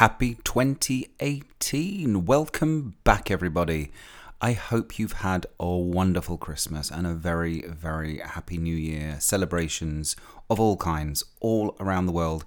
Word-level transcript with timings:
Happy 0.00 0.38
2018. 0.44 2.24
Welcome 2.24 2.94
back, 3.04 3.30
everybody. 3.30 3.92
I 4.40 4.52
hope 4.52 4.98
you've 4.98 5.20
had 5.20 5.44
a 5.60 5.76
wonderful 5.76 6.38
Christmas 6.38 6.90
and 6.90 7.06
a 7.06 7.12
very, 7.12 7.60
very 7.68 8.20
happy 8.20 8.56
New 8.56 8.74
Year. 8.74 9.18
Celebrations 9.20 10.16
of 10.48 10.58
all 10.58 10.78
kinds 10.78 11.22
all 11.42 11.76
around 11.80 12.06
the 12.06 12.12
world. 12.12 12.46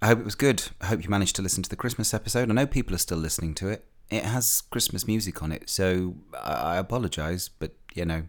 I 0.00 0.06
hope 0.06 0.20
it 0.20 0.24
was 0.24 0.36
good. 0.36 0.68
I 0.80 0.86
hope 0.86 1.02
you 1.02 1.10
managed 1.10 1.34
to 1.34 1.42
listen 1.42 1.64
to 1.64 1.68
the 1.68 1.74
Christmas 1.74 2.14
episode. 2.14 2.48
I 2.48 2.52
know 2.52 2.68
people 2.68 2.94
are 2.94 2.98
still 2.98 3.18
listening 3.18 3.56
to 3.56 3.66
it. 3.66 3.84
It 4.08 4.24
has 4.24 4.60
Christmas 4.60 5.08
music 5.08 5.42
on 5.42 5.50
it, 5.50 5.68
so 5.68 6.14
I 6.40 6.76
apologise, 6.76 7.48
but 7.48 7.72
you 7.94 8.04
know, 8.04 8.28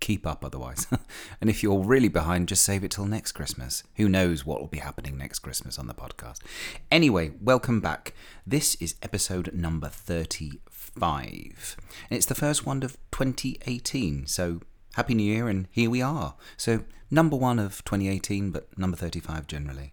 keep 0.00 0.26
up 0.26 0.44
otherwise. 0.44 0.86
and 1.40 1.48
if 1.48 1.62
you're 1.62 1.82
really 1.82 2.08
behind, 2.08 2.48
just 2.48 2.64
save 2.64 2.84
it 2.84 2.90
till 2.90 3.06
next 3.06 3.32
Christmas. 3.32 3.82
Who 3.96 4.08
knows 4.08 4.44
what 4.44 4.60
will 4.60 4.68
be 4.68 4.78
happening 4.78 5.16
next 5.16 5.40
Christmas 5.40 5.78
on 5.78 5.86
the 5.86 5.94
podcast. 5.94 6.40
Anyway, 6.90 7.32
welcome 7.40 7.80
back. 7.80 8.14
This 8.46 8.74
is 8.76 8.96
episode 9.02 9.52
number 9.54 9.88
35. 9.88 11.76
And 12.10 12.16
it's 12.16 12.26
the 12.26 12.34
first 12.34 12.66
one 12.66 12.82
of 12.82 12.96
2018. 13.12 14.26
So 14.26 14.60
happy 14.94 15.14
new 15.14 15.24
year 15.24 15.48
and 15.48 15.68
here 15.70 15.90
we 15.90 16.02
are. 16.02 16.34
So 16.56 16.84
number 17.10 17.36
1 17.36 17.58
of 17.58 17.84
2018 17.84 18.50
but 18.50 18.76
number 18.78 18.96
35 18.96 19.46
generally. 19.46 19.92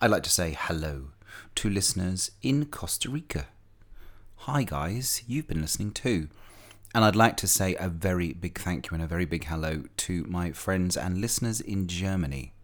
I'd 0.00 0.10
like 0.10 0.22
to 0.24 0.30
say 0.30 0.56
hello 0.58 1.10
to 1.56 1.70
listeners 1.70 2.30
in 2.42 2.66
Costa 2.66 3.10
Rica. 3.10 3.46
Hi 4.42 4.62
guys, 4.62 5.22
you've 5.26 5.48
been 5.48 5.60
listening 5.60 5.92
too. 5.92 6.28
And 6.94 7.04
I'd 7.04 7.16
like 7.16 7.36
to 7.38 7.46
say 7.46 7.74
a 7.76 7.88
very 7.88 8.32
big 8.32 8.58
thank 8.58 8.90
you 8.90 8.94
and 8.94 9.02
a 9.02 9.06
very 9.06 9.26
big 9.26 9.44
hello 9.44 9.84
to 9.98 10.24
my 10.24 10.52
friends 10.52 10.96
and 10.96 11.20
listeners 11.20 11.60
in 11.60 11.86
Germany. 11.86 12.54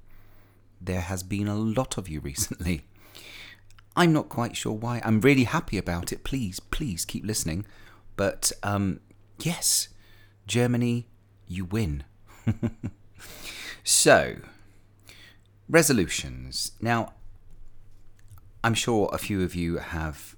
There 0.81 1.03
has 1.03 1.23
been 1.23 1.47
a 1.47 1.57
lot 1.57 1.99
of 1.99 2.09
you 2.09 2.21
recently. 2.21 2.87
I'm 3.97 4.13
not 4.13 4.29
quite 4.29 4.57
sure 4.57 4.73
why. 4.73 5.01
I'm 5.05 5.21
really 5.21 5.45
happy 5.45 5.79
about 5.79 6.11
it. 6.13 6.25
Please, 6.25 6.59
please 6.59 7.05
keep 7.05 7.25
listening. 7.25 7.65
But 8.17 8.51
um, 8.63 9.01
yes, 9.39 9.89
Germany, 10.47 11.07
you 11.47 11.65
win. 11.65 12.05
so, 13.85 14.37
resolutions. 15.69 16.73
Now, 16.81 17.13
I'm 18.65 18.75
sure 18.75 19.11
a 19.13 19.19
few 19.19 19.43
of 19.43 19.55
you 19.55 19.77
have 19.77 20.35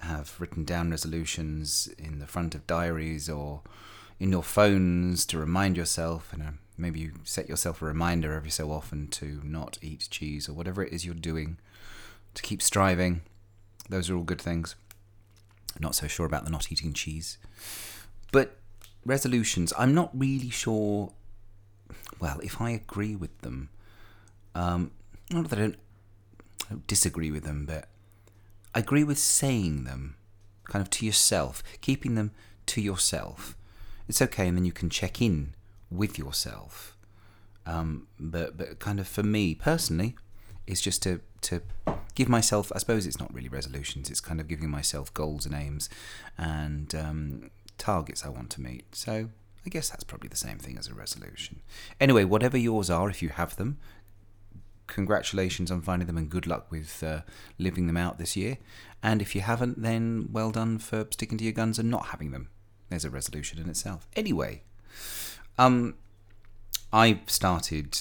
have 0.00 0.34
written 0.38 0.64
down 0.64 0.90
resolutions 0.90 1.88
in 1.98 2.18
the 2.18 2.26
front 2.26 2.54
of 2.54 2.66
diaries 2.66 3.28
or 3.28 3.62
in 4.18 4.30
your 4.30 4.42
phones 4.42 5.26
to 5.26 5.38
remind 5.38 5.76
yourself, 5.76 6.32
and 6.32 6.42
uh, 6.42 6.50
maybe 6.78 7.00
you 7.00 7.12
set 7.24 7.48
yourself 7.48 7.82
a 7.82 7.84
reminder 7.84 8.32
every 8.32 8.50
so 8.50 8.70
often 8.70 9.08
to 9.08 9.40
not 9.44 9.78
eat 9.82 10.08
cheese 10.10 10.48
or 10.48 10.54
whatever 10.54 10.82
it 10.82 10.92
is 10.92 11.04
you're 11.04 11.14
doing, 11.14 11.58
to 12.34 12.42
keep 12.42 12.62
striving. 12.62 13.22
Those 13.88 14.10
are 14.10 14.16
all 14.16 14.22
good 14.22 14.40
things. 14.40 14.74
I'm 15.74 15.82
not 15.82 15.94
so 15.94 16.06
sure 16.06 16.26
about 16.26 16.44
the 16.44 16.50
not 16.50 16.72
eating 16.72 16.92
cheese. 16.92 17.38
But 18.32 18.56
resolutions, 19.04 19.72
I'm 19.78 19.94
not 19.94 20.10
really 20.14 20.50
sure, 20.50 21.12
well, 22.18 22.40
if 22.40 22.60
I 22.60 22.70
agree 22.70 23.14
with 23.14 23.38
them. 23.42 23.68
Um, 24.54 24.90
not 25.30 25.50
that 25.50 25.58
I 25.58 25.62
don't, 25.62 25.78
I 26.66 26.70
don't 26.70 26.86
disagree 26.86 27.30
with 27.30 27.44
them, 27.44 27.66
but 27.66 27.88
I 28.76 28.80
agree 28.80 29.04
with 29.04 29.18
saying 29.18 29.84
them 29.84 30.16
kind 30.64 30.82
of 30.82 30.90
to 30.90 31.06
yourself, 31.06 31.62
keeping 31.80 32.14
them 32.14 32.32
to 32.66 32.82
yourself. 32.82 33.56
It's 34.06 34.20
okay, 34.20 34.46
and 34.46 34.54
then 34.54 34.66
you 34.66 34.72
can 34.72 34.90
check 34.90 35.22
in 35.22 35.54
with 35.90 36.18
yourself. 36.18 36.94
Um, 37.64 38.06
but 38.20 38.58
but 38.58 38.78
kind 38.78 39.00
of 39.00 39.08
for 39.08 39.22
me 39.22 39.54
personally, 39.54 40.14
it's 40.66 40.82
just 40.82 41.02
to 41.04 41.22
to 41.40 41.62
give 42.14 42.28
myself. 42.28 42.70
I 42.74 42.78
suppose 42.78 43.06
it's 43.06 43.18
not 43.18 43.32
really 43.32 43.48
resolutions. 43.48 44.10
It's 44.10 44.20
kind 44.20 44.42
of 44.42 44.46
giving 44.46 44.68
myself 44.68 45.12
goals 45.14 45.46
and 45.46 45.54
aims 45.54 45.88
and 46.36 46.94
um, 46.94 47.50
targets 47.78 48.26
I 48.26 48.28
want 48.28 48.50
to 48.50 48.60
meet. 48.60 48.94
So 48.94 49.30
I 49.64 49.70
guess 49.70 49.88
that's 49.88 50.04
probably 50.04 50.28
the 50.28 50.36
same 50.36 50.58
thing 50.58 50.76
as 50.76 50.86
a 50.86 50.94
resolution. 50.94 51.60
Anyway, 51.98 52.24
whatever 52.24 52.58
yours 52.58 52.90
are, 52.90 53.08
if 53.08 53.22
you 53.22 53.30
have 53.30 53.56
them, 53.56 53.78
congratulations 54.86 55.70
on 55.70 55.82
finding 55.82 56.06
them 56.06 56.16
and 56.16 56.30
good 56.30 56.46
luck 56.46 56.70
with 56.70 57.02
uh, 57.02 57.20
living 57.58 57.86
them 57.86 57.96
out 57.96 58.18
this 58.18 58.36
year. 58.36 58.58
And 59.02 59.20
if 59.20 59.34
you 59.34 59.40
haven't, 59.40 59.82
then 59.82 60.28
well 60.32 60.50
done 60.50 60.78
for 60.78 61.06
sticking 61.10 61.38
to 61.38 61.44
your 61.44 61.52
guns 61.52 61.78
and 61.78 61.90
not 61.90 62.06
having 62.06 62.30
them. 62.30 62.48
There's 62.88 63.04
a 63.04 63.10
resolution 63.10 63.58
in 63.58 63.68
itself. 63.68 64.06
Anyway, 64.14 64.62
um, 65.58 65.94
I 66.92 67.20
started. 67.26 67.98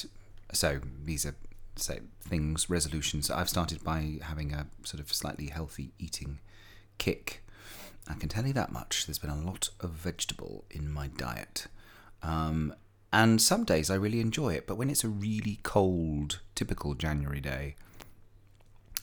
So 0.53 0.79
these 1.03 1.25
are 1.25 1.35
say 1.75 1.99
things 2.21 2.69
resolutions. 2.69 3.29
I've 3.29 3.49
started 3.49 3.83
by 3.83 4.19
having 4.21 4.53
a 4.53 4.67
sort 4.83 5.01
of 5.01 5.13
slightly 5.13 5.47
healthy 5.47 5.91
eating 5.99 6.39
kick. 6.97 7.43
I 8.07 8.13
can 8.13 8.29
tell 8.29 8.45
you 8.45 8.53
that 8.53 8.71
much. 8.71 9.05
There's 9.05 9.17
been 9.19 9.29
a 9.29 9.35
lot 9.35 9.69
of 9.79 9.91
vegetable 9.91 10.65
in 10.69 10.89
my 10.91 11.07
diet. 11.07 11.67
Um, 12.21 12.73
and 13.15 13.41
some 13.41 13.63
days 13.63 13.89
I 13.89 13.95
really 13.95 14.19
enjoy 14.19 14.55
it, 14.55 14.67
but 14.67 14.75
when 14.75 14.89
it's 14.89 15.05
a 15.05 15.07
really 15.07 15.59
cold, 15.63 16.41
typical 16.53 16.95
January 16.95 17.39
day, 17.39 17.77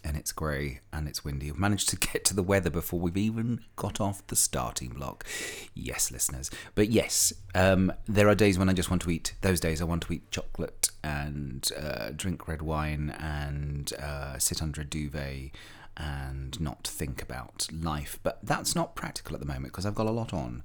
and 0.04 0.18
it's 0.18 0.32
grey 0.32 0.80
and 0.92 1.08
it's 1.08 1.24
windy, 1.24 1.48
I've 1.48 1.58
managed 1.58 1.88
to 1.88 1.96
get 2.12 2.22
to 2.26 2.34
the 2.34 2.42
weather 2.42 2.68
before 2.68 3.00
we've 3.00 3.16
even 3.16 3.60
got 3.74 4.02
off 4.02 4.26
the 4.26 4.36
starting 4.36 4.90
block. 4.90 5.24
Yes, 5.72 6.10
listeners. 6.10 6.50
But 6.74 6.90
yes, 6.90 7.32
um, 7.54 7.90
there 8.06 8.28
are 8.28 8.34
days 8.34 8.58
when 8.58 8.68
I 8.68 8.74
just 8.74 8.90
want 8.90 9.00
to 9.00 9.10
eat. 9.10 9.32
Those 9.40 9.60
days 9.60 9.80
I 9.80 9.86
want 9.86 10.02
to 10.02 10.12
eat 10.12 10.30
chocolate 10.30 10.90
and 11.02 11.66
uh, 11.74 12.10
drink 12.14 12.46
red 12.46 12.60
wine 12.60 13.16
and 13.18 13.94
uh, 13.94 14.38
sit 14.38 14.60
under 14.62 14.82
a 14.82 14.84
duvet 14.84 15.52
and 15.96 16.60
not 16.60 16.86
think 16.86 17.22
about 17.22 17.66
life. 17.72 18.18
But 18.22 18.40
that's 18.42 18.76
not 18.76 18.94
practical 18.94 19.34
at 19.34 19.40
the 19.40 19.46
moment 19.46 19.72
because 19.72 19.86
I've 19.86 19.94
got 19.94 20.06
a 20.06 20.10
lot 20.10 20.34
on. 20.34 20.64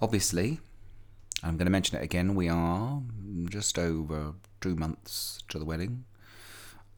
Obviously, 0.00 0.60
I'm 1.42 1.56
going 1.56 1.66
to 1.66 1.70
mention 1.70 1.98
it 1.98 2.02
again. 2.02 2.34
We 2.34 2.48
are 2.48 3.02
just 3.48 3.78
over 3.78 4.34
two 4.60 4.76
months 4.76 5.42
to 5.48 5.58
the 5.58 5.64
wedding. 5.64 6.04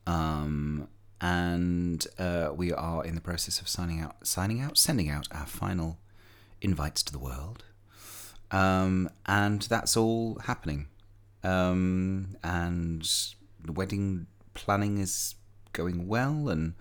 Um, 0.06 0.88
and 1.20 2.06
uh, 2.18 2.50
we 2.54 2.72
are 2.72 3.04
in 3.04 3.14
the 3.14 3.20
process 3.20 3.60
of 3.60 3.68
signing 3.68 4.00
out, 4.00 4.26
signing 4.26 4.60
out, 4.60 4.78
sending 4.78 5.08
out 5.08 5.26
our 5.32 5.46
final 5.46 5.98
invites 6.60 7.02
to 7.04 7.12
the 7.12 7.18
world. 7.18 7.64
Um, 8.50 9.10
and 9.26 9.62
that's 9.62 9.96
all 9.96 10.38
happening. 10.44 10.86
Um, 11.42 12.36
and 12.44 13.08
the 13.64 13.72
wedding 13.72 14.26
planning 14.54 14.98
is 14.98 15.34
going 15.72 16.06
well 16.06 16.48
and 16.48 16.74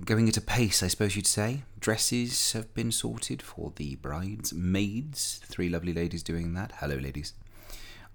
Going 0.00 0.26
at 0.26 0.38
a 0.38 0.40
pace, 0.40 0.82
I 0.82 0.88
suppose 0.88 1.16
you'd 1.16 1.26
say. 1.26 1.64
Dresses 1.78 2.52
have 2.52 2.72
been 2.72 2.90
sorted 2.90 3.42
for 3.42 3.74
the 3.76 3.96
bridesmaids. 3.96 5.42
Three 5.44 5.68
lovely 5.68 5.92
ladies 5.92 6.22
doing 6.22 6.54
that. 6.54 6.72
Hello, 6.76 6.96
ladies. 6.96 7.34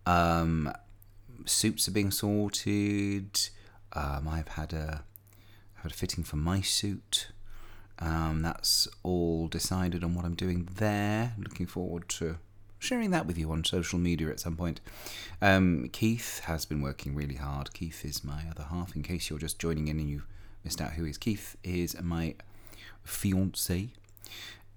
Um, 0.08 0.74
suits 1.46 1.88
are 1.88 1.92
being 1.92 2.10
sorted. 2.10 3.50
Um, 3.94 4.28
I've 4.28 4.48
had 4.48 4.74
a 4.74 5.04
I've 5.76 5.84
had 5.84 5.92
a 5.92 5.96
fitting 5.96 6.24
for 6.24 6.38
my 6.38 6.62
suit. 6.62 7.28
Um, 8.00 8.42
that's 8.42 8.88
all 9.04 9.48
decided 9.48 10.04
on 10.04 10.16
what 10.16 10.26
I'm 10.26 10.34
doing 10.34 10.68
there. 10.78 11.34
Looking 11.38 11.68
forward 11.68 12.10
to 12.10 12.38
sharing 12.80 13.12
that 13.12 13.28
with 13.28 13.38
you 13.38 13.52
on 13.52 13.64
social 13.64 14.00
media 14.00 14.30
at 14.30 14.40
some 14.40 14.56
point. 14.56 14.82
Um, 15.44 15.90
Keith 15.94 16.40
has 16.46 16.66
been 16.66 16.82
working 16.82 17.14
really 17.14 17.36
hard. 17.36 17.72
Keith 17.74 18.04
is 18.04 18.24
my 18.24 18.46
other 18.50 18.66
half. 18.72 18.96
In 18.96 19.04
case 19.04 19.30
you're 19.30 19.38
just 19.38 19.60
joining 19.60 19.90
in 19.90 20.00
and 20.00 20.10
you've 20.10 20.28
missed 20.68 20.82
out 20.82 20.92
who 20.92 21.06
is. 21.06 21.18
Keith 21.18 21.56
is 21.64 21.96
my 22.02 22.36
fiance, 23.06 23.88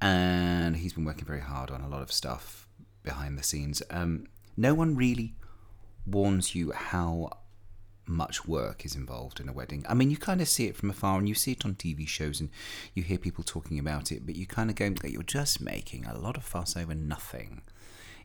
and 0.00 0.76
he's 0.76 0.93
been 0.93 1.05
working 1.05 1.25
very 1.25 1.41
hard 1.41 1.69
on 1.69 1.81
a 1.81 1.88
lot 1.88 2.00
of 2.00 2.12
stuff 2.12 2.69
behind 3.03 3.37
the 3.37 3.43
scenes. 3.43 3.82
Um, 3.91 4.29
no 4.56 4.73
one 4.73 4.94
really 4.94 5.35
warns 6.06 6.55
you 6.55 6.70
how 6.70 7.31
much 8.06 8.47
work 8.47 8.85
is 8.85 8.94
involved 8.94 9.41
in 9.41 9.49
a 9.49 9.53
wedding. 9.53 9.85
I 9.88 9.94
mean, 9.94 10.12
you 10.12 10.17
kind 10.17 10.41
of 10.41 10.49
see 10.49 10.67
it 10.67 10.76
from 10.76 10.91
afar 10.91 11.19
and 11.19 11.29
you 11.29 11.35
see 11.35 11.53
it 11.53 11.64
on 11.64 11.75
TV 11.75 12.06
shows 12.06 12.38
and 12.38 12.50
you 12.94 13.03
hear 13.03 13.19
people 13.19 13.43
talking 13.43 13.81
about 13.81 14.12
it, 14.12 14.25
but 14.25 14.37
you 14.37 14.47
kind 14.47 14.70
of 14.70 14.76
go, 14.76 14.94
you're 15.03 15.25
just 15.25 15.61
making 15.61 16.06
a 16.06 16.17
lot 16.17 16.37
of 16.37 16.44
fuss 16.44 16.76
over 16.76 16.94
nothing. 16.94 17.62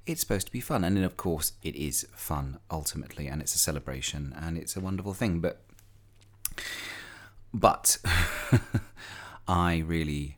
It's 0.05 0.21
supposed 0.21 0.45
to 0.45 0.53
be 0.53 0.61
fun. 0.61 0.83
And 0.83 0.95
then, 0.97 1.03
of 1.03 1.17
course, 1.17 1.53
it 1.63 1.75
is 1.75 2.07
fun 2.13 2.59
ultimately, 2.69 3.25
and 3.25 3.41
it's 3.41 3.55
a 3.55 3.57
celebration 3.57 4.35
and 4.39 4.55
it's 4.55 4.75
a 4.75 4.79
wonderful 4.79 5.15
thing. 5.15 5.39
But 5.39 5.65
but 7.55 7.97
I 9.47 9.77
really 9.77 10.37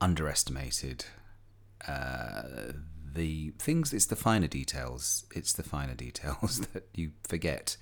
underestimated 0.00 1.04
uh, 1.86 2.72
the 3.14 3.52
things. 3.58 3.92
It's 3.92 4.06
the 4.06 4.16
finer 4.16 4.48
details. 4.48 5.26
It's 5.34 5.52
the 5.52 5.62
finer 5.62 5.94
details 5.94 6.60
that 6.72 6.88
you 6.94 7.12
forget. 7.26 7.76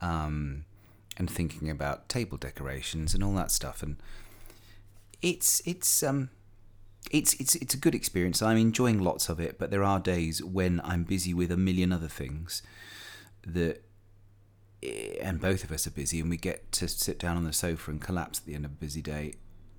Um, 0.00 0.64
and 1.16 1.30
thinking 1.30 1.70
about 1.70 2.08
table 2.10 2.36
decorations 2.36 3.14
and 3.14 3.24
all 3.24 3.32
that 3.32 3.50
stuff, 3.50 3.82
and 3.82 3.96
it's 5.22 5.62
it's 5.64 6.02
um 6.02 6.28
it's 7.10 7.32
it's 7.40 7.54
it's 7.54 7.72
a 7.72 7.78
good 7.78 7.94
experience. 7.94 8.42
I'm 8.42 8.58
enjoying 8.58 9.00
lots 9.00 9.30
of 9.30 9.40
it, 9.40 9.58
but 9.58 9.70
there 9.70 9.82
are 9.82 9.98
days 9.98 10.44
when 10.44 10.82
I'm 10.84 11.04
busy 11.04 11.32
with 11.32 11.50
a 11.50 11.56
million 11.56 11.90
other 11.90 12.08
things 12.08 12.62
that 13.46 13.85
and 14.82 15.40
both 15.40 15.64
of 15.64 15.72
us 15.72 15.86
are 15.86 15.90
busy 15.90 16.20
and 16.20 16.30
we 16.30 16.36
get 16.36 16.70
to 16.72 16.86
sit 16.86 17.18
down 17.18 17.36
on 17.36 17.44
the 17.44 17.52
sofa 17.52 17.90
and 17.90 18.00
collapse 18.00 18.38
at 18.40 18.46
the 18.46 18.54
end 18.54 18.64
of 18.64 18.70
a 18.72 18.74
busy 18.74 19.02
day 19.02 19.34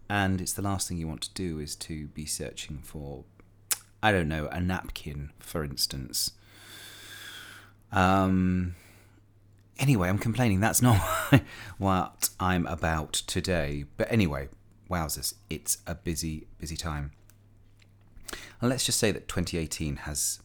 and 0.09 0.39
it's 0.39 0.53
the 0.53 0.61
last 0.61 0.87
thing 0.87 0.97
you 0.97 1.07
want 1.07 1.21
to 1.21 1.33
do 1.33 1.59
is 1.59 1.75
to 1.75 2.07
be 2.07 2.25
searching 2.25 2.79
for, 2.79 3.25
I 4.01 4.11
don't 4.11 4.29
know, 4.29 4.47
a 4.51 4.59
napkin, 4.59 5.31
for 5.39 5.63
instance. 5.63 6.31
Um. 7.91 8.75
Anyway, 9.79 10.09
I'm 10.09 10.17
complaining. 10.17 10.59
That's 10.59 10.81
not 10.81 10.97
what 11.77 12.29
I'm 12.39 12.65
about 12.65 13.13
today. 13.13 13.85
But 13.95 14.11
anyway, 14.11 14.49
wowzers, 14.89 15.35
it's 15.51 15.77
a 15.85 15.93
busy, 15.93 16.47
busy 16.57 16.75
time. 16.75 17.11
And 18.59 18.71
let's 18.71 18.85
just 18.85 18.97
say 18.97 19.11
that 19.11 19.27
2018 19.27 19.97
has 19.97 20.39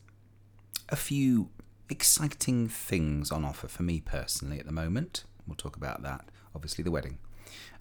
a 0.90 0.96
few 0.96 1.48
exciting 1.92 2.68
things 2.68 3.30
on 3.30 3.44
offer 3.44 3.68
for 3.68 3.82
me 3.82 4.00
personally 4.00 4.58
at 4.58 4.66
the 4.66 4.72
moment. 4.72 5.24
We'll 5.46 5.56
talk 5.56 5.76
about 5.76 6.02
that. 6.02 6.24
Obviously, 6.54 6.82
the 6.82 6.90
wedding, 6.90 7.18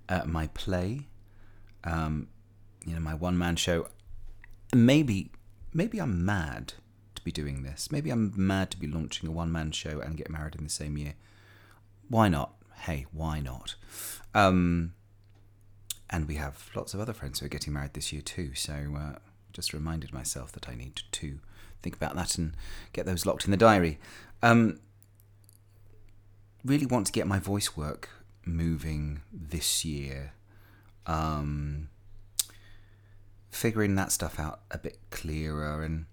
uh, 0.10 0.24
my 0.26 0.48
play, 0.48 1.08
um, 1.84 2.28
you 2.86 2.94
know, 2.94 3.00
my 3.00 3.14
one 3.14 3.38
man 3.38 3.56
show. 3.56 3.88
Maybe, 4.74 5.32
maybe 5.74 6.00
I'm 6.00 6.24
mad 6.24 6.74
to 7.16 7.22
be 7.24 7.32
doing 7.32 7.64
this. 7.64 7.92
Maybe 7.92 8.10
I'm 8.10 8.34
mad 8.36 8.70
to 8.72 8.78
be 8.78 8.88
launching 8.88 9.28
a 9.28 9.32
one 9.32 9.52
man 9.52 9.72
show 9.72 10.00
and 10.00 10.18
get 10.18 10.30
married 10.30 10.56
in 10.56 10.64
the 10.64 10.70
same 10.70 10.98
year. 10.98 11.16
Why 12.10 12.28
not? 12.28 12.54
Hey, 12.82 13.06
why 13.12 13.40
not? 13.40 13.76
Um, 14.34 14.94
and 16.10 16.28
we 16.28 16.36
have 16.36 16.70
lots 16.76 16.94
of 16.94 17.00
other 17.00 17.14
friends 17.14 17.40
who 17.40 17.46
are 17.46 17.50
getting 17.50 17.74
married 17.74 17.94
this 17.94 18.12
year 18.12 18.22
too. 18.22 18.54
So 18.56 18.74
uh, 18.98 19.20
just 19.54 19.74
reminded 19.74 20.14
myself 20.14 20.52
that 20.54 20.68
I 20.68 20.76
need 20.76 21.02
to 21.12 21.40
think 21.82 21.96
about 21.96 22.16
that 22.16 22.38
and 22.38 22.54
get 22.94 23.06
those 23.06 23.26
locked 23.26 23.46
in 23.46 23.52
the 23.52 23.58
diary. 23.58 24.00
Um, 24.42 24.80
really 26.64 26.86
want 26.86 27.08
to 27.08 27.12
get 27.12 27.28
my 27.28 27.40
voice 27.40 27.76
work 27.76 28.10
moving 28.46 29.22
this 29.32 29.84
year. 29.86 30.34
Um, 31.06 31.90
figuring 33.50 33.96
that 33.96 34.12
stuff 34.12 34.40
out 34.40 34.62
a 34.72 34.78
bit 34.78 34.98
clearer 35.10 35.84
and 35.84 36.06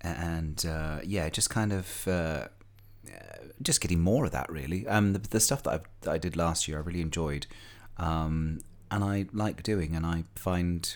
and 0.00 0.66
uh, 0.66 0.98
yeah, 1.02 1.28
just 1.30 1.48
kind 1.48 1.72
of 1.72 2.06
uh, 2.06 2.48
just 3.62 3.80
getting 3.80 4.00
more 4.00 4.26
of 4.26 4.32
that 4.32 4.50
really. 4.50 4.86
Um, 4.86 5.14
the, 5.14 5.18
the 5.18 5.40
stuff 5.40 5.62
that, 5.62 5.82
that 6.02 6.10
I 6.10 6.18
did 6.18 6.36
last 6.36 6.68
year, 6.68 6.78
I 6.78 6.82
really 6.82 7.00
enjoyed, 7.00 7.46
um, 7.96 8.60
and 8.90 9.02
I 9.02 9.26
like 9.32 9.62
doing, 9.62 9.96
and 9.96 10.04
I 10.04 10.24
find 10.34 10.94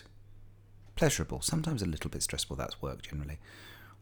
pleasurable. 0.95 1.41
Sometimes 1.41 1.81
a 1.81 1.87
little 1.87 2.11
bit 2.11 2.21
stressful. 2.21 2.55
That's 2.55 2.81
work 2.81 3.01
generally. 3.01 3.39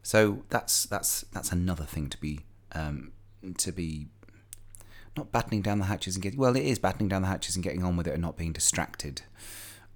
So 0.08 0.42
that's 0.48 0.84
that's 0.84 1.26
that's 1.34 1.52
another 1.52 1.84
thing 1.84 2.08
to 2.08 2.16
be 2.16 2.40
um, 2.72 3.12
to 3.58 3.70
be 3.70 4.06
not 5.18 5.30
battening 5.32 5.60
down 5.60 5.80
the 5.80 5.84
hatches 5.84 6.16
and 6.16 6.22
getting 6.22 6.38
well. 6.38 6.56
It 6.56 6.64
is 6.64 6.78
battening 6.78 7.10
down 7.10 7.20
the 7.20 7.28
hatches 7.28 7.56
and 7.56 7.62
getting 7.62 7.84
on 7.84 7.94
with 7.94 8.06
it 8.06 8.14
and 8.14 8.22
not 8.22 8.38
being 8.38 8.54
distracted. 8.54 9.20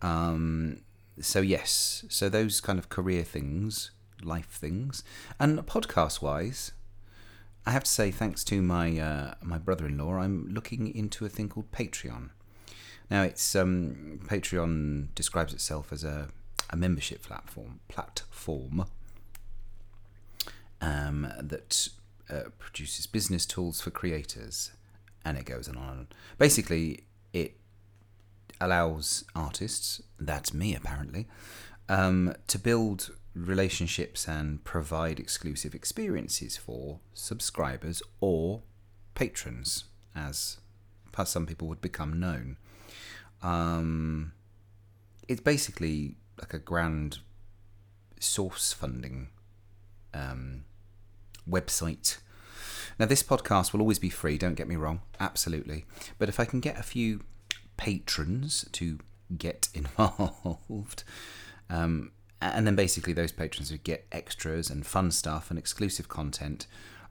Um, 0.03 0.83
so 1.19 1.41
yes, 1.41 2.05
so 2.11 2.29
those 2.29 2.61
kind 2.61 2.79
of 2.79 2.91
career 2.91 3.23
things, 3.23 3.91
life 4.23 4.51
things, 4.51 5.03
and 5.41 5.59
podcast 5.61 6.21
wise, 6.21 6.73
I 7.65 7.71
have 7.71 7.85
to 7.85 7.91
say 7.91 8.11
thanks 8.11 8.45
to 8.45 8.61
my 8.61 8.99
uh, 8.99 9.35
my 9.41 9.57
brother-in-law, 9.57 10.17
I'm 10.17 10.47
looking 10.53 10.95
into 10.95 11.25
a 11.25 11.31
thing 11.31 11.49
called 11.49 11.73
Patreon. 11.73 12.29
Now 13.11 13.23
it's 13.23 13.57
um, 13.57 14.21
Patreon 14.27 15.15
describes 15.15 15.55
itself 15.55 15.91
as 15.91 16.05
a, 16.05 16.29
a 16.69 16.77
membership 16.77 17.23
platform 17.23 17.81
platform 17.89 18.85
um, 20.83 21.33
that 21.41 21.89
uh, 22.29 22.51
produces 22.59 23.07
business 23.07 23.47
tools 23.47 23.81
for 23.81 23.91
creators, 23.91 24.73
and 25.25 25.39
it 25.39 25.47
goes 25.47 25.69
on 25.69 25.77
and 25.77 25.85
on. 25.85 26.09
Basically, 26.37 27.05
it 27.33 27.57
allows 28.61 29.25
artists, 29.35 30.03
that's 30.19 30.53
me 30.53 30.75
apparently, 30.75 31.29
um, 31.89 32.35
to 32.49 32.59
build 32.59 33.13
relationships 33.35 34.29
and 34.29 34.63
provide 34.65 35.19
exclusive 35.19 35.75
experiences 35.75 36.57
for 36.57 37.01
subscribers 37.15 38.03
or 38.21 38.63
patrons, 39.15 39.85
as 40.15 40.59
some 41.25 41.47
people 41.47 41.69
would 41.69 41.81
become 41.81 42.19
known. 42.19 42.57
Um, 43.43 44.33
it's 45.29 45.41
basically 45.41 46.17
like 46.39 46.55
a 46.55 46.59
grand 46.59 47.19
source 48.19 48.73
funding 48.73 49.29
um, 50.15 50.65
website. 51.49 52.19
Now, 52.99 53.07
this 53.07 53.23
podcast 53.23 53.73
will 53.73 53.81
always 53.81 53.99
be 53.99 54.11
free, 54.11 54.39
don't 54.39 54.55
get 54.55 54.69
me 54.69 54.77
wrong, 54.77 55.01
absolutely. 55.19 55.85
But 56.19 56.29
if 56.29 56.39
I 56.39 56.45
can 56.45 56.61
get 56.61 56.79
a 56.79 56.83
few 56.83 57.23
patrons 57.77 58.67
to 58.73 58.99
get 59.37 59.69
involved, 59.75 61.05
um, 61.71 62.13
and 62.41 62.67
then 62.67 62.75
basically 62.75 63.13
those 63.13 63.33
patrons 63.33 63.71
would 63.71 63.85
get 63.85 64.07
extras 64.13 64.69
and 64.69 64.87
fun 64.87 65.11
stuff 65.11 65.51
and 65.51 65.59
exclusive 65.59 66.09
content, 66.09 66.67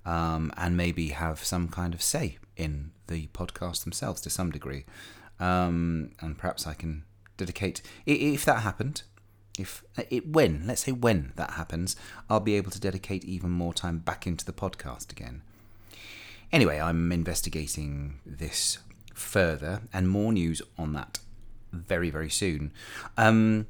um, 0.06 0.52
and 0.58 0.76
maybe 0.76 1.10
have 1.10 1.44
some 1.44 1.68
kind 1.68 1.94
of 1.94 2.02
say 2.02 2.38
in 2.58 2.92
the 3.08 3.28
podcast 3.28 3.84
themselves 3.84 4.22
to 4.22 4.30
some 4.30 4.52
degree. 4.52 4.86
Um, 5.40 6.12
and 6.20 6.38
perhaps 6.38 6.68
I 6.68 6.74
can 6.74 7.04
dedicate, 7.38 7.82
if 8.06 8.46
that 8.46 8.62
happened, 8.62 9.04
if 9.62 9.84
it 10.10 10.28
when 10.28 10.64
let's 10.66 10.84
say 10.84 10.92
when 10.92 11.32
that 11.36 11.52
happens 11.52 11.96
i'll 12.30 12.40
be 12.40 12.56
able 12.56 12.72
to 12.72 12.80
dedicate 12.80 13.24
even 13.24 13.50
more 13.50 13.74
time 13.74 14.00
back 14.00 14.26
into 14.28 14.44
the 14.46 14.54
podcast 14.54 15.12
again. 15.12 15.42
Anyway 16.52 16.80
i'm 16.80 17.12
investigating 17.12 18.20
this 18.26 18.80
further 19.14 19.82
and 19.94 20.10
more 20.10 20.34
news 20.34 20.62
on 20.78 20.94
that 20.94 21.20
very 21.72 22.10
very 22.10 22.30
soon 22.30 22.74
um, 23.18 23.68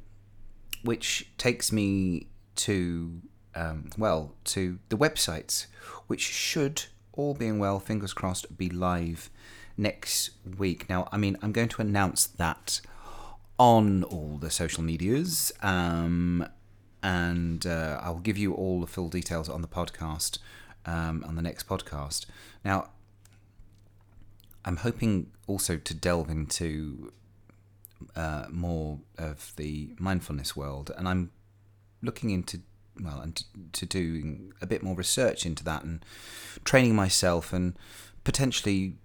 which 0.82 1.30
takes 1.38 1.70
me 1.70 2.26
to 2.56 3.20
um, 3.54 3.90
well 3.96 4.34
to 4.44 4.78
the 4.88 4.96
websites 4.96 5.66
which 6.06 6.22
should 6.22 6.84
all 7.12 7.34
being 7.34 7.58
well 7.58 7.78
fingers 7.78 8.12
crossed 8.12 8.56
be 8.56 8.68
live 8.68 9.30
next 9.76 10.30
week. 10.58 10.88
Now 10.88 11.08
i 11.12 11.16
mean 11.16 11.36
i'm 11.42 11.52
going 11.52 11.68
to 11.68 11.82
announce 11.82 12.26
that 12.26 12.80
on 13.62 14.02
all 14.02 14.38
the 14.40 14.50
social 14.50 14.82
medias. 14.82 15.52
Um, 15.62 16.44
and 17.00 17.64
uh, 17.64 18.00
I'll 18.02 18.18
give 18.18 18.36
you 18.36 18.54
all 18.54 18.80
the 18.80 18.88
full 18.88 19.08
details 19.08 19.48
on 19.48 19.62
the 19.62 19.68
podcast, 19.68 20.38
um, 20.84 21.24
on 21.24 21.36
the 21.36 21.42
next 21.42 21.68
podcast. 21.68 22.26
Now, 22.64 22.88
I'm 24.64 24.78
hoping 24.78 25.30
also 25.46 25.76
to 25.76 25.94
delve 25.94 26.28
into 26.28 27.12
uh, 28.16 28.46
more 28.50 28.98
of 29.16 29.52
the 29.54 29.90
mindfulness 29.96 30.56
world, 30.56 30.90
and 30.96 31.08
I'm 31.08 31.30
looking 32.02 32.30
into 32.30 32.62
well, 33.00 33.20
and 33.20 33.36
to, 33.36 33.44
to 33.72 33.86
doing 33.86 34.52
a 34.60 34.66
bit 34.66 34.82
more 34.82 34.96
research 34.96 35.46
into 35.46 35.62
that 35.64 35.84
and 35.84 36.04
training 36.64 36.96
myself, 36.96 37.52
and 37.52 37.76
potentially 38.24 38.96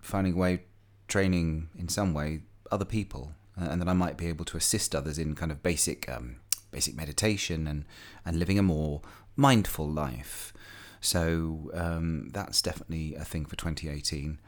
finding 0.00 0.34
a 0.34 0.36
way 0.36 0.64
training 1.08 1.70
in 1.78 1.88
some 1.88 2.12
way 2.12 2.42
other 2.70 2.84
people 2.84 3.32
and 3.56 3.80
that 3.80 3.88
I 3.88 3.92
might 3.92 4.16
be 4.16 4.28
able 4.28 4.44
to 4.46 4.56
assist 4.56 4.94
others 4.94 5.18
in 5.18 5.34
kind 5.34 5.52
of 5.52 5.62
basic 5.62 6.08
um, 6.08 6.36
basic 6.70 6.96
meditation 6.96 7.66
and 7.66 7.84
and 8.24 8.38
living 8.38 8.58
a 8.58 8.62
more 8.62 9.02
mindful 9.36 9.88
life. 9.88 10.52
So 11.00 11.70
um, 11.74 12.30
that's 12.32 12.62
definitely 12.62 13.16
a 13.16 13.24
thing 13.24 13.44
for 13.44 13.56
2018. 13.56 14.38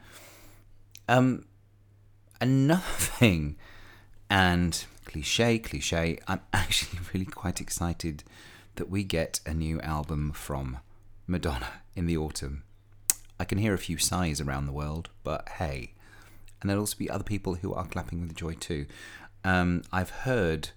Um, 1.07 1.45
another 2.39 2.81
thing, 2.97 3.57
and 4.29 4.85
cliche, 5.05 5.59
cliche, 5.59 6.17
I'm 6.27 6.41
actually 6.53 6.99
really 7.13 7.25
quite 7.25 7.61
excited 7.61 8.23
that 8.75 8.89
we 8.89 9.03
get 9.03 9.39
a 9.45 9.53
new 9.53 9.79
album 9.81 10.31
from 10.33 10.79
Madonna 11.27 11.81
in 11.95 12.05
the 12.05 12.17
autumn. 12.17 12.63
I 13.39 13.43
can 13.43 13.57
hear 13.57 13.73
a 13.73 13.79
few 13.79 13.97
sighs 13.97 14.39
around 14.39 14.65
the 14.65 14.71
world, 14.71 15.09
but 15.23 15.47
hey, 15.57 15.93
and 16.65 16.69
there'll 16.71 16.81
also 16.81 16.97
be 16.97 17.11
other 17.11 17.23
people 17.23 17.53
who 17.53 17.75
are 17.75 17.85
clapping 17.85 18.21
with 18.21 18.33
joy 18.33 18.55
too. 18.55 18.87
Um, 19.43 19.83
I've 19.91 20.09
heard 20.09 20.69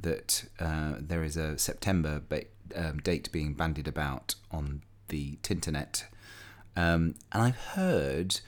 that 0.00 0.46
uh, 0.58 0.94
there 0.98 1.22
is 1.22 1.36
a 1.36 1.58
September 1.58 2.22
ba- 2.26 2.46
um, 2.74 3.00
date 3.00 3.30
being 3.32 3.52
bandied 3.52 3.86
about 3.86 4.36
on 4.50 4.80
the 5.08 5.36
Tinternet, 5.42 6.04
um, 6.74 7.16
and 7.32 7.42
I've 7.42 7.58
heard 7.74 8.40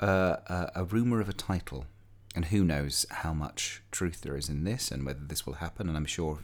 uh, 0.00 0.36
a, 0.46 0.72
a 0.74 0.84
rumor 0.84 1.18
of 1.22 1.30
a 1.30 1.32
title, 1.32 1.86
and 2.36 2.44
who 2.44 2.62
knows 2.62 3.06
how 3.10 3.32
much 3.32 3.80
truth 3.90 4.20
there 4.20 4.36
is 4.36 4.50
in 4.50 4.64
this 4.64 4.90
and 4.90 5.06
whether 5.06 5.24
this 5.24 5.46
will 5.46 5.54
happen. 5.54 5.88
And 5.88 5.96
I'm 5.96 6.04
sure 6.04 6.40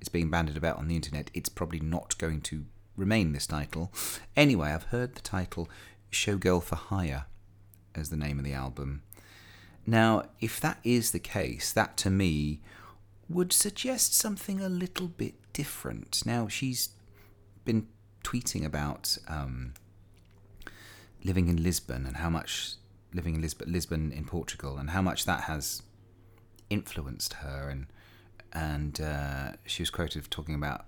it's 0.00 0.08
being 0.08 0.30
bandied 0.30 0.56
about 0.56 0.78
on 0.78 0.88
the 0.88 0.96
internet. 0.96 1.30
It's 1.34 1.50
probably 1.50 1.80
not 1.80 2.16
going 2.16 2.40
to 2.42 2.64
remain 2.96 3.34
this 3.34 3.46
title. 3.46 3.92
Anyway, 4.34 4.70
I've 4.70 4.84
heard 4.84 5.14
the 5.14 5.20
title 5.20 5.68
"Showgirl 6.10 6.62
for 6.62 6.76
Hire" 6.76 7.26
as 7.94 8.08
the 8.08 8.16
name 8.16 8.38
of 8.38 8.46
the 8.46 8.54
album. 8.54 9.02
Now, 9.86 10.24
if 10.40 10.60
that 10.60 10.78
is 10.84 11.10
the 11.10 11.18
case, 11.18 11.72
that 11.72 11.96
to 11.98 12.10
me 12.10 12.60
would 13.28 13.52
suggest 13.52 14.14
something 14.14 14.60
a 14.60 14.68
little 14.68 15.08
bit 15.08 15.34
different. 15.52 16.22
Now, 16.24 16.48
she's 16.48 16.90
been 17.64 17.88
tweeting 18.22 18.64
about 18.64 19.16
um, 19.28 19.74
living 21.24 21.48
in 21.48 21.62
Lisbon 21.62 22.06
and 22.06 22.16
how 22.16 22.30
much 22.30 22.74
living 23.14 23.34
in 23.34 23.40
Lisbon, 23.40 23.72
Lisbon 23.72 24.12
in 24.12 24.24
Portugal 24.24 24.78
and 24.78 24.90
how 24.90 25.02
much 25.02 25.24
that 25.26 25.42
has 25.42 25.82
influenced 26.70 27.34
her 27.34 27.68
and 27.70 27.86
and 28.52 29.00
uh, 29.00 29.52
she 29.64 29.82
was 29.82 29.90
quoted 29.90 30.30
talking 30.30 30.54
about 30.54 30.86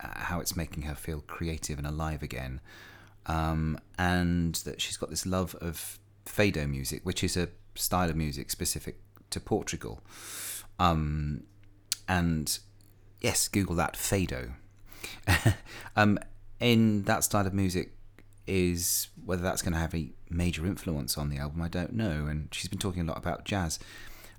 uh, 0.00 0.08
how 0.14 0.40
it's 0.40 0.56
making 0.56 0.82
her 0.84 0.94
feel 0.94 1.20
creative 1.20 1.78
and 1.78 1.86
alive 1.86 2.22
again, 2.22 2.60
um, 3.26 3.78
and 3.98 4.56
that 4.56 4.80
she's 4.80 4.96
got 4.96 5.10
this 5.10 5.24
love 5.24 5.54
of 5.56 5.98
fado 6.26 6.68
music, 6.68 7.00
which 7.04 7.22
is 7.22 7.36
a 7.36 7.48
style 7.78 8.10
of 8.10 8.16
music 8.16 8.50
specific 8.50 9.00
to 9.30 9.40
Portugal. 9.40 10.02
Um, 10.78 11.44
and 12.08 12.58
yes, 13.20 13.48
Google 13.48 13.76
that 13.76 13.94
fado. 13.94 14.52
um, 15.96 16.18
in 16.60 17.02
that 17.04 17.24
style 17.24 17.46
of 17.46 17.54
music 17.54 17.92
is 18.46 19.08
whether 19.24 19.42
that's 19.42 19.62
going 19.62 19.74
to 19.74 19.78
have 19.78 19.94
a 19.94 20.10
major 20.30 20.66
influence 20.66 21.18
on 21.18 21.28
the 21.28 21.36
album, 21.36 21.62
I 21.62 21.68
don't 21.68 21.92
know. 21.92 22.26
And 22.26 22.48
she's 22.52 22.68
been 22.68 22.78
talking 22.78 23.02
a 23.02 23.04
lot 23.04 23.18
about 23.18 23.44
jazz. 23.44 23.78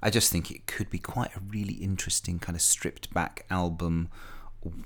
I 0.01 0.09
just 0.09 0.31
think 0.31 0.49
it 0.49 0.65
could 0.65 0.89
be 0.89 0.99
quite 0.99 1.35
a 1.35 1.41
really 1.47 1.75
interesting 1.75 2.39
kind 2.39 2.55
of 2.55 2.61
stripped 2.61 3.13
back 3.13 3.45
album 3.49 4.09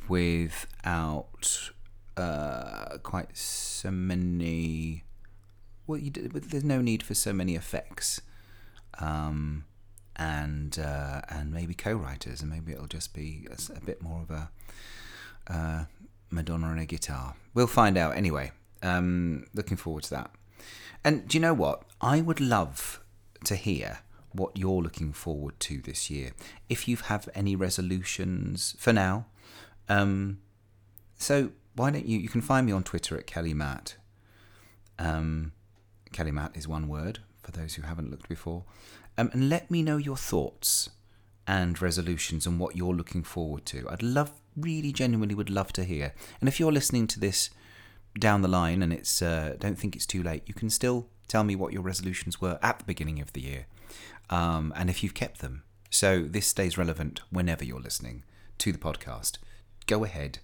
without 0.08 1.72
uh, 2.18 2.98
quite 3.04 3.38
so 3.38 3.92
many. 3.92 5.04
Well, 5.86 6.00
you, 6.00 6.12
there's 6.12 6.64
no 6.64 6.82
need 6.82 7.04
for 7.04 7.14
so 7.14 7.32
many 7.32 7.56
effects. 7.56 8.22
Um, 9.00 9.66
and 10.16 10.78
uh, 10.80 11.22
and 11.30 11.52
maybe 11.52 11.74
co-writers, 11.74 12.42
and 12.42 12.50
maybe 12.50 12.72
it'll 12.72 12.88
just 12.88 13.14
be 13.14 13.48
a, 13.50 13.78
a 13.78 13.82
bit 13.82 14.02
more 14.02 14.22
of 14.22 14.32
a 14.32 14.50
uh, 15.48 15.86
Madonna 16.30 16.70
and 16.72 16.80
a 16.80 16.86
guitar. 16.86 17.36
We'll 17.54 17.68
find 17.68 17.98
out 17.98 18.16
anyway. 18.16 18.52
Um, 18.82 19.46
looking 19.54 19.78
forward 19.78 20.04
to 20.04 20.10
that. 20.12 20.32
And 21.04 21.28
do 21.28 21.38
you 21.38 21.42
know 21.42 21.54
what? 21.54 21.84
I 22.02 22.22
would 22.22 22.40
love 22.40 23.02
to 23.46 23.56
hear 23.56 24.00
what 24.32 24.58
you're 24.58 24.82
looking 24.82 25.14
forward 25.14 25.60
to 25.62 25.82
this 25.82 26.10
year. 26.10 26.32
If 26.70 26.88
you 26.88 26.98
have 26.98 27.30
any 27.36 27.56
resolutions 27.56 28.76
for 28.80 28.92
now, 28.94 29.28
um, 29.90 30.40
so 31.18 31.52
why 31.76 31.92
don't 31.92 32.06
you? 32.06 32.20
You 32.20 32.30
can 32.30 32.42
find 32.42 32.66
me 32.66 32.72
on 32.72 32.84
Twitter 32.84 33.18
at 33.18 33.28
Kelly 33.28 33.54
Matt. 33.54 33.96
Um, 35.00 35.54
Kelly 36.12 36.32
Matt 36.32 36.56
is 36.56 36.68
one 36.68 36.88
word 36.88 37.20
for 37.44 37.52
those 37.52 37.76
who 37.76 37.84
haven't 37.84 38.10
looked 38.10 38.30
before. 38.30 38.64
Um, 39.18 39.30
and 39.34 39.50
let 39.50 39.70
me 39.70 39.84
know 39.84 39.98
your 39.98 40.18
thoughts 40.18 40.90
and 41.46 41.82
resolutions 41.82 42.48
and 42.48 42.60
what 42.60 42.76
you're 42.76 42.94
looking 42.94 43.24
forward 43.24 43.66
to. 43.68 43.88
I'd 43.90 44.02
love, 44.02 44.32
really 44.56 44.92
genuinely 44.92 45.36
would 45.36 45.50
love 45.50 45.74
to 45.74 45.84
hear. 45.84 46.14
And 46.40 46.48
if 46.48 46.60
you're 46.60 46.72
listening 46.72 47.08
to 47.08 47.20
this 47.20 47.50
down 48.20 48.42
the 48.42 48.48
line 48.48 48.82
and 48.82 48.94
it's 48.94 49.22
uh, 49.22 49.56
don't 49.60 49.78
think 49.78 49.96
it's 49.96 50.06
too 50.06 50.24
late, 50.24 50.44
you 50.46 50.54
can 50.54 50.70
still 50.70 51.08
tell 51.28 51.44
me 51.44 51.56
what 51.56 51.74
your 51.74 51.82
resolutions 51.82 52.40
were 52.40 52.60
at 52.62 52.80
the 52.80 52.86
beginning 52.86 53.20
of 53.20 53.34
the 53.34 53.42
year, 53.42 53.66
um, 54.30 54.74
and 54.76 54.90
if 54.90 55.04
you've 55.04 55.14
kept 55.14 55.40
them. 55.40 55.64
So 55.90 56.24
this 56.24 56.48
stays 56.48 56.78
relevant 56.78 57.22
whenever 57.30 57.64
you're 57.64 57.80
listening 57.80 58.24
to 58.60 58.72
the 58.72 58.78
podcast. 58.78 59.38
Go 59.88 60.04
ahead, 60.04 60.40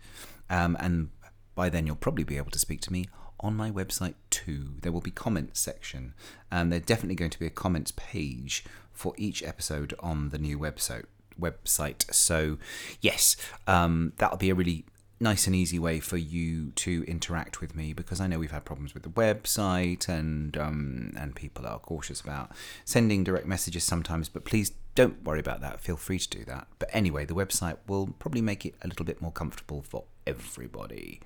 um, 0.49 0.77
and 0.79 1.09
by 1.55 1.69
then 1.69 1.85
you'll 1.85 1.95
probably 1.95 2.23
be 2.23 2.37
able 2.37 2.51
to 2.51 2.59
speak 2.59 2.81
to 2.81 2.93
me 2.93 3.05
on 3.39 3.55
my 3.55 3.72
website 3.72 4.15
too. 4.29 4.75
There 4.81 4.91
will 4.91 5.01
be 5.01 5.12
comments 5.12 5.60
section, 5.60 6.13
and 6.51 6.72
there's 6.72 6.84
definitely 6.84 7.15
going 7.15 7.31
to 7.31 7.39
be 7.39 7.48
a 7.48 7.51
comments 7.51 7.91
page 7.96 8.63
for 8.91 9.13
each 9.17 9.43
episode 9.43 9.93
on 10.00 10.29
the 10.29 10.38
new 10.38 10.60
website. 10.60 11.05
Website. 11.39 12.13
So, 12.13 12.58
yes, 13.00 13.38
um, 13.65 14.13
that'll 14.17 14.38
be 14.38 14.50
a 14.50 14.55
really 14.55 14.86
nice 15.22 15.48
and 15.48 15.55
easy 15.55 15.77
way 15.77 16.00
for 16.00 16.17
you 16.17 16.72
to 16.72 17.03
interact 17.05 17.60
with 17.60 17.75
me 17.75 17.91
because 17.91 18.22
I 18.22 18.27
know 18.27 18.39
we've 18.39 18.51
had 18.51 18.63
problems 18.63 18.93
with 18.93 19.03
the 19.03 19.10
website 19.10 20.08
and 20.08 20.55
um, 20.55 21.13
and 21.17 21.36
people 21.36 21.67
are 21.67 21.79
cautious 21.79 22.22
about 22.22 22.51
sending 22.86 23.24
direct 23.24 23.46
messages 23.46 23.84
sometimes. 23.84 24.29
But 24.29 24.46
please 24.46 24.74
don't 24.96 25.24
worry 25.24 25.39
about 25.39 25.62
that. 25.62 25.81
Feel 25.81 25.98
free 25.98 26.19
to 26.19 26.29
do 26.29 26.46
that. 26.46 26.67
But 26.77 26.89
anyway, 26.93 27.25
the 27.25 27.36
website 27.36 27.77
will 27.88 28.08
probably 28.19 28.41
make 28.41 28.65
it 28.65 28.75
a 28.81 28.88
little 28.88 29.05
bit 29.05 29.22
more 29.22 29.31
comfortable 29.31 29.81
for 29.81 30.03
everybody. 30.25 31.22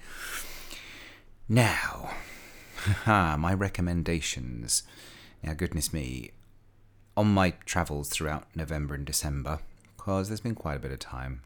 Now, 1.50 2.12
my 3.06 3.54
recommendations. 3.54 4.84
Now, 5.44 5.54
goodness 5.54 5.92
me, 5.92 6.32
on 7.18 7.34
my 7.34 7.52
travels 7.66 8.10
throughout 8.10 8.48
November 8.56 8.96
and 8.96 9.06
December, 9.06 9.60
because 9.98 10.30
there's 10.30 10.42
been 10.42 10.56
quite 10.56 10.78
a 10.78 10.80
bit 10.80 10.92
of 10.92 11.00
time, 11.00 11.42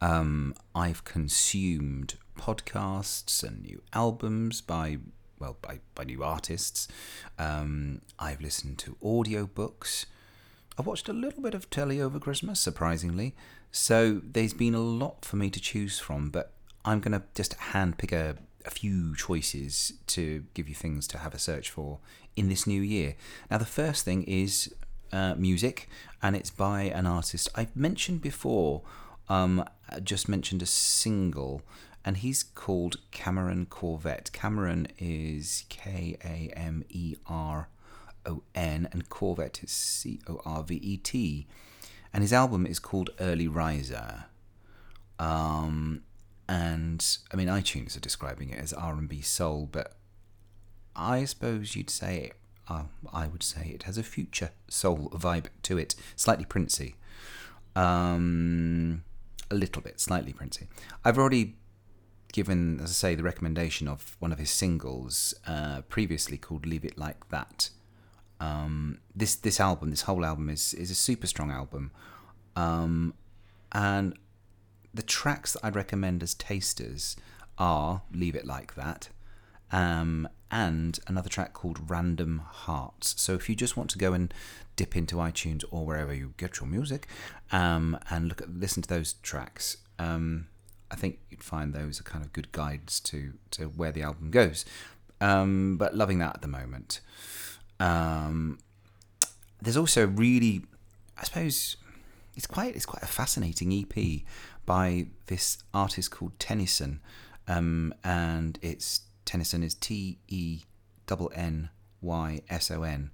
um, 0.00 0.54
I've 0.74 1.04
consumed 1.04 2.14
podcasts 2.36 3.42
and 3.42 3.62
new 3.62 3.82
albums 3.92 4.60
by 4.60 4.98
well 5.38 5.56
by, 5.60 5.80
by 5.94 6.04
new 6.04 6.22
artists. 6.22 6.88
Um, 7.38 8.00
I've 8.18 8.40
listened 8.40 8.78
to 8.78 8.96
audiobooks. 9.02 10.06
I 10.78 10.82
watched 10.82 11.08
a 11.08 11.12
little 11.12 11.42
bit 11.42 11.54
of 11.54 11.68
telly 11.68 12.00
over 12.00 12.18
Christmas, 12.18 12.60
surprisingly. 12.60 13.34
So 13.72 14.20
there's 14.24 14.54
been 14.54 14.74
a 14.74 14.80
lot 14.80 15.24
for 15.24 15.36
me 15.36 15.50
to 15.50 15.60
choose 15.60 15.98
from, 15.98 16.30
but 16.30 16.52
I'm 16.84 17.00
going 17.00 17.12
to 17.12 17.22
just 17.34 17.58
handpick 17.58 18.12
a, 18.12 18.36
a 18.64 18.70
few 18.70 19.14
choices 19.16 19.94
to 20.08 20.44
give 20.54 20.68
you 20.68 20.74
things 20.74 21.06
to 21.08 21.18
have 21.18 21.34
a 21.34 21.38
search 21.38 21.70
for 21.70 21.98
in 22.36 22.48
this 22.48 22.66
new 22.66 22.80
year. 22.80 23.14
Now, 23.50 23.58
the 23.58 23.64
first 23.64 24.04
thing 24.04 24.22
is 24.24 24.72
uh, 25.12 25.34
music, 25.36 25.88
and 26.22 26.34
it's 26.34 26.50
by 26.50 26.82
an 26.82 27.06
artist 27.06 27.48
I've 27.54 27.74
mentioned 27.76 28.22
before. 28.22 28.82
Um, 29.28 29.64
just 30.02 30.28
mentioned 30.28 30.62
a 30.62 30.66
single, 30.66 31.62
and 32.04 32.16
he's 32.18 32.42
called 32.42 32.96
Kameron 33.12 33.68
Corvet. 33.68 34.30
Kameron 34.32 34.88
is 34.98 35.64
K 35.68 36.16
A 36.24 36.52
M 36.56 36.84
E 36.88 37.16
R 37.26 37.68
O 38.26 38.42
N, 38.54 38.88
and 38.92 39.08
Corvet 39.08 39.62
is 39.62 39.70
C 39.70 40.20
O 40.28 40.40
R 40.44 40.62
V 40.62 40.74
E 40.76 40.96
T, 40.96 41.46
and 42.12 42.22
his 42.22 42.32
album 42.32 42.66
is 42.66 42.78
called 42.78 43.10
Early 43.20 43.48
Riser. 43.48 44.24
Um, 45.18 46.02
and 46.48 47.04
I 47.32 47.36
mean 47.36 47.48
iTunes 47.48 47.96
are 47.96 48.00
describing 48.00 48.50
it 48.50 48.58
as 48.58 48.72
R 48.72 48.94
and 48.94 49.08
B 49.08 49.20
soul, 49.20 49.68
but 49.70 49.96
I 50.94 51.24
suppose 51.24 51.74
you'd 51.74 51.90
say 51.90 52.32
uh, 52.68 52.84
I 53.12 53.26
would 53.26 53.42
say 53.42 53.70
it 53.74 53.84
has 53.84 53.98
a 53.98 54.02
future 54.02 54.50
soul 54.68 55.10
vibe 55.14 55.46
to 55.62 55.78
it, 55.78 55.94
slightly 56.16 56.44
Princey, 56.44 56.96
um, 57.74 59.02
a 59.50 59.54
little 59.54 59.82
bit, 59.82 60.00
slightly 60.00 60.32
Princey. 60.32 60.68
I've 61.04 61.18
already 61.18 61.56
given, 62.32 62.80
as 62.80 62.90
I 62.90 62.94
say, 62.94 63.14
the 63.14 63.22
recommendation 63.22 63.88
of 63.88 64.16
one 64.18 64.32
of 64.32 64.38
his 64.38 64.50
singles 64.50 65.34
uh, 65.46 65.82
previously 65.88 66.38
called 66.38 66.66
"Leave 66.66 66.84
It 66.84 66.98
Like 66.98 67.28
That." 67.30 67.70
Um, 68.40 68.98
this 69.14 69.34
this 69.34 69.60
album, 69.60 69.90
this 69.90 70.02
whole 70.02 70.24
album 70.24 70.48
is 70.48 70.74
is 70.74 70.90
a 70.90 70.94
super 70.94 71.26
strong 71.26 71.50
album, 71.50 71.90
um, 72.56 73.14
and 73.72 74.14
the 74.94 75.02
tracks 75.02 75.52
that 75.52 75.64
I'd 75.64 75.76
recommend 75.76 76.22
as 76.22 76.34
tasters 76.34 77.16
are 77.58 78.02
Leave 78.12 78.34
It 78.34 78.46
Like 78.46 78.74
That 78.74 79.08
um, 79.70 80.28
and 80.50 80.98
another 81.06 81.30
track 81.30 81.54
called 81.54 81.90
Random 81.90 82.42
Hearts. 82.46 83.14
So 83.20 83.34
if 83.34 83.48
you 83.48 83.56
just 83.56 83.76
want 83.76 83.90
to 83.90 83.98
go 83.98 84.12
and 84.12 84.32
dip 84.76 84.96
into 84.96 85.16
iTunes 85.16 85.64
or 85.70 85.86
wherever 85.86 86.12
you 86.12 86.34
get 86.36 86.60
your 86.60 86.68
music 86.68 87.08
um, 87.50 87.98
and 88.10 88.28
look 88.28 88.42
at 88.42 88.54
listen 88.54 88.82
to 88.82 88.88
those 88.88 89.14
tracks, 89.14 89.78
um, 89.98 90.48
I 90.90 90.96
think 90.96 91.20
you'd 91.30 91.42
find 91.42 91.72
those 91.72 92.00
are 92.00 92.04
kind 92.04 92.22
of 92.22 92.32
good 92.34 92.52
guides 92.52 93.00
to, 93.00 93.32
to 93.52 93.64
where 93.64 93.92
the 93.92 94.02
album 94.02 94.30
goes. 94.30 94.66
Um, 95.20 95.76
but 95.78 95.96
loving 95.96 96.18
that 96.18 96.36
at 96.36 96.42
the 96.42 96.48
moment. 96.48 97.00
Um, 97.80 98.58
there's 99.60 99.76
also 99.76 100.06
really, 100.06 100.64
I 101.16 101.24
suppose, 101.24 101.76
it's 102.36 102.46
quite 102.46 102.74
it's 102.74 102.86
quite 102.86 103.02
a 103.02 103.06
fascinating 103.06 103.72
EP 103.72 104.22
by 104.66 105.06
this 105.26 105.58
artist 105.74 106.10
called 106.10 106.38
Tennyson, 106.38 107.00
um, 107.48 107.94
and 108.04 108.58
it's 108.62 109.02
Tennyson 109.24 109.62
is 109.62 109.74
T 109.74 110.18
E 110.28 110.60
N 111.34 111.68
Y 112.00 112.40
S 112.48 112.70
O 112.70 112.82
N, 112.82 113.10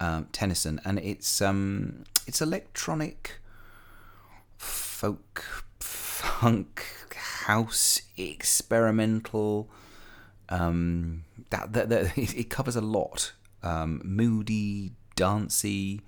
um, 0.00 0.26
Tennyson, 0.32 0.80
and 0.84 0.98
it's 0.98 1.40
um, 1.40 2.04
it's 2.26 2.40
electronic, 2.40 3.40
folk, 4.56 5.64
funk, 5.78 6.84
house, 7.14 8.02
experimental. 8.16 9.68
Um, 10.48 11.24
that, 11.50 11.72
that, 11.72 11.88
that 11.90 12.18
it 12.18 12.50
covers 12.50 12.76
a 12.76 12.80
lot. 12.80 13.32
Um, 13.62 14.00
moody, 14.04 14.92
dancey. 15.14 16.00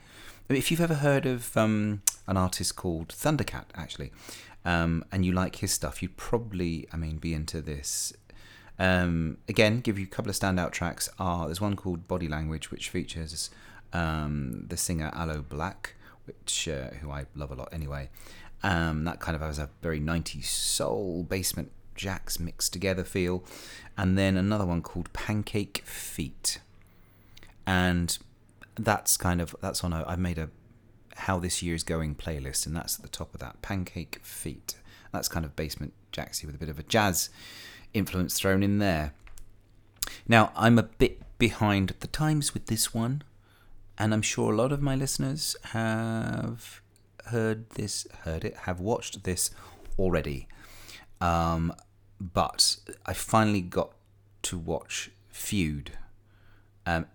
If 0.48 0.70
you've 0.70 0.80
ever 0.80 0.94
heard 0.94 1.26
of 1.26 1.56
um, 1.56 2.02
an 2.26 2.36
artist 2.36 2.76
called 2.76 3.08
Thundercat, 3.08 3.66
actually, 3.74 4.12
um, 4.64 5.04
and 5.10 5.24
you 5.24 5.32
like 5.32 5.56
his 5.56 5.72
stuff, 5.72 6.02
you'd 6.02 6.16
probably, 6.16 6.86
I 6.92 6.96
mean, 6.96 7.18
be 7.18 7.34
into 7.34 7.60
this. 7.60 8.12
Um, 8.78 9.38
again, 9.48 9.80
give 9.80 9.98
you 9.98 10.06
a 10.06 10.08
couple 10.08 10.30
of 10.30 10.36
standout 10.36 10.72
tracks. 10.72 11.08
Are 11.18 11.46
there's 11.46 11.60
one 11.60 11.76
called 11.76 12.08
Body 12.08 12.28
Language, 12.28 12.70
which 12.70 12.88
features 12.88 13.50
um, 13.92 14.64
the 14.68 14.76
singer 14.76 15.10
Aloe 15.14 15.44
Blacc, 15.48 15.94
which 16.24 16.68
uh, 16.68 16.88
who 17.00 17.10
I 17.10 17.26
love 17.34 17.50
a 17.50 17.54
lot 17.54 17.68
anyway. 17.72 18.08
Um, 18.62 19.04
that 19.04 19.18
kind 19.20 19.34
of 19.34 19.42
has 19.42 19.58
a 19.58 19.70
very 19.82 20.00
90s 20.00 20.44
soul 20.44 21.24
Basement 21.24 21.72
Jaxx 21.96 22.38
mixed 22.38 22.72
together 22.72 23.04
feel, 23.04 23.44
and 23.98 24.16
then 24.16 24.36
another 24.36 24.64
one 24.64 24.82
called 24.82 25.12
Pancake 25.12 25.82
Feet, 25.84 26.60
and 27.66 28.18
that's 28.76 29.16
kind 29.16 29.40
of 29.40 29.54
that's 29.60 29.84
on 29.84 29.92
a 29.92 30.04
I've 30.06 30.18
made 30.18 30.38
a 30.38 30.48
how 31.16 31.38
this 31.38 31.62
year's 31.62 31.82
going 31.82 32.14
playlist, 32.14 32.66
and 32.66 32.74
that's 32.76 32.96
at 32.96 33.02
the 33.02 33.08
top 33.08 33.34
of 33.34 33.40
that. 33.40 33.62
Pancake 33.62 34.20
Feet. 34.22 34.76
That's 35.12 35.28
kind 35.28 35.44
of 35.44 35.54
basement 35.54 35.92
jacksy 36.10 36.46
with 36.46 36.54
a 36.54 36.58
bit 36.58 36.68
of 36.68 36.78
a 36.78 36.82
jazz 36.82 37.30
influence 37.92 38.38
thrown 38.38 38.62
in 38.62 38.78
there. 38.78 39.12
Now, 40.26 40.52
I'm 40.56 40.78
a 40.78 40.84
bit 40.84 41.20
behind 41.38 41.94
the 42.00 42.06
times 42.06 42.54
with 42.54 42.66
this 42.66 42.94
one, 42.94 43.22
and 43.98 44.14
I'm 44.14 44.22
sure 44.22 44.52
a 44.52 44.56
lot 44.56 44.72
of 44.72 44.80
my 44.80 44.94
listeners 44.94 45.56
have 45.64 46.80
heard 47.26 47.70
this, 47.70 48.06
heard 48.24 48.44
it, 48.44 48.56
have 48.58 48.80
watched 48.80 49.24
this 49.24 49.50
already. 49.98 50.48
Um, 51.20 51.74
but 52.20 52.76
I 53.06 53.12
finally 53.12 53.60
got 53.60 53.92
to 54.42 54.58
watch 54.58 55.10
Feud, 55.28 55.92
um, 56.86 57.06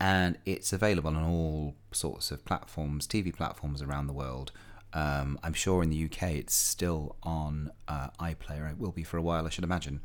and 0.00 0.38
it's 0.44 0.72
available 0.72 1.10
on 1.16 1.24
all 1.24 1.74
sorts 1.92 2.30
of 2.30 2.44
platforms, 2.44 3.06
TV 3.06 3.34
platforms 3.34 3.82
around 3.82 4.06
the 4.06 4.12
world. 4.12 4.52
Um, 4.92 5.38
I'm 5.42 5.54
sure 5.54 5.82
in 5.82 5.90
the 5.90 6.04
UK 6.04 6.34
it's 6.34 6.54
still 6.54 7.16
on 7.22 7.70
uh, 7.88 8.08
iPlayer. 8.20 8.70
It 8.70 8.78
will 8.78 8.92
be 8.92 9.02
for 9.02 9.16
a 9.16 9.22
while, 9.22 9.46
I 9.46 9.50
should 9.50 9.64
imagine. 9.64 10.00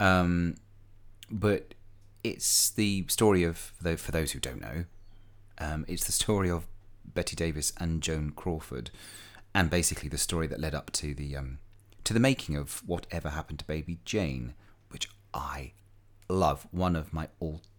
Um, 0.00 0.56
but 1.30 1.74
it's 2.24 2.70
the 2.70 3.04
story 3.08 3.44
of, 3.44 3.56
for 3.56 4.12
those 4.12 4.32
who 4.32 4.40
don't 4.40 4.60
know, 4.60 4.84
um, 5.58 5.84
it's 5.88 6.04
the 6.04 6.12
story 6.12 6.50
of 6.50 6.66
Bette 7.04 7.36
Davis 7.36 7.72
and 7.78 8.02
Joan 8.02 8.30
Crawford, 8.30 8.90
and 9.54 9.70
basically 9.70 10.08
the 10.08 10.18
story 10.18 10.46
that 10.46 10.60
led 10.60 10.74
up 10.74 10.90
to 10.92 11.14
the 11.14 11.36
um, 11.36 11.58
to 12.04 12.14
the 12.14 12.20
making 12.20 12.56
of 12.56 12.82
Whatever 12.86 13.30
Happened 13.30 13.58
to 13.60 13.64
Baby 13.66 13.98
Jane, 14.04 14.54
which 14.90 15.08
I 15.34 15.72
love. 16.28 16.66
One 16.70 16.96
of 16.96 17.12
my 17.12 17.28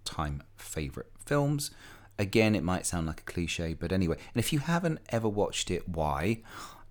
all-time 0.10 0.44
favorite 0.58 1.12
films. 1.26 1.72
Again, 2.18 2.56
it 2.56 2.64
might 2.64 2.86
sound 2.86 3.08
like 3.08 3.22
a 3.22 3.32
cliche, 3.32 3.74
but 3.74 3.92
anyway. 3.92 4.18
And 4.34 4.40
if 4.40 4.52
you 4.52 4.60
haven't 4.60 5.00
ever 5.10 5.30
watched 5.30 5.72
it, 5.72 5.88
why? 5.88 6.42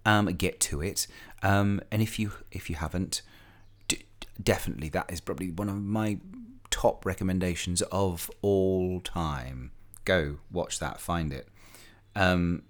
Um, 0.07 0.27
get 0.27 0.61
to 0.61 0.81
it. 0.81 1.07
Um, 1.43 1.81
and 1.91 2.01
if 2.01 2.19
you 2.19 2.33
if 2.51 2.71
you 2.71 2.77
haven't, 2.77 3.23
d- 3.89 4.05
definitely 4.43 4.89
that 4.91 5.11
is 5.13 5.21
probably 5.21 5.51
one 5.51 5.69
of 5.69 5.77
my 5.77 6.19
top 6.71 7.05
recommendations 7.05 7.83
of 7.83 8.31
all 8.41 9.01
time. 9.01 9.73
Go 10.05 10.39
watch 10.51 10.79
that, 10.79 11.01
find 11.01 11.33
it. 11.33 11.49
Um, 12.17 12.63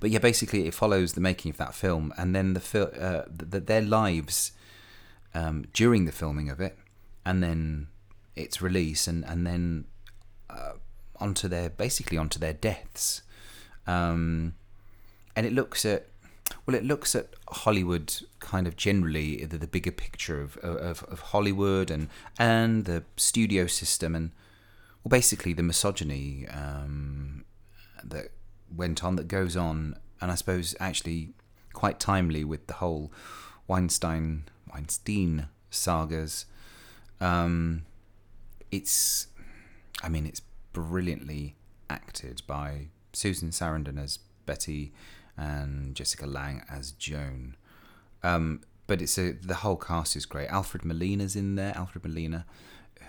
but 0.00 0.10
yeah, 0.10 0.18
basically 0.18 0.66
it 0.66 0.74
follows 0.74 1.12
the 1.12 1.20
making 1.20 1.50
of 1.50 1.56
that 1.58 1.74
film, 1.74 2.12
and 2.18 2.34
then 2.34 2.54
the, 2.54 2.60
fil- 2.60 2.90
uh, 2.98 3.22
the 3.30 3.60
their 3.60 3.82
lives 3.82 4.52
um, 5.34 5.66
during 5.72 6.04
the 6.04 6.12
filming 6.12 6.50
of 6.50 6.60
it, 6.60 6.76
and 7.24 7.42
then 7.42 7.86
its 8.38 8.62
release, 8.62 9.06
and 9.06 9.24
and 9.24 9.46
then 9.46 9.84
uh, 10.50 10.72
onto 11.16 11.48
their 11.48 11.70
basically 11.70 12.18
onto 12.18 12.38
their 12.38 12.52
deaths. 12.52 13.22
Um, 13.86 14.54
and 15.34 15.46
it 15.46 15.52
looks 15.52 15.84
at 15.84 16.06
well, 16.66 16.76
it 16.76 16.84
looks 16.84 17.14
at 17.14 17.28
Hollywood 17.48 18.14
kind 18.40 18.66
of 18.66 18.76
generally 18.76 19.44
the, 19.44 19.58
the 19.58 19.66
bigger 19.66 19.92
picture 19.92 20.40
of, 20.40 20.56
of 20.58 21.02
of 21.04 21.20
Hollywood 21.20 21.90
and 21.90 22.08
and 22.38 22.84
the 22.84 23.04
studio 23.16 23.66
system 23.66 24.14
and 24.14 24.30
well, 25.02 25.10
basically 25.10 25.52
the 25.52 25.62
misogyny 25.62 26.46
um, 26.48 27.44
that 28.04 28.28
went 28.74 29.02
on 29.04 29.16
that 29.16 29.28
goes 29.28 29.56
on, 29.56 29.96
and 30.20 30.30
I 30.30 30.34
suppose 30.34 30.74
actually 30.80 31.30
quite 31.72 32.00
timely 32.00 32.44
with 32.44 32.66
the 32.66 32.74
whole 32.74 33.12
Weinstein 33.66 34.44
Weinstein 34.72 35.48
sagas. 35.70 36.46
Um, 37.20 37.84
it's, 38.70 39.28
I 40.02 40.08
mean, 40.08 40.26
it's 40.26 40.42
brilliantly 40.72 41.56
acted 41.90 42.42
by 42.46 42.88
Susan 43.12 43.50
Sarandon 43.50 44.02
as 44.02 44.18
Bette 44.46 44.92
and 45.36 45.94
Jessica 45.94 46.26
Lange 46.26 46.62
as 46.70 46.92
Joan. 46.92 47.56
Um, 48.22 48.62
but 48.86 49.02
it's 49.02 49.18
a 49.18 49.32
the 49.32 49.56
whole 49.56 49.76
cast 49.76 50.16
is 50.16 50.26
great. 50.26 50.48
Alfred 50.48 50.84
Molina's 50.84 51.36
in 51.36 51.54
there. 51.54 51.72
Alfred 51.76 52.04
Molina, 52.04 52.46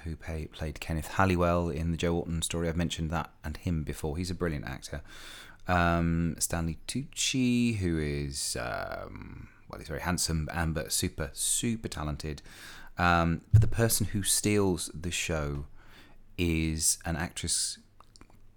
who 0.04 0.16
pay, 0.16 0.46
played 0.46 0.80
Kenneth 0.80 1.08
Halliwell 1.08 1.70
in 1.70 1.92
the 1.92 1.98
Joe 1.98 2.16
Orton 2.16 2.42
story. 2.42 2.68
I've 2.68 2.76
mentioned 2.76 3.10
that 3.12 3.32
and 3.44 3.58
him 3.58 3.84
before. 3.84 4.18
He's 4.18 4.30
a 4.30 4.36
brilliant 4.36 4.66
actor. 4.66 5.02
Um, 5.68 6.36
Stanley 6.40 6.80
Tucci, 6.88 7.78
who 7.78 7.98
is 7.98 8.58
um, 8.60 9.48
well, 9.70 9.80
he's 9.80 9.88
very 9.88 10.02
handsome 10.02 10.50
and 10.54 10.74
but 10.74 10.92
super 10.92 11.32
super 11.34 11.88
talented. 11.88 12.42
Um, 13.00 13.42
but 13.54 13.62
the 13.62 13.68
person 13.68 14.08
who 14.08 14.24
steals 14.24 14.92
the 14.94 15.10
show 15.10 15.66
is 16.38 17.00
an 17.06 17.16
actress 17.16 17.80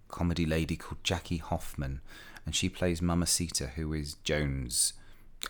comedy 0.09 0.45
lady 0.45 0.75
called 0.75 1.03
Jackie 1.03 1.37
Hoffman, 1.37 2.01
and 2.45 2.53
she 2.53 2.67
plays 2.67 3.01
Mamacita, 3.01 3.67
who 3.75 3.93
is 3.93 4.15
Joan's 4.25 4.93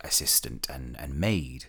assistant 0.02 0.68
and, 0.70 0.96
and 1.00 1.16
maid. 1.16 1.66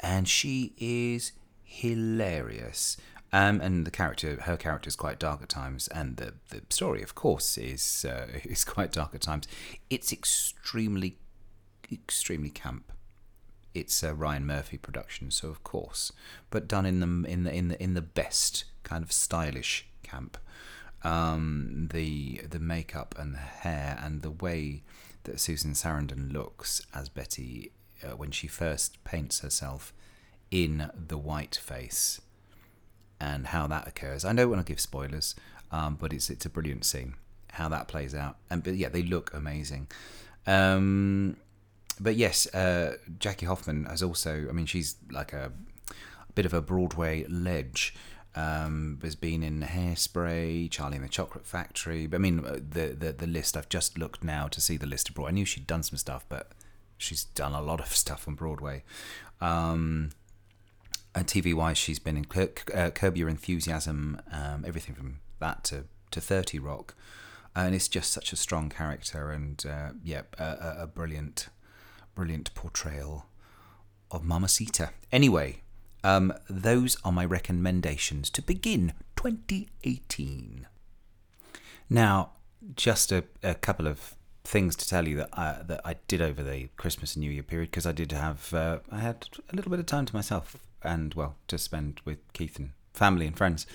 And 0.00 0.26
she 0.26 0.72
is 0.78 1.32
hilarious. 1.62 2.96
Um, 3.32 3.60
and 3.60 3.86
the 3.86 3.90
character, 3.90 4.40
her 4.42 4.56
character 4.56 4.88
is 4.88 4.96
quite 4.96 5.18
dark 5.18 5.42
at 5.42 5.50
times, 5.50 5.88
and 5.88 6.16
the, 6.16 6.34
the 6.48 6.62
story, 6.70 7.02
of 7.02 7.14
course, 7.14 7.58
is 7.58 8.06
uh, 8.08 8.26
is 8.44 8.64
quite 8.64 8.92
dark 8.92 9.14
at 9.14 9.20
times. 9.20 9.46
It's 9.90 10.10
extremely, 10.10 11.18
extremely 11.92 12.50
camp. 12.50 12.92
It's 13.76 14.02
a 14.02 14.14
Ryan 14.14 14.46
Murphy 14.46 14.78
production, 14.78 15.30
so 15.30 15.48
of 15.48 15.62
course, 15.62 16.10
but 16.48 16.66
done 16.66 16.86
in 16.86 17.00
the 17.00 17.30
in 17.30 17.44
the 17.44 17.52
in 17.52 17.68
the 17.68 17.82
in 17.82 17.92
the 17.92 18.00
best 18.00 18.64
kind 18.84 19.04
of 19.04 19.12
stylish 19.12 19.86
camp. 20.02 20.38
Um, 21.04 21.88
the 21.92 22.40
the 22.48 22.58
makeup 22.58 23.14
and 23.18 23.34
the 23.34 23.38
hair 23.38 24.00
and 24.02 24.22
the 24.22 24.30
way 24.30 24.82
that 25.24 25.40
Susan 25.40 25.72
Sarandon 25.72 26.32
looks 26.32 26.80
as 26.94 27.10
Bette 27.10 27.70
uh, 28.02 28.16
when 28.16 28.30
she 28.30 28.46
first 28.46 29.02
paints 29.04 29.40
herself 29.40 29.92
in 30.50 30.90
the 30.94 31.18
white 31.18 31.56
face 31.56 32.20
and 33.20 33.48
how 33.48 33.66
that 33.66 33.86
occurs. 33.86 34.24
I 34.24 34.32
don't 34.32 34.48
want 34.48 34.64
to 34.64 34.72
give 34.72 34.80
spoilers, 34.80 35.34
um, 35.70 35.96
but 36.00 36.14
it's 36.14 36.30
it's 36.30 36.46
a 36.46 36.50
brilliant 36.50 36.86
scene 36.86 37.14
how 37.52 37.68
that 37.68 37.88
plays 37.88 38.14
out. 38.14 38.36
And 38.48 38.62
but 38.62 38.74
yeah, 38.74 38.88
they 38.88 39.02
look 39.02 39.34
amazing. 39.34 39.88
Um, 40.46 41.36
but 42.00 42.16
yes, 42.16 42.52
uh, 42.54 42.96
Jackie 43.18 43.46
Hoffman 43.46 43.84
has 43.86 44.02
also. 44.02 44.46
I 44.48 44.52
mean, 44.52 44.66
she's 44.66 44.96
like 45.10 45.32
a, 45.32 45.52
a 45.90 46.32
bit 46.34 46.46
of 46.46 46.54
a 46.54 46.60
Broadway 46.60 47.24
ledge. 47.28 47.94
Um, 48.34 48.98
has 49.02 49.14
been 49.14 49.42
in 49.42 49.62
Hairspray, 49.62 50.70
Charlie 50.70 50.96
and 50.96 51.04
the 51.06 51.08
Chocolate 51.08 51.46
Factory. 51.46 52.06
But 52.06 52.16
I 52.16 52.18
mean, 52.18 52.44
uh, 52.44 52.58
the, 52.68 52.88
the 52.88 53.12
the 53.12 53.26
list. 53.26 53.56
I've 53.56 53.68
just 53.70 53.96
looked 53.96 54.22
now 54.22 54.46
to 54.48 54.60
see 54.60 54.76
the 54.76 54.86
list 54.86 55.08
of 55.08 55.14
Broadway. 55.14 55.30
I 55.30 55.34
knew 55.34 55.46
she'd 55.46 55.66
done 55.66 55.82
some 55.82 55.96
stuff, 55.96 56.26
but 56.28 56.52
she's 56.98 57.24
done 57.24 57.52
a 57.52 57.62
lot 57.62 57.80
of 57.80 57.86
stuff 57.96 58.28
on 58.28 58.34
Broadway. 58.34 58.84
Um, 59.40 60.10
and 61.16 61.26
TV 61.26 61.54
wise, 61.54 61.78
she's 61.78 61.98
been 61.98 62.18
in 62.18 62.26
uh, 62.74 62.90
Curb 62.90 63.16
Your 63.16 63.30
Enthusiasm, 63.30 64.20
um, 64.30 64.64
everything 64.66 64.94
from 64.94 65.20
that 65.38 65.64
to, 65.64 65.84
to 66.10 66.20
30 66.20 66.58
Rock. 66.58 66.94
And 67.54 67.74
it's 67.74 67.88
just 67.88 68.12
such 68.12 68.34
a 68.34 68.36
strong 68.36 68.68
character 68.68 69.30
and, 69.30 69.64
uh, 69.66 69.92
yeah, 70.04 70.22
a, 70.38 70.76
a, 70.80 70.86
brilliant, 70.86 71.48
brilliant 72.16 72.52
portrayal 72.54 73.26
of 74.10 74.24
Mamacita. 74.24 74.90
Anyway, 75.12 75.62
um, 76.02 76.32
those 76.48 76.96
are 77.04 77.12
my 77.12 77.24
recommendations 77.24 78.30
to 78.30 78.42
begin 78.42 78.94
2018. 79.14 80.66
Now, 81.88 82.30
just 82.74 83.12
a, 83.12 83.24
a 83.42 83.54
couple 83.54 83.86
of 83.86 84.16
things 84.42 84.74
to 84.76 84.88
tell 84.88 85.06
you 85.06 85.16
that 85.18 85.28
I, 85.32 85.60
that 85.62 85.80
I 85.84 85.96
did 86.08 86.22
over 86.22 86.42
the 86.42 86.68
Christmas 86.76 87.14
and 87.14 87.24
New 87.24 87.30
Year 87.30 87.42
period 87.42 87.70
because 87.70 87.86
I 87.86 87.92
did 87.92 88.12
have 88.12 88.52
uh, 88.54 88.78
I 88.90 89.00
had 89.00 89.28
a 89.52 89.56
little 89.56 89.70
bit 89.70 89.80
of 89.80 89.86
time 89.86 90.06
to 90.06 90.14
myself 90.14 90.56
and 90.82 91.12
well 91.14 91.36
to 91.48 91.58
spend 91.58 92.00
with 92.04 92.18
Keith 92.32 92.58
and 92.58 92.70
family 92.94 93.26
and 93.26 93.36
friends, 93.36 93.66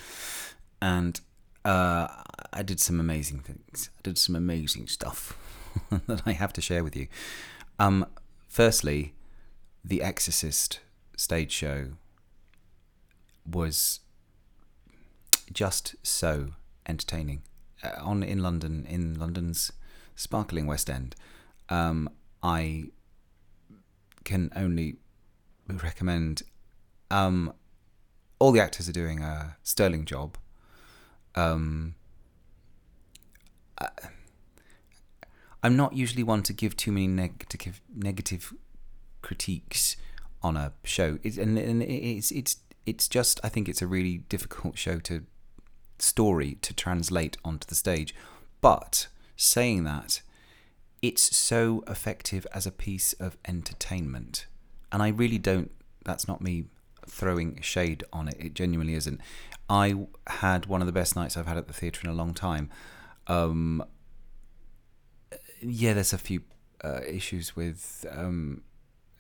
and 0.82 1.20
uh, 1.64 2.08
I 2.52 2.64
did 2.64 2.80
some 2.80 3.00
amazing 3.00 3.42
things. 3.42 3.90
I 3.98 4.02
did 4.04 4.18
some 4.18 4.36
amazing 4.36 4.88
stuff 4.88 5.38
that 6.08 6.24
I 6.26 6.32
have 6.32 6.54
to 6.54 6.62
share 6.62 6.84
with 6.84 6.96
you. 6.96 7.08
Um, 7.78 8.06
firstly, 8.52 9.14
the 9.84 10.02
Exorcist 10.04 10.82
stage 11.16 11.52
show 11.52 11.94
was 13.50 14.02
just 15.52 15.96
so 16.04 16.50
entertaining 16.86 17.42
uh, 17.84 17.92
on 18.00 18.22
in 18.22 18.44
London 18.44 18.86
in 18.88 19.18
London's 19.18 19.72
sparkling 20.16 20.68
West 20.68 20.90
End. 20.90 21.16
Um, 21.70 22.10
I 22.44 22.90
can 24.26 24.52
only 24.56 24.98
recommend 25.68 26.44
um, 27.10 27.54
all 28.38 28.52
the 28.52 28.60
actors 28.60 28.90
are 28.90 28.94
doing 28.94 29.22
a 29.22 29.56
sterling 29.64 30.06
job. 30.06 30.38
Um, 31.36 31.96
I, 33.80 33.88
I'm 35.64 35.76
not 35.76 35.94
usually 35.96 36.24
one 36.24 36.44
to 36.44 36.54
give 36.54 36.76
too 36.76 36.92
many 36.92 37.08
negative 37.08 37.82
negative 37.96 38.54
critiques 39.22 39.96
on 40.42 40.58
a 40.58 40.74
show, 40.84 41.20
it, 41.24 41.38
and, 41.38 41.58
and 41.58 41.84
it's 41.84 42.32
it's 42.32 42.58
it's 42.86 43.08
just 43.08 43.40
I 43.44 43.50
think 43.50 43.70
it's 43.70 43.82
a 43.82 43.88
really 43.88 44.20
difficult 44.30 44.78
show 44.78 45.00
to 45.00 45.24
story 46.00 46.58
to 46.62 46.74
translate 46.74 47.38
onto 47.46 47.68
the 47.68 47.76
stage. 47.76 48.16
But 48.60 49.08
saying 49.36 49.84
that, 49.86 50.22
it's 51.02 51.36
so 51.36 51.84
effective 51.88 52.46
as 52.54 52.66
a 52.66 52.72
piece 52.72 53.14
of 53.14 53.38
entertainment. 53.48 54.46
And 54.92 55.02
I 55.02 55.10
really 55.10 55.38
don't, 55.38 55.72
that's 56.04 56.28
not 56.28 56.42
me 56.42 56.66
throwing 57.08 57.60
shade 57.62 58.04
on 58.14 58.28
it. 58.28 58.36
It 58.40 58.54
genuinely 58.54 58.94
isn't. 58.94 59.20
I 59.70 60.06
had 60.28 60.66
one 60.66 60.82
of 60.82 60.86
the 60.86 60.92
best 60.92 61.16
nights 61.16 61.38
I've 61.38 61.48
had 61.48 61.58
at 61.58 61.68
the 61.68 61.74
theatre 61.74 62.02
in 62.04 62.10
a 62.10 62.16
long 62.16 62.34
time. 62.34 62.70
Um, 63.28 63.84
yeah, 65.62 65.94
there's 65.94 66.14
a 66.14 66.18
few 66.18 66.42
uh, 66.84 67.02
issues 67.08 67.56
with 67.56 68.06
um, 68.12 68.64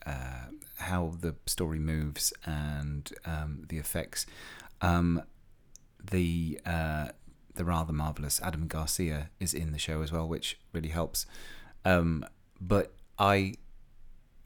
uh, 0.05 0.47
how 0.77 1.13
the 1.19 1.35
story 1.45 1.79
moves 1.79 2.33
and 2.45 3.11
um, 3.25 3.65
the 3.69 3.77
effects. 3.77 4.25
Um, 4.81 5.21
the 6.03 6.59
uh, 6.65 7.09
the 7.53 7.65
rather 7.65 7.93
marvelous 7.93 8.41
Adam 8.41 8.67
Garcia 8.67 9.29
is 9.39 9.53
in 9.53 9.71
the 9.71 9.77
show 9.77 10.01
as 10.01 10.11
well, 10.11 10.27
which 10.27 10.57
really 10.73 10.89
helps. 10.89 11.25
Um, 11.85 12.25
but 12.59 12.93
I 13.19 13.55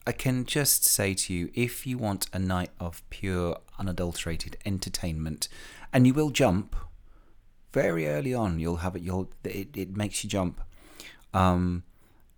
I 0.08 0.12
can 0.12 0.46
just 0.46 0.84
say 0.84 1.14
to 1.14 1.34
you, 1.34 1.50
if 1.54 1.88
you 1.88 1.98
want 1.98 2.28
a 2.34 2.40
night 2.40 2.72
of 2.80 3.02
pure, 3.10 3.58
unadulterated 3.80 4.58
entertainment, 4.66 5.48
and 5.94 6.06
you 6.06 6.14
will 6.14 6.30
jump 6.30 6.76
very 7.74 8.08
early 8.08 8.34
on, 8.34 8.60
you'll 8.60 8.78
have 8.78 8.96
it. 8.96 9.02
You'll 9.02 9.30
it, 9.44 9.76
it 9.76 9.96
makes 9.96 10.24
you 10.24 10.30
jump. 10.30 10.62
Um, 11.36 11.84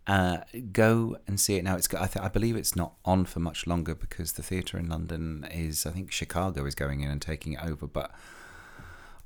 uh, 0.08 0.38
go 0.72 1.18
and 1.28 1.40
see 1.40 1.56
it 1.56 1.64
now. 1.64 1.76
It's 1.76 1.94
I, 1.94 2.08
th- 2.08 2.24
I 2.24 2.30
believe 2.30 2.56
it's 2.56 2.76
not 2.76 2.94
on 3.04 3.26
for 3.26 3.40
much 3.40 3.68
longer 3.68 3.94
because 3.94 4.34
the 4.34 4.44
theatre 4.44 4.78
in 4.78 4.88
London 4.88 5.46
is 5.52 5.86
I 5.86 5.92
think 5.92 6.12
Chicago 6.12 6.66
is 6.66 6.76
going 6.76 7.02
in 7.02 7.12
and 7.12 7.22
taking 7.22 7.54
it 7.54 7.64
over. 7.64 7.88
But 7.88 8.12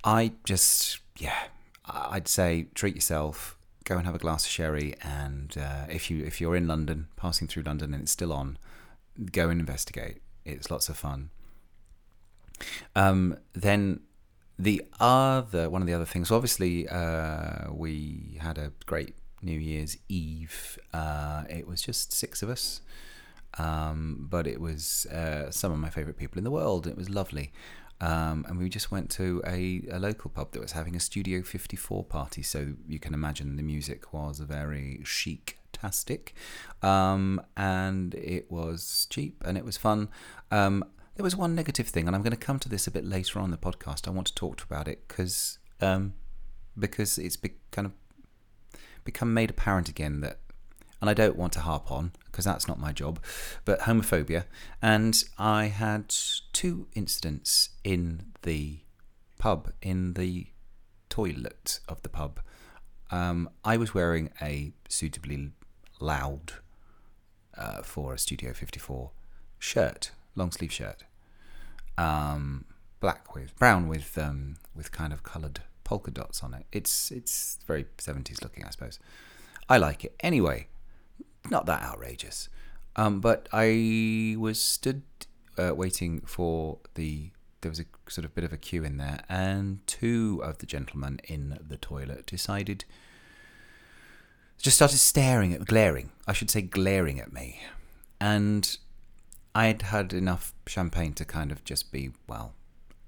I 0.04 0.34
just 0.44 1.00
yeah, 1.18 1.38
I'd 1.86 2.28
say 2.28 2.68
treat 2.74 2.96
yourself. 2.96 3.58
Go 3.84 3.98
and 3.98 4.06
have 4.06 4.16
a 4.16 4.20
glass 4.20 4.46
of 4.46 4.52
sherry, 4.52 4.96
and 5.02 5.56
uh, 5.58 5.86
if 5.90 6.10
you 6.10 6.24
if 6.26 6.42
you're 6.42 6.56
in 6.56 6.68
London, 6.68 7.08
passing 7.16 7.48
through 7.48 7.64
London, 7.64 7.94
and 7.94 8.04
it's 8.04 8.12
still 8.12 8.34
on, 8.34 8.58
go 9.32 9.50
and 9.50 9.60
investigate. 9.60 10.22
It's 10.46 10.70
lots 10.70 10.90
of 10.90 10.98
fun. 10.98 11.30
Um, 12.96 13.38
then 13.54 14.02
the 14.58 14.84
other 15.00 15.70
one 15.70 15.82
of 15.82 15.88
the 15.88 15.94
other 15.94 16.06
things, 16.06 16.32
obviously, 16.32 16.88
uh, 16.88 17.72
we 17.72 18.38
had 18.40 18.58
a 18.58 18.72
great 18.86 19.16
New 19.42 19.60
Year's 19.60 19.98
Eve. 20.10 20.80
Uh, 20.94 21.44
it 21.50 21.68
was 21.68 21.82
just 21.82 22.14
six 22.14 22.42
of 22.42 22.50
us, 22.50 22.82
um, 23.58 24.28
but 24.30 24.48
it 24.48 24.60
was 24.60 25.06
uh, 25.08 25.52
some 25.52 25.72
of 25.72 25.80
my 25.80 25.90
favourite 25.90 26.18
people 26.18 26.38
in 26.38 26.44
the 26.44 26.52
world. 26.52 26.88
It 26.88 26.98
was 26.98 27.10
lovely. 27.10 27.52
Um, 28.00 28.46
and 28.50 28.58
we 28.58 28.68
just 28.68 28.90
went 28.90 29.12
to 29.12 29.44
a, 29.46 29.84
a 29.92 30.00
local 30.00 30.32
pub 30.32 30.54
that 30.54 30.60
was 30.60 30.72
having 30.72 30.96
a 30.96 31.00
Studio 31.00 31.44
54 31.44 32.04
party. 32.06 32.42
So 32.42 32.74
you 32.88 32.98
can 32.98 33.14
imagine 33.14 33.58
the 33.58 33.64
music 33.64 34.12
was 34.12 34.40
very 34.40 35.02
chic 35.04 35.60
tastic. 35.72 36.34
Um, 36.82 37.42
and 37.56 38.16
it 38.16 38.52
was 38.52 39.08
cheap 39.10 39.44
and 39.46 39.58
it 39.58 39.66
was 39.66 39.78
fun. 39.78 40.10
Um, 40.50 40.84
there 41.16 41.24
was 41.24 41.36
one 41.36 41.54
negative 41.54 41.88
thing, 41.88 42.08
and 42.08 42.16
I'm 42.16 42.24
going 42.24 42.32
to 42.32 42.38
come 42.38 42.58
to 42.60 42.70
this 42.70 42.88
a 42.88 42.92
bit 42.92 43.06
later 43.06 43.40
on 43.40 43.52
the 43.52 43.58
podcast. 43.58 44.08
I 44.08 44.12
want 44.12 44.28
to 44.28 44.36
talk 44.36 44.64
about 44.64 44.88
it 44.88 45.08
because 45.08 45.60
um, 45.82 46.14
because 46.78 47.18
it's 47.18 47.36
be- 47.36 47.56
kind 47.72 47.86
of 47.86 47.92
become 49.04 49.34
made 49.34 49.50
apparent 49.50 49.90
again 49.90 50.22
that, 50.22 50.40
and 51.00 51.10
I 51.10 51.14
don't 51.14 51.36
want 51.36 51.54
to 51.54 51.62
harp 51.62 51.92
on 51.92 52.12
because 52.26 52.46
that's 52.46 52.68
not 52.68 52.80
my 52.80 52.92
job, 52.92 53.20
but 53.66 53.82
homophobia. 53.82 54.46
And 54.82 55.24
I 55.38 55.66
had 55.66 56.14
two 56.54 56.88
incidents 56.94 57.70
in 57.84 58.34
the 58.44 58.80
pub, 59.38 59.72
in 59.82 60.14
the 60.14 60.48
toilet 61.10 61.80
of 61.90 62.02
the 62.04 62.10
pub. 62.10 62.40
Um, 63.10 63.50
I 63.66 63.78
was 63.78 63.94
wearing 63.94 64.30
a 64.42 64.72
suitably 64.88 65.52
loud 66.00 66.54
uh, 67.58 67.82
for 67.82 68.14
a 68.14 68.18
Studio 68.18 68.54
54 68.54 69.12
shirt, 69.60 70.12
long 70.36 70.52
sleeve 70.52 70.72
shirt, 70.72 71.04
um, 71.98 72.66
black 73.00 73.36
with 73.36 73.56
brown 73.58 73.88
with 73.88 74.18
um, 74.18 74.56
with 74.76 74.92
kind 74.92 75.12
of 75.12 75.24
coloured 75.24 75.62
polka 75.92 76.10
dots 76.10 76.42
on 76.42 76.54
it. 76.54 76.66
It's 76.72 77.12
it's 77.12 77.60
very 77.68 77.84
70s 77.98 78.42
looking, 78.42 78.64
I 78.64 78.70
suppose. 78.70 78.98
I 79.68 79.78
like 79.78 80.06
it. 80.06 80.16
Anyway, 80.22 80.68
not 81.50 81.66
that 81.66 81.82
outrageous. 81.84 82.48
Um, 82.96 83.20
but 83.20 83.50
I 83.52 84.38
was 84.40 84.58
stood 84.58 85.04
uh, 85.58 85.76
waiting 85.76 86.22
for 86.22 86.80
the. 86.96 87.32
There 87.60 87.70
was 87.70 87.82
a 87.82 87.86
sort 88.08 88.24
of 88.24 88.34
bit 88.34 88.46
of 88.46 88.54
a 88.54 88.58
queue 88.58 88.86
in 88.86 88.96
there, 88.98 89.20
and 89.28 89.86
two 89.86 90.40
of 90.46 90.60
the 90.60 90.66
gentlemen 90.66 91.20
in 91.26 91.60
the 91.68 91.78
toilet 91.78 92.26
decided. 92.26 92.86
Just 94.58 94.78
started 94.78 95.00
staring 95.00 95.54
at, 95.54 95.66
glaring. 95.66 96.12
I 96.26 96.32
should 96.34 96.52
say, 96.52 96.62
glaring 96.62 97.20
at 97.20 97.34
me, 97.34 97.60
and 98.22 98.78
I'd 99.54 99.82
had 99.82 100.14
enough 100.14 100.54
champagne 100.68 101.14
to 101.16 101.26
kind 101.26 101.52
of 101.52 101.66
just 101.66 101.92
be, 101.92 102.12
well, 102.28 102.54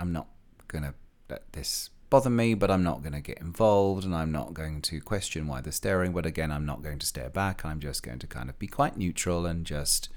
I'm 0.01 0.11
not 0.11 0.27
gonna 0.67 0.95
let 1.29 1.53
this 1.53 1.89
bother 2.13 2.30
me, 2.30 2.54
but 2.54 2.69
I'm 2.69 2.84
not 2.84 3.02
going 3.02 3.13
to 3.13 3.21
get 3.21 3.39
involved 3.39 4.06
and 4.06 4.15
I'm 4.15 4.32
not 4.32 4.54
going 4.54 4.84
to 4.84 5.02
question 5.02 5.47
why 5.47 5.62
they're 5.62 5.71
staring. 5.71 6.13
But 6.13 6.28
again, 6.28 6.52
I'm 6.52 6.63
not 6.63 6.84
going 6.84 6.99
to 6.99 7.08
stare 7.08 7.32
back. 7.32 7.65
I'm 7.65 7.80
just 7.80 8.04
going 8.04 8.19
to 8.19 8.28
kind 8.28 8.52
of 8.52 8.60
be 8.60 8.67
quite 8.67 8.95
neutral 8.95 9.47
and 9.47 9.65
just 9.65 10.10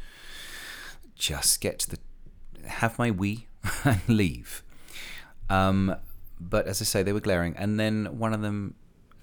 just 1.14 1.62
get 1.62 1.78
to 1.78 1.90
the 1.92 1.98
have 2.68 2.98
my 2.98 3.10
wee 3.10 3.46
and 3.84 4.06
leave. 4.08 4.62
Um, 5.48 5.96
but 6.38 6.66
as 6.66 6.82
I 6.82 6.84
say, 6.84 7.02
they 7.02 7.14
were 7.14 7.20
glaring, 7.20 7.56
and 7.56 7.80
then 7.80 8.18
one 8.18 8.34
of 8.34 8.42
them 8.42 8.74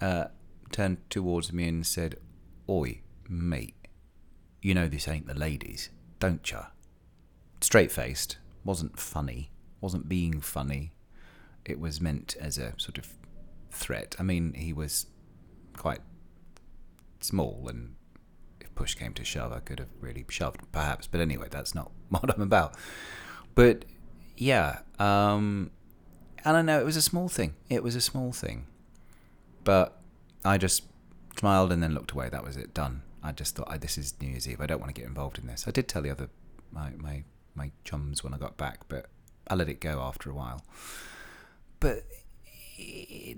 uh, 0.02 0.26
turned 0.72 0.98
towards 1.12 1.54
me 1.54 1.68
and 1.68 1.86
said, 1.86 2.16
"Oi, 2.68 3.02
mate, 3.30 3.76
you 4.64 4.74
know 4.74 4.88
this 4.88 5.08
ain't 5.08 5.28
the 5.28 5.36
ladies, 5.36 5.92
don't 6.18 6.50
ya?" 6.50 6.64
Straight 7.62 7.92
faced, 7.92 8.38
wasn't 8.64 9.00
funny, 9.00 9.52
wasn't 9.80 10.10
being 10.10 10.42
funny, 10.42 10.96
it 11.66 11.80
was 11.80 12.02
meant 12.02 12.36
as 12.40 12.58
a 12.58 12.74
sort 12.78 12.98
of 12.98 13.14
threat. 13.72 14.16
I 14.20 14.24
mean, 14.24 14.54
he 14.54 14.74
was 14.74 15.08
quite 15.78 16.02
small, 17.20 17.68
and 17.70 17.96
if 18.60 18.74
push 18.76 18.96
came 18.96 19.14
to 19.14 19.24
shove, 19.24 19.52
I 19.52 19.60
could 19.60 19.80
have 19.80 19.90
really 20.00 20.26
shoved, 20.30 20.60
perhaps. 20.72 21.08
But 21.08 21.22
anyway, 21.22 21.48
that's 21.50 21.74
not 21.74 21.92
what 22.10 22.34
I'm 22.34 22.42
about. 22.42 22.76
But 23.56 23.86
yeah, 24.38 24.80
um, 25.00 25.72
and 26.46 26.58
I 26.58 26.62
know 26.62 26.80
it 26.80 26.86
was 26.86 26.98
a 26.98 27.02
small 27.02 27.30
thing. 27.30 27.56
It 27.70 27.84
was 27.84 27.96
a 27.96 28.02
small 28.02 28.32
thing, 28.32 28.66
but 29.64 30.02
I 30.44 30.58
just 30.58 30.84
smiled 31.38 31.72
and 31.72 31.82
then 31.82 31.94
looked 31.94 32.12
away. 32.12 32.30
That 32.30 32.44
was 32.44 32.58
it. 32.58 32.74
Done. 32.74 33.04
I 33.26 33.32
just 33.32 33.56
thought, 33.56 33.80
this 33.80 33.98
is 33.98 34.14
New 34.20 34.28
Year's 34.28 34.50
Eve. 34.50 34.60
I 34.60 34.66
don't 34.66 34.82
want 34.82 34.94
to 34.94 35.00
get 35.00 35.08
involved 35.08 35.38
in 35.38 35.48
this. 35.48 35.66
I 35.66 35.72
did 35.72 35.88
tell 35.88 36.02
the 36.02 36.10
other 36.10 36.30
my 36.72 36.92
my 36.98 37.24
my 37.56 37.72
chums 37.86 38.24
when 38.24 38.34
I 38.34 38.38
got 38.38 38.58
back, 38.58 38.82
but 38.90 39.06
I 39.48 39.56
let 39.56 39.70
it 39.70 39.80
go 39.80 40.02
after 40.02 40.30
a 40.30 40.34
while 40.34 40.66
but 41.84 42.06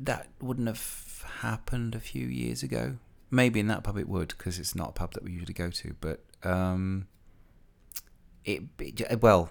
that 0.06 0.28
wouldn't 0.40 0.68
have 0.68 1.26
happened 1.40 1.96
a 1.96 2.00
few 2.00 2.28
years 2.28 2.62
ago. 2.62 2.98
Maybe 3.32 3.60
in 3.60 3.68
that 3.68 3.84
pub 3.84 3.98
it 3.98 4.08
would 4.08 4.30
because 4.30 4.60
it's 4.60 4.76
not 4.76 4.90
a 4.90 4.92
pub 4.92 5.14
that 5.14 5.24
we 5.24 5.32
usually 5.32 5.56
go 5.56 5.72
to. 5.72 5.96
But 6.00 6.24
um, 6.44 7.08
it, 8.46 8.62
it 8.78 9.22
well, 9.24 9.50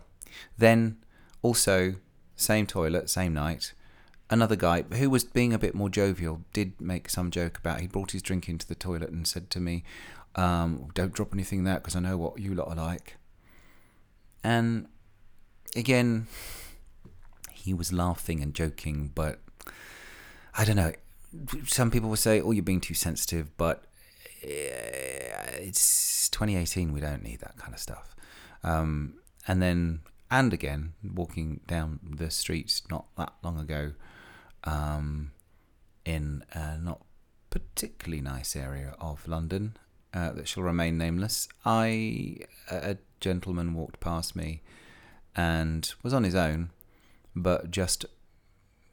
then 0.57 0.99
also 1.43 1.97
same 2.37 2.67
toilet, 2.69 3.11
same 3.11 3.35
night. 3.35 3.73
Another 4.31 4.55
guy 4.55 4.83
who 4.83 5.11
was 5.11 5.25
being 5.25 5.53
a 5.53 5.59
bit 5.59 5.75
more 5.75 5.91
jovial 5.91 6.43
did 6.53 6.81
make 6.81 7.11
some 7.11 7.33
joke 7.33 7.59
about. 7.59 7.81
He 7.81 7.89
brought 7.89 8.13
his 8.13 8.23
drink 8.23 8.49
into 8.49 8.67
the 8.67 8.77
toilet 8.77 9.11
and 9.11 9.27
said 9.27 9.51
to 9.51 9.61
me, 9.61 9.83
um, 10.37 10.89
"Don't 10.95 11.13
drop 11.13 11.33
anything 11.33 11.65
there 11.65 11.77
because 11.81 11.97
I 11.97 12.01
know 12.01 12.17
what 12.17 12.39
you 12.39 12.55
lot 12.55 12.69
are 12.69 12.77
like." 12.77 13.17
And 14.45 14.87
again, 15.75 16.29
he 17.65 17.73
was 17.73 17.93
laughing 17.93 18.43
and 18.43 18.53
joking, 18.55 19.11
but 19.15 19.41
I 20.55 20.67
don't 20.67 20.77
know. 20.77 20.93
Some 21.67 21.91
people 21.91 22.11
will 22.11 22.17
say, 22.17 22.41
"Oh, 22.41 22.51
you're 22.51 22.63
being 22.63 22.83
too 22.83 22.95
sensitive," 22.95 23.57
but 23.57 23.85
eh, 24.43 25.57
it's 25.61 26.29
2018. 26.29 26.93
We 26.93 27.01
don't 27.01 27.23
need 27.23 27.41
that 27.41 27.57
kind 27.57 27.73
of 27.73 27.81
stuff. 27.81 28.15
Um, 28.63 29.15
and 29.49 29.63
then, 29.63 30.01
and 30.31 30.53
again, 30.53 30.93
walking 31.03 31.61
down 31.67 32.01
the 32.03 32.31
streets 32.31 32.83
not 32.91 33.07
that 33.17 33.33
long 33.43 33.59
ago, 33.59 33.93
um, 34.65 35.33
in 36.05 36.45
a 36.53 36.77
not 36.77 37.01
particularly 37.49 38.21
nice 38.21 38.55
area 38.55 38.95
of 39.01 39.27
London 39.27 39.77
uh, 40.13 40.33
that 40.33 40.49
shall 40.49 40.63
remain 40.63 40.99
nameless, 40.99 41.49
I 41.65 42.41
a 42.71 42.99
gentleman 43.21 43.73
walked 43.73 44.01
past 44.01 44.37
me 44.37 44.61
and 45.35 45.95
was 46.03 46.13
on 46.13 46.25
his 46.25 46.35
own 46.35 46.71
but 47.35 47.71
just 47.71 48.05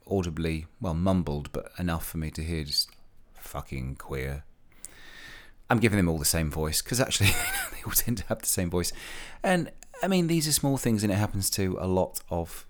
audibly, 0.06 0.66
well, 0.80 0.94
mumbled, 0.94 1.52
but 1.52 1.70
enough 1.78 2.06
for 2.06 2.18
me 2.18 2.30
to 2.32 2.42
hear 2.42 2.64
just 2.64 2.90
fucking 3.34 3.96
queer. 3.96 4.44
I'm 5.70 5.78
giving 5.78 5.96
them 5.96 6.08
all 6.08 6.18
the 6.18 6.24
same 6.24 6.50
voice 6.50 6.82
because 6.82 7.00
actually 7.00 7.30
they 7.72 7.82
all 7.86 7.92
tend 7.92 8.18
to 8.18 8.24
have 8.26 8.40
the 8.40 8.46
same 8.46 8.70
voice. 8.70 8.92
And 9.42 9.70
I 10.02 10.08
mean, 10.08 10.26
these 10.26 10.46
are 10.48 10.52
small 10.52 10.76
things, 10.76 11.02
and 11.02 11.12
it 11.12 11.16
happens 11.16 11.48
to 11.50 11.78
a 11.80 11.86
lot 11.86 12.20
of 12.28 12.66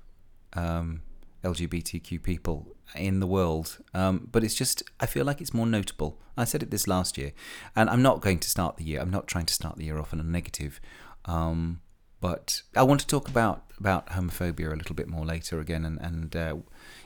um, 0.52 1.02
LGBTQ 1.44 2.22
people. 2.22 2.76
in 2.94 3.20
the 3.20 3.26
world. 3.26 3.78
Um, 3.94 4.28
but 4.30 4.44
it's 4.44 4.54
just, 4.54 4.82
I 5.00 5.06
feel 5.06 5.24
like 5.24 5.40
it's 5.40 5.54
more 5.54 5.66
notable. 5.66 6.18
I 6.36 6.44
said 6.44 6.62
it 6.62 6.70
this 6.70 6.86
last 6.86 7.18
year, 7.18 7.32
and 7.76 7.90
I'm 7.90 8.02
not 8.02 8.20
going 8.20 8.38
to 8.38 8.48
start 8.48 8.76
the 8.76 8.84
year. 8.84 9.00
I'm 9.00 9.10
not 9.10 9.26
trying 9.26 9.46
to 9.46 9.54
start 9.54 9.76
the 9.76 9.84
year 9.84 9.98
off 9.98 10.12
on 10.12 10.20
a 10.20 10.24
negative. 10.24 10.80
Um, 11.24 11.80
but 12.22 12.62
I 12.76 12.84
want 12.84 13.00
to 13.00 13.06
talk 13.06 13.28
about 13.28 13.64
about 13.78 14.06
homophobia 14.10 14.72
a 14.72 14.76
little 14.76 14.94
bit 14.94 15.08
more 15.08 15.26
later 15.26 15.60
again, 15.60 15.84
and 15.84 16.00
and 16.00 16.34
uh, 16.34 16.56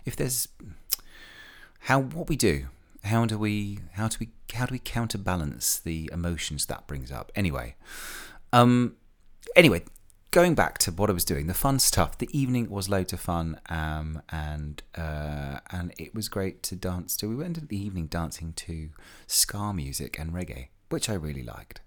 if 0.05 0.15
there's 0.15 0.47
how 1.81 2.01
what 2.01 2.29
we 2.29 2.37
do, 2.37 2.67
how 3.03 3.25
do 3.25 3.39
we 3.39 3.79
how 3.95 4.09
do 4.09 4.19
we 4.21 4.29
how 4.53 4.67
do 4.67 4.73
we 4.73 4.79
counterbalance 4.79 5.79
the 5.79 6.11
emotions 6.13 6.67
that 6.67 6.87
brings 6.87 7.11
up? 7.11 7.33
Anyway, 7.35 7.77
um, 8.53 8.97
anyway, 9.57 9.83
going 10.33 10.55
back 10.55 10.77
to 10.77 10.93
what 10.93 11.09
I 11.09 11.15
was 11.15 11.25
doing, 11.25 11.47
the 11.47 11.55
fun 11.55 11.79
stuff. 11.79 12.19
The 12.19 12.29
evening 12.39 12.69
was 12.69 12.91
loads 12.91 13.15
of 13.15 13.21
fun, 13.21 13.59
um, 13.71 14.21
and 14.29 14.83
uh, 14.95 15.61
and 15.71 15.95
it 15.99 16.15
was 16.15 16.29
great 16.29 16.63
to 16.65 16.77
dance 16.77 17.17
to. 17.17 17.29
We 17.29 17.37
went 17.37 17.57
into 17.57 17.67
the 17.67 17.83
evening 17.83 18.09
dancing 18.09 18.53
to 18.67 18.91
ska 19.27 19.73
music 19.73 20.19
and 20.19 20.33
reggae, 20.33 20.69
which 20.91 21.09
I 21.09 21.15
really 21.15 21.43
liked. 21.43 21.81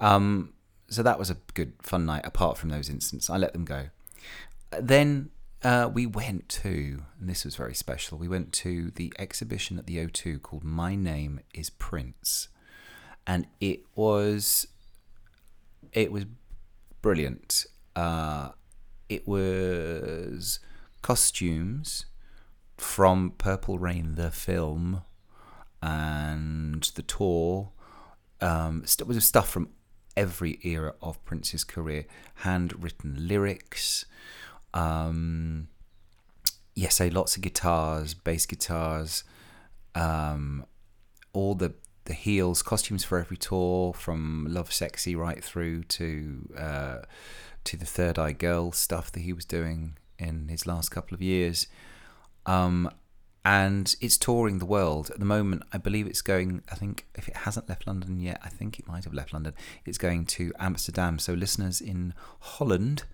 Um, 0.00 0.52
so 0.94 1.02
that 1.02 1.18
was 1.18 1.30
a 1.30 1.36
good 1.54 1.74
fun 1.82 2.06
night. 2.06 2.22
Apart 2.24 2.56
from 2.58 2.70
those 2.70 2.88
incidents, 2.88 3.28
I 3.28 3.36
let 3.36 3.52
them 3.52 3.64
go. 3.64 3.86
Then 4.78 5.30
uh, 5.62 5.90
we 5.92 6.06
went 6.06 6.48
to, 6.50 7.02
and 7.18 7.28
this 7.28 7.44
was 7.44 7.56
very 7.56 7.74
special. 7.74 8.18
We 8.18 8.28
went 8.28 8.52
to 8.54 8.90
the 8.90 9.12
exhibition 9.18 9.78
at 9.78 9.86
the 9.86 9.96
O2 9.98 10.42
called 10.42 10.64
"My 10.64 10.94
Name 10.94 11.40
Is 11.54 11.70
Prince," 11.70 12.48
and 13.26 13.46
it 13.60 13.80
was 13.94 14.66
it 15.92 16.12
was 16.12 16.26
brilliant. 17.02 17.66
Uh, 17.96 18.50
it 19.08 19.26
was 19.26 20.60
costumes 21.02 22.06
from 22.76 23.30
Purple 23.38 23.78
Rain, 23.78 24.16
the 24.16 24.30
film, 24.30 25.02
and 25.82 26.82
the 26.94 27.02
tour. 27.02 27.70
Um, 28.40 28.84
it 28.84 29.06
was 29.06 29.24
stuff 29.24 29.48
from 29.48 29.68
every 30.16 30.58
era 30.62 30.94
of 31.02 31.22
Prince's 31.24 31.64
career, 31.64 32.06
handwritten 32.36 33.28
lyrics. 33.28 34.04
Um, 34.72 35.68
yes, 36.74 36.96
say 36.96 37.10
lots 37.10 37.36
of 37.36 37.42
guitars, 37.42 38.14
bass 38.14 38.46
guitars, 38.46 39.24
um, 39.94 40.66
all 41.32 41.54
the 41.54 41.74
the 42.06 42.12
heels, 42.12 42.62
costumes 42.62 43.02
for 43.02 43.18
every 43.18 43.38
tour, 43.38 43.94
from 43.94 44.46
Lovesexy 44.50 45.16
right 45.16 45.42
through 45.42 45.84
to 45.84 46.48
uh, 46.56 46.98
to 47.64 47.76
the 47.76 47.86
Third 47.86 48.18
Eye 48.18 48.32
Girl 48.32 48.72
stuff 48.72 49.10
that 49.12 49.20
he 49.20 49.32
was 49.32 49.44
doing 49.44 49.96
in 50.18 50.48
his 50.48 50.66
last 50.66 50.90
couple 50.90 51.14
of 51.14 51.22
years. 51.22 51.66
Um, 52.46 52.90
and 53.44 53.94
it's 54.00 54.16
touring 54.16 54.58
the 54.58 54.64
world 54.64 55.10
at 55.10 55.18
the 55.18 55.24
moment. 55.24 55.64
I 55.72 55.78
believe 55.78 56.06
it's 56.06 56.22
going. 56.22 56.62
I 56.70 56.74
think 56.76 57.06
if 57.14 57.28
it 57.28 57.36
hasn't 57.36 57.68
left 57.68 57.86
London 57.86 58.18
yet, 58.18 58.40
I 58.42 58.48
think 58.48 58.78
it 58.78 58.88
might 58.88 59.04
have 59.04 59.12
left 59.12 59.32
London. 59.32 59.52
It's 59.84 59.98
going 59.98 60.24
to 60.26 60.52
Amsterdam. 60.58 61.18
So 61.18 61.34
listeners 61.34 61.80
in 61.80 62.14
Holland, 62.40 63.04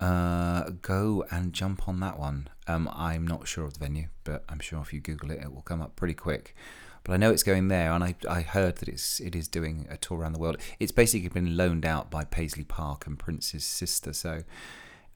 uh, 0.00 0.70
go 0.80 1.26
and 1.30 1.52
jump 1.52 1.86
on 1.86 2.00
that 2.00 2.18
one. 2.18 2.48
Um, 2.66 2.88
I'm 2.92 3.26
not 3.26 3.46
sure 3.46 3.64
of 3.64 3.74
the 3.74 3.80
venue, 3.80 4.08
but 4.24 4.44
I'm 4.48 4.60
sure 4.60 4.80
if 4.80 4.94
you 4.94 5.00
Google 5.00 5.30
it, 5.30 5.40
it 5.42 5.52
will 5.52 5.62
come 5.62 5.82
up 5.82 5.94
pretty 5.94 6.14
quick. 6.14 6.56
But 7.04 7.12
I 7.12 7.16
know 7.18 7.30
it's 7.30 7.42
going 7.42 7.68
there, 7.68 7.92
and 7.92 8.04
I, 8.04 8.14
I 8.28 8.40
heard 8.42 8.76
that 8.76 8.88
it's 8.88 9.20
it 9.20 9.34
is 9.34 9.48
doing 9.48 9.86
a 9.90 9.96
tour 9.96 10.18
around 10.18 10.32
the 10.32 10.38
world. 10.38 10.56
It's 10.78 10.92
basically 10.92 11.28
been 11.28 11.56
loaned 11.56 11.84
out 11.84 12.10
by 12.10 12.24
Paisley 12.24 12.64
Park 12.64 13.06
and 13.06 13.18
Prince's 13.18 13.64
sister, 13.64 14.12
so 14.12 14.42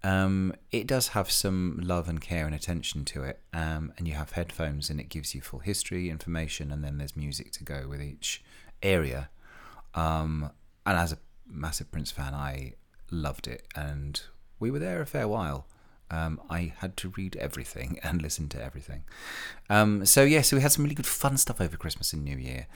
um, 0.05 0.53
it 0.71 0.87
does 0.87 1.09
have 1.09 1.31
some 1.31 1.81
love 1.83 2.11
and 2.11 2.21
care 2.21 2.45
and 2.45 2.55
attention 2.55 3.07
to 3.07 3.25
it. 3.25 3.41
Um, 3.55 3.93
and 3.97 4.07
you 4.07 4.13
have 4.15 4.33
headphones, 4.33 4.91
and 4.91 5.01
it 5.01 5.09
gives 5.09 5.35
you 5.35 5.41
full 5.41 5.61
history 5.61 6.11
information, 6.11 6.71
and 6.71 6.85
then 6.85 6.99
there's 6.99 7.17
music 7.17 7.53
to 7.53 7.65
go 7.65 7.87
with 7.89 8.03
each 8.03 8.45
area. 8.83 9.31
Um, 9.95 10.51
and 10.85 10.99
as 10.99 11.13
a 11.13 11.19
massive 11.47 11.91
Prince 11.91 12.11
fan, 12.11 12.35
I 12.35 12.75
loved 13.11 13.49
it, 13.49 13.67
and 13.75 14.21
we 14.61 14.71
were 14.71 14.79
there 14.79 15.01
a 15.01 15.07
fair 15.07 15.27
while. 15.27 15.67
Um, 16.11 16.39
I 16.51 16.75
had 16.79 16.99
to 16.99 17.09
read 17.17 17.35
everything 17.37 17.99
and 18.05 18.21
listen 18.21 18.51
to 18.51 18.63
everything. 18.63 19.05
Um, 19.71 20.05
so 20.05 20.23
yeah, 20.23 20.43
so 20.43 20.57
we 20.57 20.63
had 20.63 20.73
some 20.73 20.85
really 20.85 20.95
good 20.95 21.07
fun 21.07 21.39
stuff 21.39 21.63
over 21.63 21.79
Christmas 21.79 22.13
and 22.13 22.23
New 22.23 22.37
Year. 22.37 22.67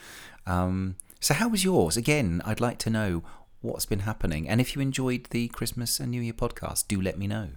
Um, 0.46 0.96
so 1.20 1.34
how 1.34 1.48
was 1.48 1.62
yours? 1.62 1.98
Again, 1.98 2.40
I'd 2.46 2.60
like 2.60 2.78
to 2.78 2.90
know 2.90 3.22
what's 3.60 3.86
been 3.86 4.00
happening, 4.00 4.48
and 4.48 4.60
if 4.60 4.74
you 4.74 4.82
enjoyed 4.82 5.24
the 5.30 5.48
Christmas 5.48 6.00
and 6.00 6.10
New 6.10 6.20
Year 6.20 6.32
podcast, 6.32 6.88
do 6.88 7.00
let 7.00 7.18
me 7.18 7.26
know. 7.26 7.48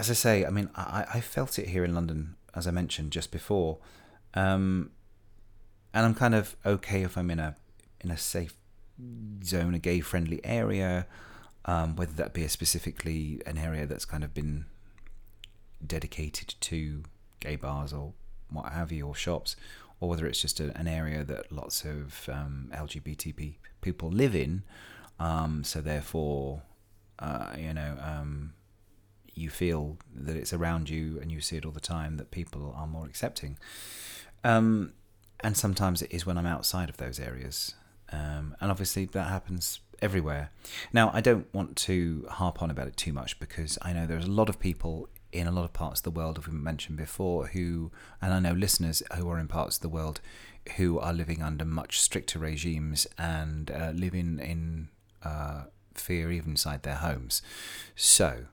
as 0.00 0.08
I 0.08 0.14
say, 0.14 0.46
I 0.46 0.50
mean, 0.50 0.70
I, 0.74 1.04
I 1.14 1.20
felt 1.20 1.58
it 1.58 1.68
here 1.68 1.84
in 1.84 1.94
London, 1.94 2.36
as 2.54 2.66
I 2.66 2.70
mentioned 2.70 3.12
just 3.12 3.30
before, 3.30 3.76
um, 4.32 4.92
and 5.92 6.06
I'm 6.06 6.14
kind 6.14 6.34
of 6.34 6.56
okay 6.64 7.02
if 7.02 7.18
I'm 7.18 7.30
in 7.30 7.38
a 7.38 7.54
in 8.00 8.10
a 8.10 8.16
safe 8.16 8.54
zone, 9.44 9.74
a 9.74 9.78
gay 9.78 10.00
friendly 10.00 10.40
area, 10.42 11.06
um, 11.66 11.96
whether 11.96 12.14
that 12.14 12.32
be 12.32 12.48
specifically 12.48 13.42
an 13.44 13.58
area 13.58 13.84
that's 13.84 14.06
kind 14.06 14.24
of 14.24 14.32
been 14.32 14.64
dedicated 15.86 16.54
to 16.60 17.02
gay 17.40 17.56
bars 17.56 17.92
or 17.92 18.14
what 18.48 18.72
have 18.72 18.90
you, 18.90 19.06
or 19.06 19.14
shops, 19.14 19.54
or 20.00 20.08
whether 20.08 20.26
it's 20.26 20.40
just 20.40 20.60
a, 20.60 20.74
an 20.78 20.88
area 20.88 21.24
that 21.24 21.52
lots 21.52 21.84
of 21.84 22.26
um, 22.32 22.70
LGBT 22.74 23.56
people 23.82 24.08
live 24.08 24.34
in. 24.34 24.62
Um, 25.18 25.62
so 25.62 25.82
therefore, 25.82 26.62
uh, 27.18 27.54
you 27.58 27.74
know, 27.74 27.98
um, 28.00 28.54
you 29.34 29.50
feel 29.50 29.98
that 30.14 30.36
it's 30.36 30.52
around 30.52 30.90
you 30.90 31.18
and 31.20 31.30
you 31.30 31.40
see 31.40 31.56
it 31.56 31.64
all 31.64 31.72
the 31.72 31.80
time 31.80 32.16
that 32.16 32.30
people 32.30 32.74
are 32.76 32.86
more 32.86 33.06
accepting. 33.06 33.58
Um, 34.44 34.92
and 35.40 35.56
sometimes 35.56 36.02
it 36.02 36.12
is 36.12 36.26
when 36.26 36.36
I'm 36.38 36.46
outside 36.46 36.88
of 36.88 36.96
those 36.96 37.18
areas. 37.18 37.74
Um, 38.12 38.56
and 38.60 38.70
obviously 38.70 39.04
that 39.06 39.28
happens 39.28 39.80
everywhere. 40.02 40.50
Now, 40.92 41.10
I 41.12 41.20
don't 41.20 41.52
want 41.54 41.76
to 41.76 42.26
harp 42.30 42.62
on 42.62 42.70
about 42.70 42.88
it 42.88 42.96
too 42.96 43.12
much 43.12 43.38
because 43.38 43.78
I 43.82 43.92
know 43.92 44.06
there's 44.06 44.26
a 44.26 44.30
lot 44.30 44.48
of 44.48 44.58
people 44.58 45.08
in 45.32 45.46
a 45.46 45.52
lot 45.52 45.64
of 45.64 45.72
parts 45.72 46.00
of 46.00 46.04
the 46.04 46.10
world, 46.10 46.38
as 46.38 46.48
we 46.48 46.52
mentioned 46.52 46.98
before, 46.98 47.48
who, 47.48 47.92
and 48.20 48.34
I 48.34 48.40
know 48.40 48.52
listeners 48.52 49.02
who 49.16 49.28
are 49.30 49.38
in 49.38 49.46
parts 49.46 49.76
of 49.76 49.82
the 49.82 49.88
world 49.88 50.20
who 50.76 50.98
are 50.98 51.12
living 51.12 51.42
under 51.42 51.64
much 51.64 52.00
stricter 52.00 52.38
regimes 52.38 53.06
and 53.16 53.70
uh, 53.70 53.92
living 53.94 54.38
in 54.40 54.88
uh, 55.22 55.64
fear 55.94 56.30
even 56.30 56.52
inside 56.52 56.82
their 56.82 56.96
homes. 56.96 57.42
So, 57.94 58.46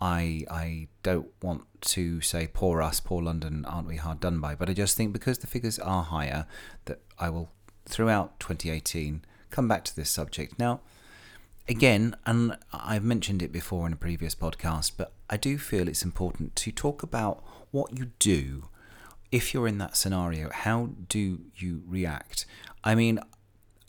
I 0.00 0.44
I 0.50 0.88
don't 1.02 1.28
want 1.42 1.64
to 1.80 2.20
say 2.20 2.48
poor 2.52 2.82
us, 2.82 3.00
poor 3.00 3.22
London, 3.22 3.64
aren't 3.64 3.88
we 3.88 3.96
hard 3.96 4.20
done 4.20 4.40
by? 4.40 4.54
But 4.54 4.70
I 4.70 4.72
just 4.72 4.96
think 4.96 5.12
because 5.12 5.38
the 5.38 5.46
figures 5.46 5.78
are 5.78 6.04
higher, 6.04 6.46
that 6.84 7.00
I 7.18 7.30
will 7.30 7.50
throughout 7.86 8.38
2018 8.40 9.24
come 9.50 9.68
back 9.68 9.84
to 9.84 9.96
this 9.96 10.10
subject. 10.10 10.58
Now, 10.58 10.80
again, 11.68 12.14
and 12.26 12.56
I've 12.72 13.04
mentioned 13.04 13.42
it 13.42 13.52
before 13.52 13.86
in 13.86 13.92
a 13.92 13.96
previous 13.96 14.34
podcast, 14.34 14.92
but 14.96 15.12
I 15.30 15.36
do 15.36 15.58
feel 15.58 15.88
it's 15.88 16.02
important 16.02 16.56
to 16.56 16.72
talk 16.72 17.02
about 17.02 17.42
what 17.70 17.98
you 17.98 18.10
do 18.18 18.68
if 19.30 19.52
you're 19.52 19.68
in 19.68 19.78
that 19.78 19.96
scenario. 19.96 20.50
How 20.50 20.90
do 21.08 21.40
you 21.56 21.82
react? 21.86 22.46
I 22.84 22.94
mean, 22.94 23.20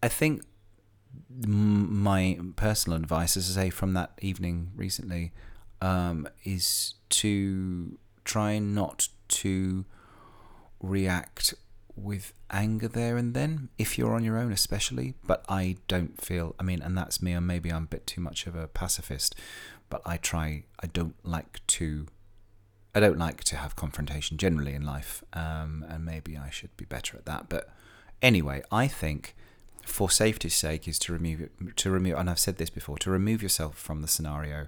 I 0.02 0.08
think 0.08 0.44
my 1.30 2.40
personal 2.56 2.98
advice, 2.98 3.38
as 3.38 3.58
I 3.58 3.64
say 3.64 3.70
from 3.70 3.94
that 3.94 4.12
evening 4.22 4.72
recently, 4.76 5.32
um, 5.82 6.28
is 6.44 6.96
to 7.10 7.98
try 8.24 8.60
not 8.60 9.08
to 9.28 9.86
react 10.82 11.54
with 11.96 12.34
anger 12.52 12.88
there 12.88 13.18
and 13.18 13.34
then 13.34 13.70
if 13.78 13.98
you're 13.98 14.16
on 14.16 14.24
your 14.24 14.38
own 14.38 14.52
especially 14.52 15.14
but 15.28 15.44
i 15.50 15.76
don't 15.88 16.22
feel 16.22 16.56
i 16.60 16.64
mean 16.64 16.82
and 16.82 16.98
that's 16.98 17.22
me 17.22 17.34
and 17.34 17.46
maybe 17.46 17.70
i'm 17.70 17.84
a 17.84 17.88
bit 17.88 18.08
too 18.08 18.22
much 18.22 18.48
of 18.48 18.56
a 18.56 18.68
pacifist 18.68 19.36
but 19.90 20.02
i 20.06 20.18
try 20.18 20.64
i 20.82 20.88
don't 20.88 21.16
like 21.24 21.60
to 21.68 22.08
i 22.96 23.00
don't 23.00 23.20
like 23.20 23.44
to 23.44 23.56
have 23.58 23.76
confrontation 23.76 24.38
generally 24.38 24.74
in 24.74 24.86
life 24.86 25.24
um, 25.34 25.86
and 25.90 26.06
maybe 26.06 26.38
i 26.38 26.50
should 26.50 26.76
be 26.78 26.86
better 26.86 27.18
at 27.18 27.26
that 27.26 27.50
but 27.50 27.70
anyway 28.22 28.64
i 28.72 28.88
think 28.88 29.36
for 29.86 30.10
safety's 30.10 30.56
sake 30.56 30.88
is 30.88 30.98
to 30.98 31.12
remove 31.12 31.50
to 31.76 31.92
remove 31.92 32.18
and 32.18 32.30
i've 32.30 32.40
said 32.40 32.58
this 32.58 32.70
before 32.70 32.98
to 32.98 33.12
remove 33.12 33.44
yourself 33.44 33.78
from 33.78 34.02
the 34.02 34.08
scenario 34.08 34.68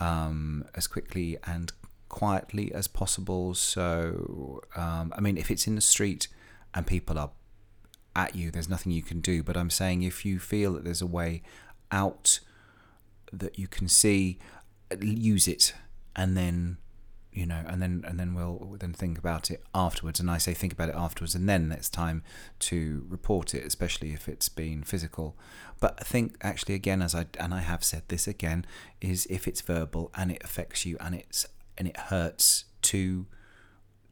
um, 0.00 0.64
as 0.74 0.86
quickly 0.86 1.36
and 1.46 1.72
quietly 2.08 2.72
as 2.74 2.88
possible 2.88 3.54
so 3.54 4.60
um, 4.74 5.12
i 5.16 5.20
mean 5.20 5.36
if 5.36 5.50
it's 5.50 5.66
in 5.66 5.76
the 5.76 5.80
street 5.80 6.26
and 6.74 6.86
people 6.86 7.18
are 7.18 7.30
at 8.16 8.34
you, 8.34 8.50
there's 8.50 8.68
nothing 8.68 8.92
you 8.92 9.02
can 9.02 9.20
do. 9.20 9.42
But 9.42 9.56
I'm 9.56 9.70
saying 9.70 10.02
if 10.02 10.24
you 10.24 10.38
feel 10.38 10.72
that 10.74 10.84
there's 10.84 11.02
a 11.02 11.06
way 11.06 11.42
out 11.90 12.40
that 13.32 13.58
you 13.58 13.68
can 13.68 13.88
see, 13.88 14.38
use 15.00 15.46
it, 15.46 15.74
and 16.16 16.36
then 16.36 16.78
you 17.32 17.46
know, 17.46 17.62
and 17.66 17.80
then 17.80 18.04
and 18.06 18.18
then 18.18 18.34
we'll 18.34 18.76
then 18.80 18.92
think 18.92 19.18
about 19.18 19.50
it 19.50 19.62
afterwards. 19.74 20.18
And 20.18 20.30
I 20.30 20.38
say 20.38 20.52
think 20.52 20.72
about 20.72 20.88
it 20.88 20.94
afterwards, 20.96 21.34
and 21.34 21.48
then 21.48 21.70
it's 21.70 21.88
time 21.88 22.22
to 22.60 23.06
report 23.08 23.54
it, 23.54 23.64
especially 23.64 24.12
if 24.12 24.28
it's 24.28 24.48
been 24.48 24.82
physical. 24.82 25.36
But 25.78 25.96
I 26.00 26.04
think 26.04 26.36
actually, 26.42 26.74
again, 26.74 27.02
as 27.02 27.14
I 27.14 27.26
and 27.38 27.54
I 27.54 27.60
have 27.60 27.84
said 27.84 28.02
this 28.08 28.26
again, 28.26 28.66
is 29.00 29.26
if 29.30 29.46
it's 29.46 29.60
verbal 29.60 30.10
and 30.16 30.32
it 30.32 30.42
affects 30.42 30.84
you 30.84 30.96
and 31.00 31.14
it's 31.14 31.46
and 31.78 31.86
it 31.86 31.96
hurts 31.96 32.64
to 32.82 33.26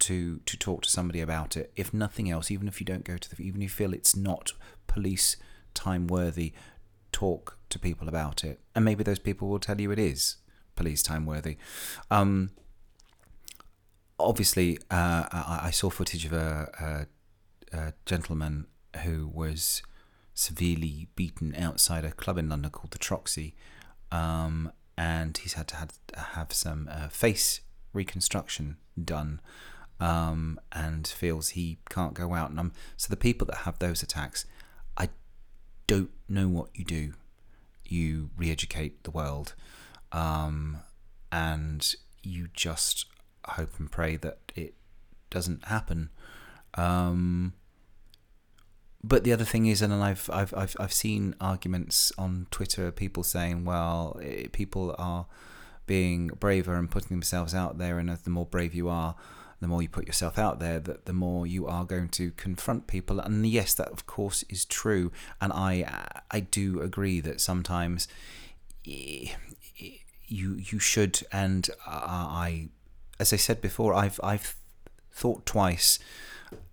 to 0.01 0.39
to 0.39 0.57
talk 0.57 0.83
to 0.83 0.91
somebody 0.91 1.21
about 1.21 1.57
it. 1.57 1.73
If 1.75 1.93
nothing 1.93 2.31
else, 2.31 2.51
even 2.51 2.69
if 2.69 2.81
you 2.81 2.87
don't 2.87 3.05
go 3.05 3.17
to 3.17 3.29
the, 3.29 3.43
even 3.43 3.63
if 3.63 3.65
you 3.65 3.69
feel 3.69 3.95
it's 3.95 4.15
not 4.15 4.53
police 4.87 5.37
time 5.75 6.07
worthy, 6.07 6.53
talk 7.11 7.59
to 7.71 7.81
people 7.81 8.09
about 8.09 8.45
it, 8.45 8.61
and 8.77 8.85
maybe 8.85 9.03
those 9.03 9.19
people 9.19 9.49
will 9.49 9.59
tell 9.59 9.81
you 9.81 9.91
it 9.91 9.99
is 9.99 10.37
police 10.77 11.03
time 11.03 11.27
worthy. 11.27 11.57
Um, 12.11 12.51
obviously, 14.19 14.79
uh, 14.91 15.27
I, 15.31 15.61
I, 15.65 15.71
saw 15.71 15.91
footage 15.91 16.25
of 16.25 16.33
a, 16.33 17.07
a, 17.73 17.77
a 17.77 17.93
gentleman 18.07 18.67
who 19.05 19.29
was 19.29 19.83
severely 20.35 21.09
beaten 21.17 21.55
outside 21.57 22.05
a 22.05 22.13
club 22.13 22.39
in 22.39 22.49
London 22.49 22.71
called 22.71 22.91
the 22.91 22.99
Troxy, 22.99 23.55
um, 24.11 24.73
and 24.97 25.37
he's 25.39 25.55
had 25.55 25.69
to 25.69 25.77
have, 25.77 25.93
have 26.17 26.53
some 26.53 26.89
uh, 26.91 27.09
face 27.09 27.61
reconstruction 27.93 28.77
done 29.03 29.41
um, 30.01 30.61
and 30.73 31.07
feels 31.07 31.51
he 31.51 31.79
can't 31.91 32.15
go 32.15 32.35
out. 32.35 32.51
And 32.51 32.61
I'm, 32.61 32.73
so 32.97 33.09
the 33.09 33.17
people 33.17 33.47
that 33.47 33.59
have 33.59 33.79
those 33.79 34.03
attacks, 34.03 34.47
I 34.97 35.09
don't 35.87 36.11
know 36.29 36.49
what 36.49 36.69
you 36.75 36.85
do. 36.85 37.15
You 37.85 38.31
re-educate 38.37 39.05
the 39.05 39.11
world, 39.11 39.55
um, 40.13 40.79
and 41.33 41.95
you 42.23 42.49
just 42.53 43.07
hope 43.51 43.79
and 43.79 43.91
pray 43.91 44.17
that 44.17 44.39
it 44.55 44.75
doesn't 45.31 45.67
happen. 45.67 46.11
Um, 46.75 47.55
but 49.03 49.25
the 49.25 49.33
other 49.33 49.45
thing 49.45 49.67
is, 49.67 49.83
and 49.83 49.93
I've 49.93 50.29
I've 50.33 50.53
I've 50.55 50.77
I've 50.81 50.93
seen 50.93 51.35
arguments 51.41 52.13
on 52.19 52.47
Twitter, 52.51 52.91
people 52.91 53.23
saying, 53.23 53.65
well, 53.65 54.19
it, 54.21 54.47
eh, 54.47 54.49
people 54.53 54.95
are 54.99 55.27
being 55.87 56.29
braver 56.29 56.75
and 56.75 56.91
putting 56.91 57.17
themselves 57.17 57.55
out 57.55 57.79
there, 57.79 57.99
and 57.99 58.11
the 58.11 58.31
more 58.31 58.47
brave 58.47 58.75
you 58.75 58.89
are, 58.89 59.15
the 59.61 59.69
more 59.69 59.83
you 59.83 59.89
put 59.89 60.07
yourself 60.07 60.39
out 60.39 60.59
there, 60.59 60.79
that 60.81 61.07
the 61.07 61.13
more 61.13 61.47
you 61.47 61.67
are 61.67 61.85
going 61.85 62.09
to 62.11 62.33
confront 62.33 62.87
people. 62.87 63.21
And 63.21 63.47
yes, 63.47 63.75
that 63.75 63.89
of 63.89 64.07
course 64.07 64.45
is 64.49 64.65
true. 64.65 65.13
And 65.41 65.53
I 65.53 66.09
I 66.31 66.41
do 66.41 66.81
agree 66.81 67.21
that 67.21 67.41
sometimes 67.41 68.09
you 68.85 69.31
you 70.59 70.79
should. 70.79 71.23
And 71.33 71.69
I, 71.87 72.69
as 73.19 73.33
I 73.33 73.37
said 73.37 73.61
before, 73.61 73.95
I've 73.95 74.21
I've 74.23 74.57
thought 75.11 75.47
twice 75.47 75.99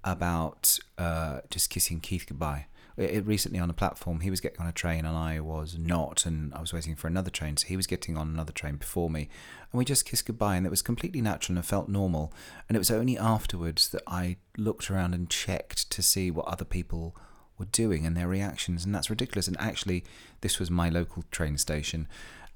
about 0.03 0.77
uh, 0.97 1.41
just 1.49 1.69
kissing 1.69 1.99
Keith 1.99 2.25
goodbye 2.27 2.67
it, 2.97 3.25
recently 3.25 3.59
on 3.59 3.69
a 3.69 3.73
platform, 3.73 4.21
he 4.21 4.29
was 4.29 4.39
getting 4.39 4.61
on 4.61 4.67
a 4.67 4.73
train 4.73 5.05
and 5.05 5.17
I 5.17 5.39
was 5.39 5.77
not, 5.77 6.25
and 6.25 6.53
I 6.53 6.61
was 6.61 6.73
waiting 6.73 6.95
for 6.95 7.07
another 7.07 7.29
train. 7.29 7.57
So 7.57 7.67
he 7.67 7.75
was 7.75 7.87
getting 7.87 8.17
on 8.17 8.29
another 8.29 8.53
train 8.53 8.77
before 8.77 9.09
me, 9.09 9.29
and 9.71 9.77
we 9.77 9.85
just 9.85 10.05
kissed 10.05 10.25
goodbye, 10.25 10.55
and 10.55 10.65
it 10.65 10.69
was 10.69 10.81
completely 10.81 11.21
natural 11.21 11.57
and 11.57 11.65
felt 11.65 11.89
normal. 11.89 12.33
And 12.67 12.75
it 12.75 12.79
was 12.79 12.91
only 12.91 13.17
afterwards 13.17 13.89
that 13.89 14.03
I 14.07 14.37
looked 14.57 14.89
around 14.89 15.13
and 15.13 15.29
checked 15.29 15.89
to 15.91 16.01
see 16.01 16.31
what 16.31 16.47
other 16.47 16.65
people 16.65 17.15
were 17.57 17.65
doing 17.65 18.05
and 18.05 18.15
their 18.15 18.27
reactions, 18.27 18.85
and 18.85 18.95
that's 18.95 19.09
ridiculous. 19.09 19.47
And 19.47 19.59
actually, 19.59 20.05
this 20.41 20.59
was 20.59 20.71
my 20.71 20.89
local 20.89 21.23
train 21.31 21.57
station, 21.57 22.07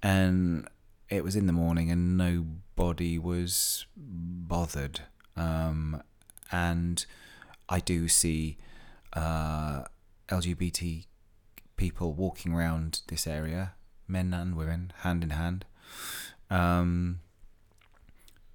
and 0.01 0.67
it 1.09 1.23
was 1.23 1.35
in 1.35 1.47
the 1.47 1.53
morning, 1.53 1.89
and 1.91 2.17
nobody 2.17 3.17
was 3.17 3.85
bothered. 3.95 5.01
Um, 5.35 6.01
and 6.51 7.05
I 7.67 7.79
do 7.79 8.07
see. 8.07 8.57
Uh, 9.13 9.83
LGBT 10.29 11.05
people 11.75 12.13
walking 12.13 12.53
around 12.53 13.01
this 13.07 13.25
area, 13.25 13.73
men 14.07 14.33
and 14.33 14.55
women, 14.55 14.91
hand 14.97 15.23
in 15.23 15.31
hand. 15.31 15.65
Um, 16.49 17.19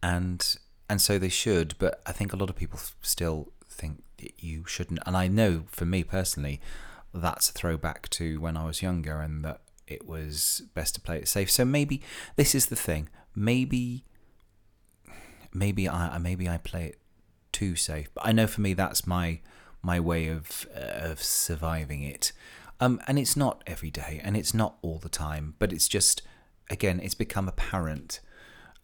and 0.03 0.57
and 0.89 1.01
so 1.01 1.19
they 1.19 1.29
should, 1.29 1.75
but 1.79 2.03
I 2.07 2.13
think 2.13 2.33
a 2.33 2.37
lot 2.37 2.51
of 2.51 2.57
people 2.57 2.79
still 3.01 3.53
think 3.69 4.03
that 4.19 4.43
you 4.43 4.65
shouldn't. 4.67 5.01
And 5.07 5.17
I 5.17 5.29
know 5.29 5.65
for 5.69 5.87
me 5.87 6.05
personally, 6.05 6.61
that's 7.13 7.49
a 7.49 7.53
throwback 7.53 8.09
to 8.11 8.41
when 8.41 8.57
I 8.57 8.67
was 8.67 8.83
younger 8.83 9.21
and 9.21 9.45
that 9.45 9.61
it 9.87 10.07
was 10.07 10.63
best 10.75 10.95
to 10.95 11.01
play 11.01 11.19
it 11.19 11.29
safe. 11.29 11.51
So 11.51 11.65
maybe 11.65 12.03
this 12.37 12.55
is 12.55 12.67
the 12.67 12.77
thing. 12.77 13.09
Maybe 13.35 14.05
maybe 15.53 15.89
I 15.89 16.19
maybe 16.19 16.49
I 16.49 16.59
play 16.59 16.87
it 16.87 16.99
too 17.53 17.77
safe. 17.77 18.09
But 18.15 18.27
I 18.27 18.33
know 18.33 18.47
for 18.47 18.61
me 18.61 18.75
that's 18.75 19.07
my 19.07 19.41
my 19.83 20.01
way 20.01 20.29
of 20.29 20.67
uh, 20.75 21.11
of 21.11 21.23
surviving 21.23 22.03
it. 22.03 22.33
Um, 22.81 23.01
and 23.07 23.19
it's 23.19 23.37
not 23.37 23.63
every 23.67 23.91
day, 23.91 24.21
and 24.23 24.37
it's 24.37 24.53
not 24.53 24.77
all 24.83 24.99
the 24.99 25.09
time, 25.09 25.55
but 25.59 25.73
it's 25.73 25.87
just 25.87 26.23
again, 26.71 27.01
it's 27.03 27.15
become 27.15 27.49
apparent, 27.49 28.21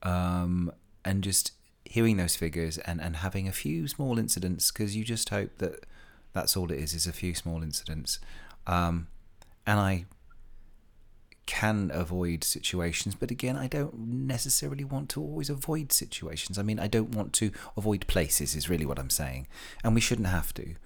um, 0.02 0.70
and 1.04 1.24
just 1.24 1.52
hearing 1.84 2.16
those 2.16 2.36
figures 2.36 2.78
and 2.78 3.00
and 3.00 3.16
having 3.16 3.48
a 3.48 3.52
few 3.52 3.88
small 3.88 4.18
incidents 4.18 4.70
because 4.70 4.94
you 4.94 5.04
just 5.04 5.30
hope 5.30 5.58
that 5.58 5.86
that's 6.32 6.56
all 6.56 6.70
it 6.70 6.78
is 6.78 6.94
is 6.94 7.06
a 7.06 7.12
few 7.12 7.34
small 7.34 7.62
incidents, 7.62 8.20
um, 8.66 9.08
and 9.66 9.80
I 9.80 10.04
can 11.50 11.90
avoid 11.92 12.44
situations, 12.44 13.16
but 13.16 13.32
again, 13.32 13.56
I 13.56 13.66
don't 13.66 13.98
necessarily 13.98 14.84
want 14.84 15.08
to 15.10 15.20
always 15.20 15.50
avoid 15.50 15.90
situations. 15.90 16.60
I 16.60 16.62
mean, 16.62 16.78
I 16.78 16.86
don't 16.86 17.10
want 17.10 17.32
to 17.34 17.50
avoid 17.76 18.06
places, 18.06 18.54
is 18.54 18.70
really 18.70 18.86
what 18.86 19.00
I'm 19.00 19.10
saying, 19.10 19.48
and 19.82 19.92
we 19.92 20.00
shouldn't 20.00 20.28
have 20.28 20.54
to. 20.54 20.76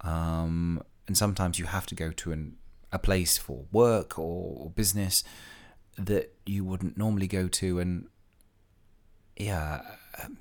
Um, 0.00 0.82
and 1.06 1.14
sometimes 1.14 1.58
you 1.58 1.66
have 1.66 1.84
to 1.88 1.94
go 1.94 2.10
to 2.10 2.32
an, 2.32 2.56
a 2.90 2.98
place 2.98 3.36
for 3.36 3.66
work 3.70 4.18
or, 4.18 4.56
or 4.60 4.70
business 4.70 5.24
that 5.98 6.32
you 6.46 6.64
wouldn't 6.64 6.96
normally 6.96 7.26
go 7.26 7.46
to, 7.46 7.78
and 7.78 8.08
yeah, 9.36 9.82
um, 10.22 10.38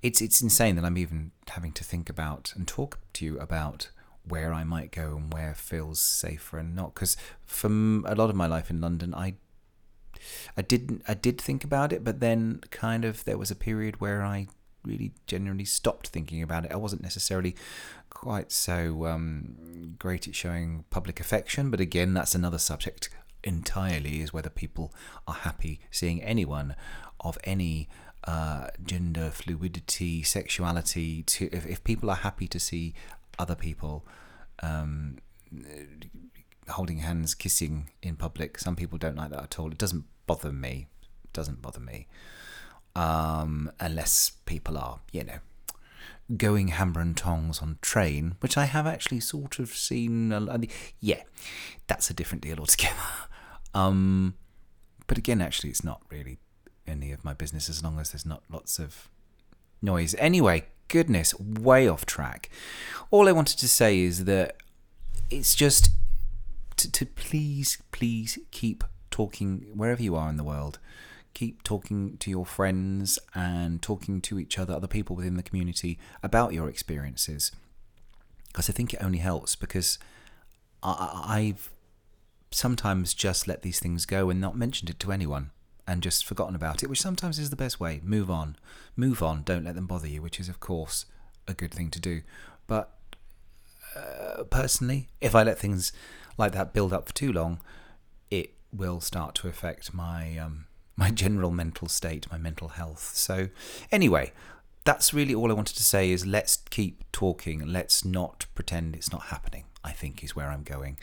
it's 0.00 0.22
it's 0.22 0.40
insane 0.40 0.76
that 0.76 0.86
I'm 0.86 0.96
even 0.96 1.32
having 1.48 1.72
to 1.72 1.84
think 1.84 2.08
about 2.08 2.54
and 2.56 2.66
talk 2.66 2.98
to 3.12 3.26
you 3.26 3.38
about 3.38 3.90
where 4.26 4.52
I 4.52 4.64
might 4.64 4.92
go 4.92 5.16
and 5.16 5.32
where 5.32 5.54
feels 5.54 6.00
safer 6.00 6.58
and 6.58 6.74
not. 6.74 6.94
Because 6.94 7.16
for 7.44 7.68
a 7.68 8.14
lot 8.14 8.30
of 8.30 8.36
my 8.36 8.46
life 8.46 8.70
in 8.70 8.80
London, 8.80 9.14
I 9.14 9.34
I 10.56 10.62
didn't. 10.62 11.02
I 11.08 11.14
did 11.14 11.40
think 11.40 11.64
about 11.64 11.92
it, 11.92 12.04
but 12.04 12.20
then 12.20 12.60
kind 12.70 13.04
of 13.04 13.24
there 13.24 13.38
was 13.38 13.50
a 13.50 13.56
period 13.56 14.00
where 14.00 14.22
I 14.22 14.48
really 14.84 15.12
genuinely 15.26 15.64
stopped 15.64 16.08
thinking 16.08 16.42
about 16.42 16.64
it. 16.64 16.72
I 16.72 16.76
wasn't 16.76 17.02
necessarily 17.02 17.54
quite 18.10 18.50
so 18.52 19.06
um, 19.06 19.94
great 19.98 20.26
at 20.28 20.34
showing 20.34 20.84
public 20.90 21.20
affection, 21.20 21.70
but 21.70 21.80
again, 21.80 22.14
that's 22.14 22.34
another 22.34 22.58
subject 22.58 23.08
entirely. 23.44 24.20
Is 24.20 24.32
whether 24.32 24.50
people 24.50 24.92
are 25.26 25.34
happy 25.34 25.80
seeing 25.90 26.22
anyone 26.22 26.76
of 27.20 27.38
any 27.44 27.88
uh, 28.24 28.68
gender 28.84 29.30
fluidity, 29.30 30.22
sexuality. 30.22 31.22
To 31.22 31.48
if, 31.52 31.66
if 31.66 31.84
people 31.84 32.10
are 32.10 32.16
happy 32.16 32.46
to 32.48 32.60
see 32.60 32.94
other 33.42 33.54
people. 33.54 34.06
Um, 34.62 35.18
holding 36.68 36.98
hands, 36.98 37.34
kissing 37.34 37.90
in 38.02 38.16
public. 38.16 38.58
Some 38.58 38.76
people 38.76 38.98
don't 38.98 39.16
like 39.16 39.30
that 39.30 39.42
at 39.42 39.58
all. 39.58 39.70
It 39.70 39.78
doesn't 39.78 40.04
bother 40.26 40.52
me. 40.52 40.88
It 41.24 41.32
doesn't 41.32 41.60
bother 41.60 41.80
me. 41.80 42.06
Um, 42.94 43.70
unless 43.80 44.32
people 44.44 44.76
are, 44.78 45.00
you 45.12 45.24
know, 45.24 45.38
going 46.36 46.68
hammer 46.68 47.00
and 47.00 47.16
tongs 47.16 47.60
on 47.60 47.78
train, 47.82 48.36
which 48.40 48.56
I 48.56 48.64
have 48.66 48.86
actually 48.86 49.20
sort 49.20 49.58
of 49.58 49.70
seen. 49.70 50.32
A, 50.32 50.58
yeah, 51.00 51.22
that's 51.86 52.10
a 52.10 52.14
different 52.14 52.42
deal 52.42 52.58
altogether. 52.60 52.96
um, 53.74 54.34
but 55.06 55.18
again, 55.18 55.42
actually, 55.42 55.70
it's 55.70 55.84
not 55.84 56.02
really 56.10 56.38
any 56.86 57.12
of 57.12 57.24
my 57.24 57.34
business 57.34 57.68
as 57.68 57.82
long 57.82 57.98
as 57.98 58.12
there's 58.12 58.26
not 58.26 58.42
lots 58.50 58.78
of 58.78 59.08
noise. 59.80 60.14
Anyway, 60.18 60.66
goodness, 60.88 61.38
way 61.38 61.88
off 61.88 62.06
track. 62.06 62.50
All 63.10 63.28
I 63.28 63.32
wanted 63.32 63.58
to 63.58 63.68
say 63.68 64.00
is 64.00 64.24
that 64.24 64.56
it's 65.30 65.54
just 65.54 65.90
to, 66.76 66.90
to 66.90 67.06
please, 67.06 67.78
please 67.92 68.38
keep 68.50 68.84
talking 69.10 69.66
wherever 69.74 70.02
you 70.02 70.16
are 70.16 70.28
in 70.28 70.36
the 70.36 70.44
world. 70.44 70.78
Keep 71.34 71.62
talking 71.62 72.18
to 72.18 72.30
your 72.30 72.44
friends 72.44 73.18
and 73.34 73.80
talking 73.80 74.20
to 74.22 74.38
each 74.38 74.58
other, 74.58 74.74
other 74.74 74.86
people 74.86 75.16
within 75.16 75.36
the 75.36 75.42
community 75.42 75.98
about 76.22 76.52
your 76.52 76.68
experiences. 76.68 77.52
Because 78.48 78.68
I 78.68 78.72
think 78.72 78.92
it 78.92 79.02
only 79.02 79.18
helps 79.18 79.56
because 79.56 79.98
I, 80.82 81.22
I've 81.24 81.70
sometimes 82.50 83.14
just 83.14 83.48
let 83.48 83.62
these 83.62 83.80
things 83.80 84.04
go 84.04 84.28
and 84.28 84.40
not 84.40 84.56
mentioned 84.56 84.90
it 84.90 85.00
to 85.00 85.12
anyone 85.12 85.50
and 85.86 86.02
just 86.02 86.24
forgotten 86.24 86.54
about 86.54 86.82
it, 86.82 86.88
which 86.88 87.00
sometimes 87.00 87.38
is 87.38 87.50
the 87.50 87.56
best 87.56 87.80
way. 87.80 88.00
Move 88.04 88.30
on. 88.30 88.56
Move 88.96 89.22
on. 89.22 89.42
Don't 89.42 89.64
let 89.64 89.74
them 89.74 89.86
bother 89.86 90.06
you, 90.06 90.22
which 90.22 90.38
is, 90.38 90.48
of 90.48 90.60
course, 90.60 91.06
a 91.48 91.54
good 91.54 91.72
thing 91.72 91.90
to 91.90 92.00
do. 92.00 92.22
But 92.66 92.90
uh, 93.96 94.44
personally, 94.44 95.08
if 95.20 95.34
I 95.34 95.42
let 95.42 95.58
things 95.58 95.92
like 96.38 96.52
that 96.52 96.72
build 96.72 96.92
up 96.92 97.06
for 97.06 97.14
too 97.14 97.32
long, 97.32 97.60
it 98.30 98.54
will 98.72 99.00
start 99.00 99.34
to 99.36 99.48
affect 99.48 99.92
my 99.92 100.38
um, 100.38 100.66
my 100.96 101.10
general 101.10 101.50
mental 101.50 101.88
state, 101.88 102.30
my 102.30 102.38
mental 102.38 102.68
health. 102.68 103.12
So, 103.14 103.48
anyway, 103.90 104.32
that's 104.84 105.12
really 105.12 105.34
all 105.34 105.50
I 105.50 105.54
wanted 105.54 105.76
to 105.76 105.82
say. 105.82 106.10
Is 106.10 106.24
let's 106.24 106.58
keep 106.70 107.02
talking. 107.12 107.66
Let's 107.66 108.04
not 108.04 108.46
pretend 108.54 108.94
it's 108.94 109.10
not 109.10 109.24
happening. 109.24 109.64
I 109.84 109.92
think 109.92 110.22
is 110.22 110.36
where 110.36 110.48
I'm 110.48 110.62
going. 110.62 110.98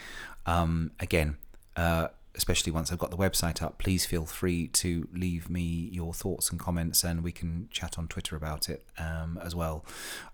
Um, 0.45 0.91
again. 0.99 1.37
Uh, 1.75 2.09
especially 2.39 2.71
once 2.71 2.89
I've 2.89 2.97
got 2.97 3.11
the 3.11 3.17
website 3.17 3.61
up, 3.61 3.79
please 3.79 4.05
feel 4.05 4.25
free 4.25 4.69
to 4.69 5.09
leave 5.11 5.49
me 5.49 5.89
your 5.91 6.13
thoughts 6.13 6.49
and 6.49 6.57
comments, 6.57 7.03
and 7.03 7.21
we 7.21 7.33
can 7.33 7.67
chat 7.69 7.97
on 7.97 8.07
Twitter 8.07 8.37
about 8.37 8.69
it 8.69 8.85
um, 8.97 9.37
as 9.43 9.53
well. 9.55 9.83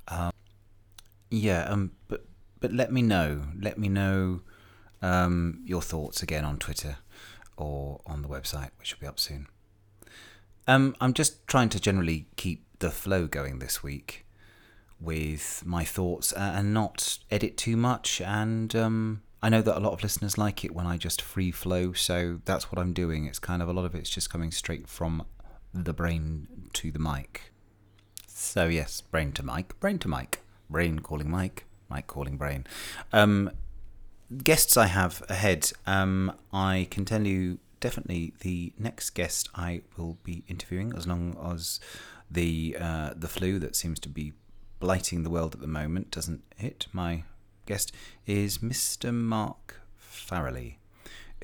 Um, 0.08 0.32
yeah, 1.32 1.64
um, 1.64 1.94
but 2.08 2.26
but 2.60 2.72
let 2.72 2.92
me 2.92 3.02
know. 3.02 3.48
Let 3.60 3.80
me 3.80 3.90
know 3.90 4.42
um, 5.02 5.64
your 5.66 5.82
thoughts 5.82 6.22
again 6.22 6.46
on 6.46 6.60
Twitter 6.60 6.98
or 7.58 8.02
on 8.06 8.22
the 8.22 8.28
website, 8.28 8.70
which 8.78 8.94
will 8.94 9.02
be 9.02 9.08
up 9.08 9.20
soon. 9.20 9.48
Um, 10.68 10.96
I'm 11.02 11.14
just 11.14 11.48
trying 11.48 11.70
to 11.70 11.80
generally 11.80 12.28
keep 12.36 12.66
the 12.78 12.92
flow 12.92 13.26
going 13.26 13.58
this 13.58 13.82
week 13.82 14.28
with 15.00 15.64
my 15.66 15.84
thoughts 15.84 16.32
and 16.34 16.72
not 16.72 17.18
edit 17.32 17.58
too 17.58 17.76
much. 17.76 18.22
And 18.22 18.76
um, 18.76 19.24
I 19.46 19.50
know 19.50 19.62
that 19.62 19.78
a 19.78 19.80
lot 19.80 19.94
of 19.94 20.02
listeners 20.02 20.40
like 20.40 20.66
it 20.66 20.74
when 20.74 20.88
I 20.88 20.98
just 20.98 21.22
free 21.22 21.52
flow, 21.52 21.94
so 21.94 22.40
that's 22.46 22.72
what 22.72 22.80
I'm 22.80 22.94
doing. 22.94 23.28
It's 23.28 23.38
kind 23.38 23.62
of 23.62 23.70
a 23.70 23.74
lot 23.74 23.86
of 23.86 23.94
it's 23.94 24.10
just 24.10 24.28
coming 24.28 24.50
straight 24.50 24.88
from 24.88 25.24
the 25.72 25.94
brain 25.94 26.48
to 26.74 26.92
the 26.92 26.98
mic. 26.98 27.54
So, 28.26 28.66
yes, 28.66 29.02
brain 29.02 29.34
to 29.34 29.44
mic, 29.44 29.80
brain 29.80 30.00
to 30.00 30.08
mic, 30.08 30.42
brain 30.68 30.98
calling 30.98 31.30
mic, 31.30 31.68
mic 31.92 32.08
calling 32.08 32.38
brain. 32.38 32.66
Um, 33.14 33.52
guests 34.44 34.78
I 34.78 34.88
have 34.88 35.22
ahead, 35.30 35.72
um, 35.86 36.34
I 36.52 36.88
can 36.90 37.06
tell 37.06 37.28
you 37.28 37.60
definitely 37.80 38.34
the 38.40 38.74
next 38.80 39.12
guest 39.12 39.50
I 39.54 39.84
will 39.96 40.18
be 40.24 40.44
interviewing, 40.48 40.92
as 40.98 41.06
long 41.06 41.38
as 41.54 41.80
the 42.32 42.76
uh, 42.82 43.14
the 43.16 43.28
flu 43.28 43.60
that 43.60 43.76
seems 43.76 44.00
to 44.00 44.10
be 44.10 44.34
blighting 44.80 45.22
the 45.22 45.30
world 45.30 45.54
at 45.54 45.62
the 45.62 45.68
moment 45.68 46.10
doesn't 46.10 46.42
hit. 46.56 46.88
My 46.92 47.26
guest 47.66 47.92
is 48.26 48.60
Mr. 48.60 49.14
Mark 49.14 49.82
Farrelly, 50.00 50.76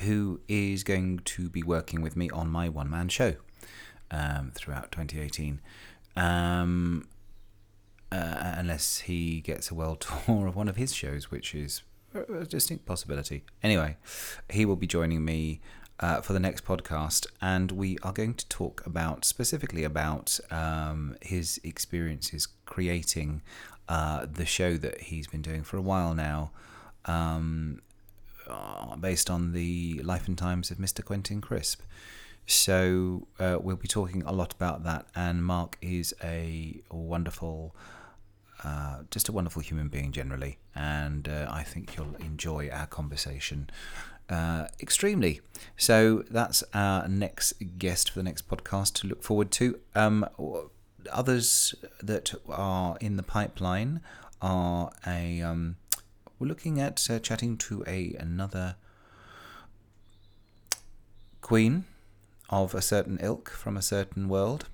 who 0.02 0.40
is 0.48 0.84
going 0.84 1.20
to 1.26 1.50
be 1.50 1.64
working 1.64 2.02
with 2.02 2.16
me 2.16 2.30
on 2.30 2.50
my 2.50 2.70
one 2.70 2.90
man 2.90 3.10
show 3.10 3.36
um, 4.10 4.52
throughout 4.56 4.92
2018. 4.92 5.60
Um, 6.16 7.08
uh, 8.12 8.56
unless 8.58 9.00
he 9.02 9.40
gets 9.42 9.72
a 9.72 9.76
world 9.76 10.02
tour 10.26 10.48
of 10.48 10.56
one 10.56 10.68
of 10.68 10.76
his 10.76 10.94
shows, 10.94 11.32
which 11.32 11.56
is 11.56 11.82
a 12.14 12.44
distinct 12.46 12.86
possibility. 12.86 13.44
Anyway, 13.64 13.98
he 14.50 14.66
will 14.66 14.76
be 14.76 14.88
joining 14.88 15.24
me 15.24 15.62
uh, 16.02 16.20
for 16.20 16.34
the 16.34 16.40
next 16.40 16.66
podcast, 16.66 17.28
and 17.42 17.72
we 17.72 17.98
are 18.04 18.12
going 18.12 18.34
to 18.34 18.48
talk 18.50 18.86
about 18.86 19.24
specifically 19.24 19.84
about 19.84 20.40
um, 20.50 21.16
his 21.22 21.62
experiences 21.64 22.48
creating 22.66 23.42
uh, 23.92 24.26
the 24.26 24.46
show 24.46 24.78
that 24.78 25.02
he's 25.02 25.28
been 25.28 25.42
doing 25.42 25.64
for 25.64 25.76
a 25.76 25.82
while 25.82 26.16
now, 26.16 26.52
um, 27.04 27.82
uh, 28.48 28.96
based 28.96 29.30
on 29.30 29.52
the 29.52 30.00
life 30.02 30.30
and 30.30 30.38
times 30.38 30.72
of 30.72 30.78
Mr. 30.78 31.04
Quentin 31.04 31.42
Crisp. 31.42 31.82
So 32.46 33.28
uh, 33.38 33.58
we'll 33.62 33.76
be 33.76 33.90
talking 33.90 34.24
a 34.24 34.32
lot 34.32 34.54
about 34.54 34.86
that, 34.86 35.08
and 35.14 35.44
Mark 35.44 35.78
is 35.82 36.14
a 36.24 36.82
wonderful 36.90 37.76
uh, 38.64 39.00
just 39.10 39.28
a 39.28 39.34
wonderful 39.34 39.62
human 39.62 39.90
being 39.90 40.14
generally, 40.14 40.58
and 40.74 41.28
uh, 41.28 41.48
I 41.52 41.64
think 41.64 41.98
you'll 41.98 42.16
enjoy 42.22 42.70
our 42.70 42.86
conversation 42.86 43.70
uh, 44.30 44.68
extremely. 44.80 45.42
So 45.76 46.24
that's 46.32 46.64
our 46.74 47.10
next 47.10 47.56
guest 47.78 48.12
for 48.12 48.20
the 48.20 48.24
next 48.24 48.48
podcast 48.48 48.94
to 49.02 49.08
look 49.08 49.22
forward 49.22 49.52
to. 49.52 49.80
Um, 49.96 50.26
others 51.12 51.76
that 52.02 52.34
are 52.50 52.98
in 53.00 53.18
the 53.18 53.24
pipeline 53.24 54.02
are 54.42 54.92
a. 55.06 55.42
Um, 55.42 55.78
we're 56.40 56.48
looking 56.48 56.82
at 56.82 57.08
uh, 57.10 57.20
chatting 57.20 57.58
to 57.58 57.84
a 57.86 58.16
another 58.20 58.76
queen 61.42 61.86
of 62.50 62.74
a 62.74 62.82
certain 62.82 63.18
ilk 63.22 63.50
from 63.50 63.78
a 63.78 63.82
certain 63.82 64.28
world. 64.28 64.68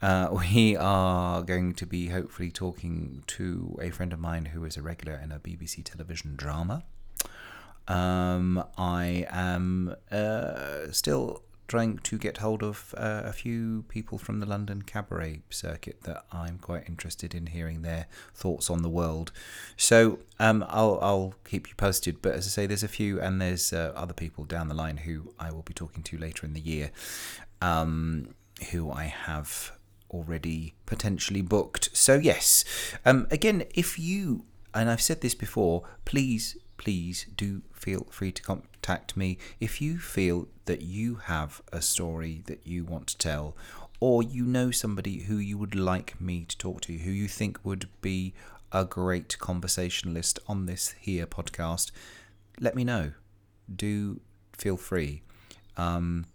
Uh, 0.00 0.28
we 0.52 0.76
are 0.76 1.42
going 1.42 1.74
to 1.74 1.86
be 1.86 2.08
hopefully 2.08 2.50
talking 2.50 3.22
to 3.26 3.78
a 3.80 3.90
friend 3.90 4.12
of 4.12 4.20
mine 4.20 4.46
who 4.46 4.64
is 4.64 4.76
a 4.76 4.82
regular 4.82 5.16
in 5.16 5.32
a 5.32 5.38
BBC 5.38 5.84
television 5.84 6.36
drama. 6.36 6.84
Um, 7.86 8.64
I 8.78 9.26
am 9.30 9.94
uh, 10.10 10.90
still 10.90 11.42
trying 11.66 11.98
to 11.98 12.18
get 12.18 12.38
hold 12.38 12.62
of 12.62 12.94
uh, 12.96 13.22
a 13.24 13.32
few 13.32 13.84
people 13.88 14.18
from 14.18 14.40
the 14.40 14.46
London 14.46 14.82
cabaret 14.82 15.42
circuit 15.50 16.02
that 16.02 16.24
I'm 16.30 16.58
quite 16.58 16.88
interested 16.88 17.34
in 17.34 17.46
hearing 17.46 17.82
their 17.82 18.06
thoughts 18.34 18.68
on 18.68 18.82
the 18.82 18.88
world. 18.88 19.32
So 19.76 20.18
um, 20.38 20.64
I'll 20.68 20.98
I'll 21.00 21.34
keep 21.44 21.68
you 21.68 21.74
posted. 21.74 22.20
But 22.20 22.34
as 22.34 22.46
I 22.46 22.50
say, 22.50 22.66
there's 22.66 22.82
a 22.82 22.88
few, 22.88 23.20
and 23.20 23.40
there's 23.40 23.72
uh, 23.72 23.92
other 23.96 24.14
people 24.14 24.44
down 24.44 24.68
the 24.68 24.74
line 24.74 24.98
who 24.98 25.32
I 25.38 25.50
will 25.52 25.62
be 25.62 25.74
talking 25.74 26.02
to 26.04 26.18
later 26.18 26.44
in 26.46 26.52
the 26.52 26.60
year, 26.60 26.90
um, 27.60 28.34
who 28.70 28.90
I 28.90 29.04
have 29.04 29.72
already 30.10 30.74
potentially 30.86 31.42
booked. 31.42 31.90
So, 31.96 32.14
yes, 32.14 32.64
um, 33.04 33.26
again, 33.30 33.64
if 33.74 33.98
you, 33.98 34.44
and 34.72 34.88
I've 34.88 35.02
said 35.02 35.20
this 35.20 35.34
before, 35.34 35.82
please, 36.04 36.56
please 36.76 37.26
do 37.36 37.62
feel 37.72 38.06
free 38.10 38.32
to 38.32 38.42
contact 38.42 39.16
me 39.16 39.38
if 39.60 39.80
you 39.80 39.98
feel 39.98 40.48
that 40.66 40.82
you 40.82 41.16
have 41.16 41.62
a 41.72 41.82
story 41.82 42.42
that 42.46 42.66
you 42.66 42.84
want 42.84 43.06
to 43.08 43.18
tell, 43.18 43.56
or 44.00 44.22
you 44.22 44.44
know 44.44 44.70
somebody 44.70 45.20
who 45.22 45.36
you 45.36 45.58
would 45.58 45.74
like 45.74 46.20
me 46.20 46.44
to 46.46 46.58
talk 46.58 46.80
to, 46.82 46.96
who 46.98 47.10
you 47.10 47.28
think 47.28 47.58
would 47.64 47.88
be 48.00 48.34
a 48.72 48.84
great 48.84 49.38
conversationalist 49.38 50.38
on 50.48 50.66
this 50.66 50.94
here 51.00 51.26
podcast, 51.26 51.92
let 52.60 52.74
me 52.74 52.84
know. 52.84 53.12
Do 53.74 54.20
feel 54.52 54.76
free. 54.76 55.22
Um, 55.76 56.26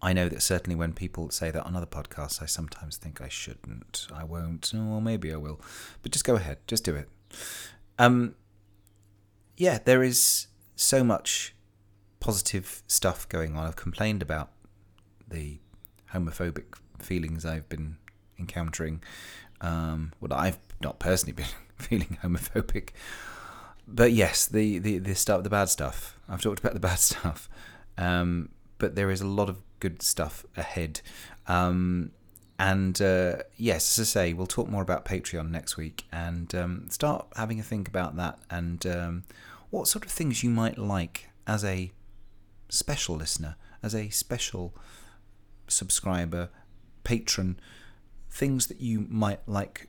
I 0.00 0.12
know 0.12 0.28
that 0.28 0.42
certainly 0.42 0.76
when 0.76 0.92
people 0.92 1.30
say 1.30 1.50
that 1.50 1.64
on 1.64 1.74
other 1.74 1.86
podcasts, 1.86 2.42
I 2.42 2.46
sometimes 2.46 2.96
think 2.96 3.20
I 3.20 3.28
shouldn't, 3.28 4.06
I 4.14 4.24
won't, 4.24 4.72
or 4.74 5.00
maybe 5.00 5.32
I 5.32 5.36
will. 5.36 5.60
But 6.02 6.12
just 6.12 6.24
go 6.24 6.36
ahead, 6.36 6.58
just 6.66 6.84
do 6.84 6.94
it. 6.94 7.08
Um, 7.98 8.34
yeah, 9.56 9.78
there 9.84 10.02
is 10.02 10.46
so 10.76 11.02
much 11.02 11.54
positive 12.20 12.82
stuff 12.86 13.28
going 13.28 13.56
on. 13.56 13.66
I've 13.66 13.76
complained 13.76 14.22
about 14.22 14.50
the 15.28 15.58
homophobic 16.12 16.64
feelings 16.98 17.44
I've 17.44 17.68
been 17.68 17.96
encountering. 18.38 19.02
Um, 19.60 20.12
well, 20.20 20.32
I've 20.32 20.58
not 20.80 20.98
personally 20.98 21.32
been 21.34 21.46
feeling 21.76 22.18
homophobic, 22.22 22.90
but 23.86 24.12
yes, 24.12 24.46
the, 24.46 24.78
the 24.78 24.98
the 24.98 25.14
stuff, 25.14 25.42
the 25.42 25.50
bad 25.50 25.68
stuff. 25.68 26.18
I've 26.28 26.42
talked 26.42 26.60
about 26.60 26.74
the 26.74 26.80
bad 26.80 26.98
stuff, 26.98 27.48
um, 27.96 28.50
but 28.78 28.94
there 28.94 29.10
is 29.10 29.20
a 29.20 29.26
lot 29.26 29.48
of 29.48 29.62
good 29.80 30.02
stuff 30.02 30.44
ahead. 30.56 31.00
Um, 31.46 32.12
and 32.58 33.00
uh, 33.00 33.36
yes, 33.56 33.98
as 33.98 34.08
I 34.08 34.10
say, 34.10 34.32
we'll 34.32 34.48
talk 34.48 34.68
more 34.68 34.82
about 34.82 35.04
Patreon 35.04 35.50
next 35.50 35.76
week 35.76 36.04
and 36.10 36.52
um, 36.56 36.86
start 36.90 37.26
having 37.36 37.60
a 37.60 37.62
think 37.62 37.86
about 37.86 38.16
that 38.16 38.38
and 38.50 38.84
um, 38.84 39.24
what 39.70 39.86
sort 39.86 40.04
of 40.04 40.10
things 40.10 40.42
you 40.42 40.50
might 40.50 40.76
like 40.76 41.28
as 41.46 41.64
a 41.64 41.92
special 42.68 43.16
listener, 43.16 43.56
as 43.82 43.94
a 43.94 44.08
special 44.10 44.74
subscriber, 45.68 46.50
patron, 47.04 47.58
things 48.30 48.66
that 48.66 48.80
you 48.80 49.06
might 49.08 49.40
like 49.46 49.88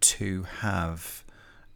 to 0.00 0.44
have 0.60 1.24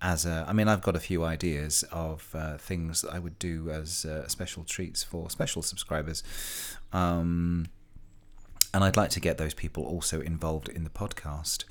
as 0.00 0.26
a. 0.26 0.44
I 0.48 0.52
mean, 0.52 0.68
I've 0.68 0.82
got 0.82 0.96
a 0.96 1.00
few 1.00 1.24
ideas 1.24 1.84
of 1.90 2.28
uh, 2.34 2.56
things 2.58 3.02
that 3.02 3.12
I 3.12 3.18
would 3.18 3.38
do 3.38 3.70
as 3.70 4.04
uh, 4.04 4.26
special 4.28 4.64
treats 4.64 5.02
for 5.02 5.30
special 5.30 5.62
subscribers. 5.62 6.22
Um, 6.92 7.66
and 8.74 8.82
I'd 8.82 8.96
like 8.96 9.10
to 9.10 9.20
get 9.20 9.38
those 9.38 9.54
people 9.54 9.84
also 9.84 10.20
involved 10.20 10.68
in 10.68 10.84
the 10.84 10.90
podcast. 10.90 11.64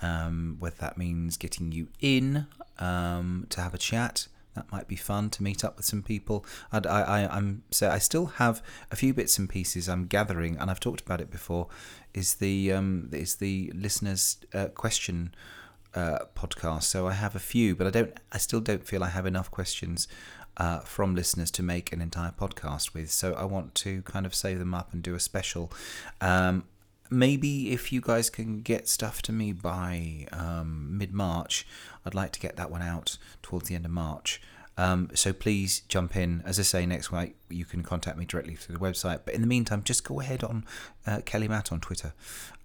Um, 0.00 0.56
whether 0.60 0.76
that 0.76 0.96
means 0.96 1.36
getting 1.36 1.72
you 1.72 1.88
in 2.00 2.46
um, 2.78 3.46
to 3.50 3.60
have 3.60 3.74
a 3.74 3.78
chat, 3.78 4.28
that 4.58 4.70
might 4.72 4.88
be 4.88 4.96
fun 4.96 5.30
to 5.30 5.42
meet 5.42 5.64
up 5.64 5.76
with 5.76 5.86
some 5.86 6.02
people. 6.02 6.44
I, 6.72 6.78
I, 6.78 7.36
I'm 7.36 7.62
so 7.70 7.88
I 7.88 7.98
still 7.98 8.26
have 8.26 8.62
a 8.90 8.96
few 8.96 9.14
bits 9.14 9.38
and 9.38 9.48
pieces 9.48 9.88
I'm 9.88 10.06
gathering, 10.06 10.56
and 10.58 10.70
I've 10.70 10.80
talked 10.80 11.00
about 11.00 11.20
it 11.20 11.30
before. 11.30 11.68
Is 12.12 12.34
the 12.34 12.72
um, 12.72 13.08
is 13.12 13.36
the 13.36 13.72
listeners' 13.74 14.38
uh, 14.52 14.66
question 14.68 15.34
uh, 15.94 16.20
podcast? 16.34 16.84
So 16.84 17.06
I 17.06 17.12
have 17.12 17.36
a 17.36 17.40
few, 17.40 17.76
but 17.76 17.86
I 17.86 17.90
don't. 17.90 18.12
I 18.32 18.38
still 18.38 18.60
don't 18.60 18.84
feel 18.84 19.04
I 19.04 19.10
have 19.10 19.26
enough 19.26 19.50
questions 19.50 20.08
uh, 20.56 20.80
from 20.80 21.14
listeners 21.14 21.50
to 21.52 21.62
make 21.62 21.92
an 21.92 22.00
entire 22.02 22.32
podcast 22.32 22.94
with. 22.94 23.10
So 23.10 23.34
I 23.34 23.44
want 23.44 23.74
to 23.76 24.02
kind 24.02 24.26
of 24.26 24.34
save 24.34 24.58
them 24.58 24.74
up 24.74 24.92
and 24.92 25.02
do 25.02 25.14
a 25.14 25.20
special. 25.20 25.72
Um, 26.20 26.64
maybe 27.10 27.72
if 27.72 27.92
you 27.92 28.00
guys 28.00 28.28
can 28.30 28.60
get 28.60 28.88
stuff 28.88 29.22
to 29.22 29.32
me 29.32 29.52
by 29.52 30.26
um, 30.32 30.98
mid 30.98 31.12
March, 31.12 31.66
I'd 32.08 32.14
like 32.14 32.32
to 32.32 32.40
get 32.40 32.56
that 32.56 32.70
one 32.70 32.82
out 32.82 33.18
towards 33.42 33.68
the 33.68 33.74
end 33.74 33.84
of 33.84 33.90
March. 33.90 34.40
Um, 34.78 35.10
so 35.12 35.32
please 35.32 35.80
jump 35.88 36.16
in. 36.16 36.42
As 36.46 36.58
I 36.58 36.62
say, 36.62 36.86
next 36.86 37.12
week 37.12 37.36
you 37.50 37.66
can 37.66 37.82
contact 37.82 38.16
me 38.16 38.24
directly 38.24 38.54
through 38.54 38.76
the 38.76 38.80
website. 38.80 39.20
But 39.26 39.34
in 39.34 39.42
the 39.42 39.46
meantime, 39.46 39.82
just 39.82 40.04
go 40.04 40.20
ahead 40.20 40.42
on 40.42 40.64
uh, 41.06 41.20
Kelly 41.26 41.48
Matt 41.48 41.70
on 41.70 41.80
Twitter 41.80 42.14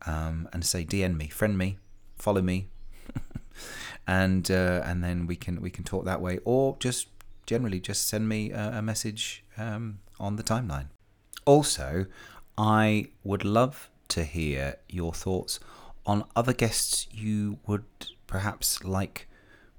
um, 0.05 0.47
and 0.53 0.63
say 0.63 0.85
DM 0.85 1.17
me, 1.17 1.27
friend 1.27 1.57
me, 1.57 1.77
follow 2.17 2.41
me, 2.41 2.69
and 4.07 4.49
uh, 4.49 4.81
and 4.85 5.03
then 5.03 5.27
we 5.27 5.35
can 5.35 5.59
we 5.59 5.69
can 5.69 5.83
talk 5.83 6.05
that 6.05 6.21
way, 6.21 6.39
or 6.45 6.77
just 6.79 7.07
generally 7.45 7.81
just 7.81 8.07
send 8.07 8.29
me 8.29 8.51
a, 8.51 8.77
a 8.77 8.81
message 8.81 9.43
um, 9.57 9.99
on 10.19 10.37
the 10.37 10.43
timeline. 10.43 10.87
Also, 11.45 12.05
I 12.57 13.07
would 13.23 13.43
love 13.43 13.89
to 14.09 14.23
hear 14.23 14.77
your 14.87 15.13
thoughts 15.13 15.59
on 16.05 16.23
other 16.35 16.53
guests 16.53 17.07
you 17.11 17.57
would 17.65 17.85
perhaps 18.27 18.83
like 18.83 19.27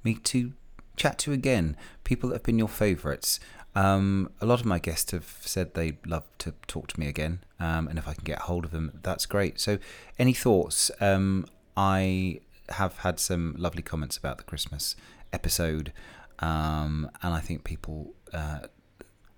me 0.05 0.15
to 0.15 0.53
chat 0.97 1.19
to 1.21 1.33
again, 1.33 1.77
people 2.05 2.29
that 2.29 2.37
have 2.37 2.43
been 2.43 2.59
your 2.59 2.69
favourites. 2.69 3.41
Um, 3.75 4.31
a 4.41 4.47
lot 4.47 4.61
of 4.61 4.67
my 4.67 4.79
guests 4.79 5.11
have 5.11 5.39
said 5.41 5.75
they'd 5.75 6.07
love 6.07 6.25
to 6.39 6.55
talk 6.69 6.89
to 6.89 7.01
me 7.01 7.09
again, 7.09 7.41
um, 7.59 7.89
and 7.89 7.99
if 7.99 8.07
I 8.07 8.15
can 8.15 8.25
get 8.25 8.41
hold 8.41 8.65
of 8.65 8.71
them, 8.71 9.01
that's 9.03 9.27
great. 9.27 9.59
So, 9.59 9.79
any 10.19 10.33
thoughts? 10.33 10.93
Um, 11.01 11.47
I 11.77 12.41
have 12.69 12.99
had 12.99 13.19
some 13.19 13.57
lovely 13.59 13.83
comments 13.83 14.17
about 14.17 14.39
the 14.39 14.45
Christmas 14.45 14.95
episode, 15.33 15.93
um, 16.39 17.11
and 17.21 17.35
I 17.35 17.41
think 17.41 17.65
people 17.65 18.15
uh, 18.33 18.61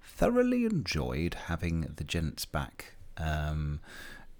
thoroughly 0.02 0.66
enjoyed 0.66 1.34
having 1.46 1.92
the 1.96 2.04
gents 2.04 2.44
back. 2.44 2.96
Um, 3.16 3.80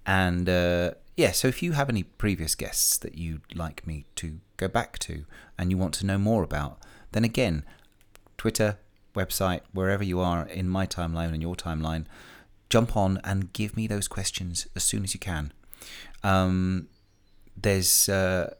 and 0.05 0.47
uh, 0.47 0.91
yeah, 1.15 1.31
so 1.31 1.47
if 1.47 1.63
you 1.63 1.71
have 1.71 1.89
any 1.89 2.03
previous 2.03 2.55
guests 2.55 2.97
that 2.99 3.17
you'd 3.17 3.55
like 3.55 3.85
me 3.87 4.05
to 4.17 4.39
go 4.57 4.67
back 4.67 4.99
to 4.99 5.25
and 5.57 5.71
you 5.71 5.77
want 5.77 5.93
to 5.95 6.05
know 6.05 6.17
more 6.17 6.43
about, 6.43 6.79
then 7.11 7.23
again, 7.23 7.63
Twitter, 8.37 8.77
website, 9.15 9.61
wherever 9.73 10.03
you 10.03 10.19
are 10.19 10.45
in 10.47 10.69
my 10.69 10.85
timeline 10.85 11.33
and 11.33 11.41
your 11.41 11.55
timeline, 11.55 12.05
jump 12.69 12.95
on 12.95 13.19
and 13.23 13.53
give 13.53 13.75
me 13.75 13.87
those 13.87 14.07
questions 14.07 14.67
as 14.75 14.83
soon 14.83 15.03
as 15.03 15.13
you 15.13 15.19
can. 15.19 15.51
Um, 16.23 16.87
there's 17.55 18.09
uh, 18.09 18.53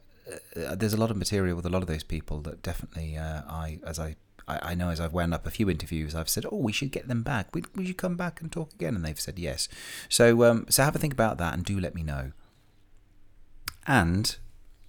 uh, 0.55 0.75
there's 0.75 0.93
a 0.93 0.97
lot 0.97 1.11
of 1.11 1.17
material 1.17 1.55
with 1.55 1.65
a 1.65 1.69
lot 1.69 1.81
of 1.81 1.87
those 1.87 2.03
people 2.03 2.39
that 2.41 2.61
definitely 2.61 3.17
uh, 3.17 3.41
I 3.47 3.79
as 3.85 3.99
I, 3.99 4.15
I, 4.47 4.75
know 4.75 4.89
as 4.89 4.99
I've 4.99 5.13
wound 5.13 5.33
up 5.33 5.45
a 5.45 5.51
few 5.51 5.69
interviews 5.69 6.15
I've 6.15 6.29
said 6.29 6.45
oh 6.51 6.57
we 6.57 6.71
should 6.71 6.91
get 6.91 7.07
them 7.07 7.23
back. 7.23 7.53
Would, 7.53 7.75
would 7.75 7.87
you 7.87 7.93
come 7.93 8.15
back 8.15 8.41
and 8.41 8.51
talk 8.51 8.73
again? 8.73 8.95
And 8.95 9.05
they've 9.05 9.19
said 9.19 9.37
yes. 9.37 9.67
So 10.09 10.43
um, 10.43 10.65
so 10.69 10.83
have 10.83 10.95
a 10.95 10.99
think 10.99 11.13
about 11.13 11.37
that 11.37 11.53
and 11.53 11.63
do 11.63 11.79
let 11.79 11.95
me 11.95 12.03
know. 12.03 12.31
And 13.85 14.35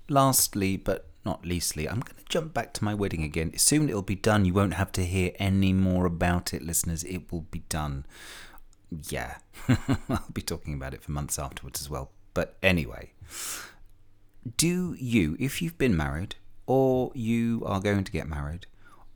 lastly 0.08 0.76
but 0.76 1.06
not 1.24 1.44
leastly 1.44 1.88
I'm 1.88 2.00
going 2.00 2.16
to 2.16 2.24
jump 2.28 2.54
back 2.54 2.72
to 2.74 2.84
my 2.84 2.94
wedding 2.94 3.22
again. 3.22 3.56
Soon 3.58 3.88
it'll 3.88 4.02
be 4.02 4.14
done. 4.14 4.44
You 4.44 4.54
won't 4.54 4.74
have 4.74 4.92
to 4.92 5.04
hear 5.04 5.32
any 5.38 5.72
more 5.72 6.06
about 6.06 6.54
it 6.54 6.62
listeners. 6.62 7.04
It 7.04 7.30
will 7.32 7.46
be 7.50 7.60
done. 7.68 8.06
Yeah. 8.90 9.36
I'll 10.08 10.24
be 10.32 10.42
talking 10.42 10.74
about 10.74 10.94
it 10.94 11.02
for 11.02 11.12
months 11.12 11.38
afterwards 11.38 11.80
as 11.80 11.90
well. 11.90 12.10
But 12.34 12.56
anyway 12.62 13.12
do 14.56 14.94
you, 14.98 15.36
if 15.38 15.60
you've 15.60 15.78
been 15.78 15.96
married, 15.96 16.36
or 16.66 17.10
you 17.14 17.62
are 17.66 17.80
going 17.80 18.04
to 18.04 18.12
get 18.12 18.28
married, 18.28 18.66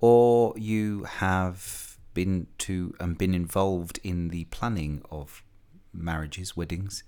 or 0.00 0.54
you 0.56 1.04
have 1.04 1.98
been 2.14 2.46
to 2.58 2.94
and 3.00 3.16
been 3.16 3.34
involved 3.34 3.98
in 4.02 4.28
the 4.28 4.44
planning 4.46 5.02
of 5.10 5.42
marriages, 5.92 6.56
weddings, 6.56 7.02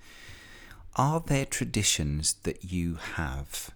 are 0.96 1.20
there 1.20 1.44
traditions 1.44 2.34
that 2.42 2.64
you 2.64 2.96
have 3.14 3.70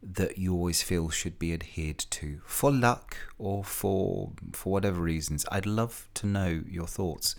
that 0.00 0.38
you 0.38 0.52
always 0.54 0.80
feel 0.82 1.10
should 1.10 1.38
be 1.38 1.52
adhered 1.52 1.98
to 1.98 2.40
for 2.46 2.70
luck 2.70 3.16
or 3.38 3.64
for 3.64 4.32
for 4.52 4.72
whatever 4.72 5.00
reasons? 5.00 5.44
I'd 5.50 5.66
love 5.66 6.08
to 6.14 6.26
know 6.26 6.62
your 6.66 6.86
thoughts 6.86 7.34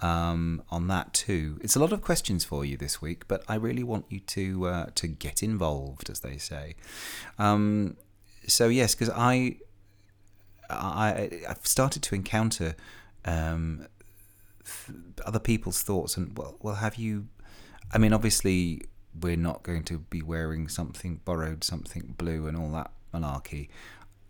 um, 0.00 0.62
on 0.70 0.88
that 0.88 1.14
too. 1.14 1.58
It's 1.62 1.76
a 1.76 1.80
lot 1.80 1.92
of 1.92 2.02
questions 2.02 2.44
for 2.44 2.64
you 2.64 2.76
this 2.76 3.00
week, 3.00 3.26
but 3.26 3.42
I 3.48 3.54
really 3.54 3.82
want 3.82 4.04
you 4.10 4.20
to 4.20 4.66
uh, 4.66 4.86
to 4.96 5.06
get 5.06 5.42
involved, 5.42 6.10
as 6.10 6.20
they 6.20 6.36
say. 6.36 6.74
Um, 7.38 7.96
so 8.46 8.68
yes, 8.68 8.94
because 8.94 9.10
I, 9.10 9.56
I 10.68 11.30
I've 11.48 11.66
started 11.66 12.02
to 12.02 12.14
encounter 12.14 12.76
um, 13.24 13.86
other 15.24 15.38
people's 15.38 15.82
thoughts, 15.82 16.16
and 16.16 16.36
well, 16.36 16.56
well, 16.60 16.76
have 16.76 16.96
you? 16.96 17.28
I 17.94 17.98
mean, 17.98 18.12
obviously, 18.12 18.82
we're 19.18 19.36
not 19.36 19.62
going 19.62 19.84
to 19.84 19.98
be 19.98 20.20
wearing 20.20 20.68
something 20.68 21.20
borrowed, 21.24 21.62
something 21.62 22.14
blue, 22.18 22.48
and 22.48 22.56
all 22.56 22.70
that 22.70 22.90
malarkey. 23.14 23.68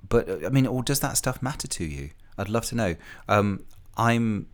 But 0.07 0.45
I 0.45 0.51
mean, 0.51 0.67
or 0.67 0.83
does 0.83 1.01
that 1.01 1.17
stuff 1.17 1.43
matter 1.43 1.67
to 1.67 1.85
you? 1.85 2.11
I'd 2.37 2.51
love 2.51 2.67
to 2.67 2.75
know. 2.75 2.97
Um, 3.27 3.65
I'm 3.97 4.49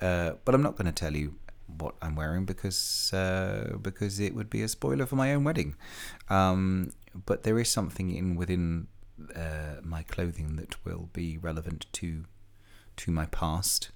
uh, 0.00 0.32
but 0.44 0.54
I'm 0.54 0.62
not 0.62 0.76
going 0.76 0.86
to 0.86 0.92
tell 0.92 1.14
you 1.14 1.34
what 1.78 1.94
I'm 2.00 2.14
wearing 2.14 2.44
because 2.44 3.12
uh, 3.12 3.76
because 3.80 4.20
it 4.20 4.34
would 4.34 4.50
be 4.50 4.62
a 4.62 4.68
spoiler 4.68 5.06
for 5.06 5.16
my 5.16 5.34
own 5.34 5.44
wedding. 5.44 5.74
Um, 6.28 6.92
but 7.26 7.42
there 7.42 7.58
is 7.58 7.70
something 7.70 8.14
in 8.14 8.36
within 8.36 8.86
uh, 9.34 9.80
my 9.82 10.02
clothing 10.02 10.56
that 10.56 10.84
will 10.84 11.08
be 11.12 11.38
relevant 11.38 11.86
to 11.94 12.24
to 12.96 13.10
my 13.10 13.26
past, 13.26 13.90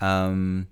um, 0.00 0.68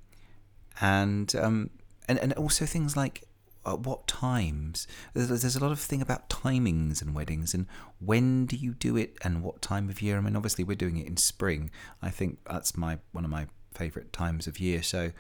and 0.81 1.35
um, 1.37 1.71
and 2.09 2.19
and 2.19 2.33
also 2.35 2.67
things 2.67 2.97
like 2.97 3.25
at 3.65 3.81
what 3.81 4.07
times. 4.07 4.87
There's, 5.15 5.29
there's 5.29 5.57
a 5.57 5.61
lot 5.61 5.73
of 5.73 5.79
thing 5.79 6.03
about 6.03 6.29
timings 6.29 7.01
and 7.01 7.15
weddings 7.15 7.55
and 7.55 7.67
when 8.01 8.47
do 8.47 8.57
you 8.57 8.75
do 8.75 8.97
it 8.97 9.17
and 9.23 9.43
what 9.43 9.63
time 9.63 9.89
of 9.89 10.03
year. 10.03 10.17
I 10.17 10.21
mean, 10.21 10.37
obviously 10.37 10.65
we're 10.65 10.75
doing 10.77 10.97
it 10.97 11.07
in 11.07 11.17
spring. 11.17 11.71
I 12.01 12.11
think 12.11 12.39
that's 12.45 12.77
my 12.77 12.99
one 13.13 13.25
of 13.25 13.31
my 13.31 13.47
favourite 13.73 14.13
times 14.13 14.47
of 14.47 14.59
year. 14.59 14.83
So 14.83 15.13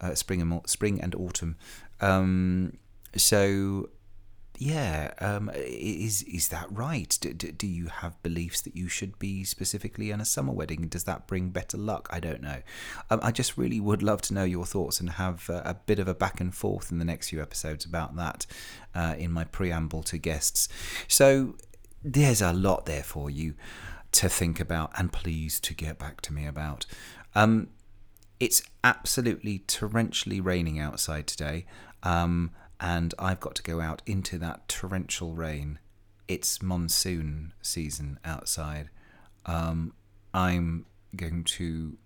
uh, 0.00 0.14
spring 0.14 0.40
and 0.40 0.60
spring 0.66 1.00
and 1.00 1.14
autumn. 1.14 1.56
Um, 2.00 2.78
so 3.16 3.90
yeah, 4.60 5.12
um, 5.20 5.52
is 5.54 6.22
is 6.24 6.48
that 6.48 6.66
right? 6.68 7.16
Do, 7.20 7.32
do, 7.32 7.52
do, 7.52 7.66
you 7.66 7.86
have 7.86 8.20
beliefs 8.24 8.60
that 8.62 8.74
you 8.74 8.88
should 8.88 9.16
be 9.20 9.44
specifically 9.44 10.10
in 10.10 10.20
a 10.20 10.24
summer 10.24 10.52
wedding? 10.52 10.88
Does 10.88 11.04
that 11.04 11.28
bring 11.28 11.50
better 11.50 11.76
luck? 11.76 12.08
I 12.10 12.18
don't 12.18 12.42
know. 12.42 12.62
Um, 13.08 13.20
I 13.22 13.30
just 13.30 13.56
really 13.56 13.78
would 13.78 14.02
love 14.02 14.20
to 14.22 14.34
know 14.34 14.42
your 14.42 14.66
thoughts 14.66 14.98
and 14.98 15.10
have 15.10 15.48
a, 15.48 15.62
a 15.64 15.74
bit 15.74 16.00
of 16.00 16.08
a 16.08 16.14
back 16.14 16.40
and 16.40 16.52
forth 16.52 16.90
in 16.90 16.98
the 16.98 17.04
next 17.04 17.30
few 17.30 17.40
episodes 17.40 17.84
about 17.84 18.16
that 18.16 18.46
uh, 18.96 19.14
in 19.16 19.30
my 19.30 19.44
preamble 19.44 20.02
to 20.02 20.18
guests. 20.18 20.68
So 21.06 21.54
there's 22.02 22.42
a 22.42 22.52
lot 22.52 22.86
there 22.86 23.04
for 23.04 23.30
you 23.30 23.54
to 24.10 24.28
think 24.28 24.58
about 24.58 24.90
and 24.98 25.12
please 25.12 25.60
to 25.60 25.74
get 25.74 26.00
back 26.00 26.20
to 26.22 26.32
me 26.32 26.46
about. 26.46 26.84
Um, 27.36 27.68
it's 28.40 28.62
absolutely 28.82 29.60
torrentially 29.60 30.44
raining 30.44 30.80
outside 30.80 31.28
today, 31.28 31.66
um, 32.02 32.50
and 32.80 33.14
I've 33.18 33.40
got 33.40 33.54
to 33.56 33.62
go 33.62 33.80
out 33.80 34.02
into 34.06 34.38
that 34.38 34.68
torrential 34.68 35.34
rain. 35.34 35.78
It's 36.26 36.62
monsoon 36.62 37.52
season 37.62 38.18
outside. 38.24 38.90
Um, 39.46 39.94
I'm 40.34 40.86
going 41.16 41.44
to. 41.44 41.96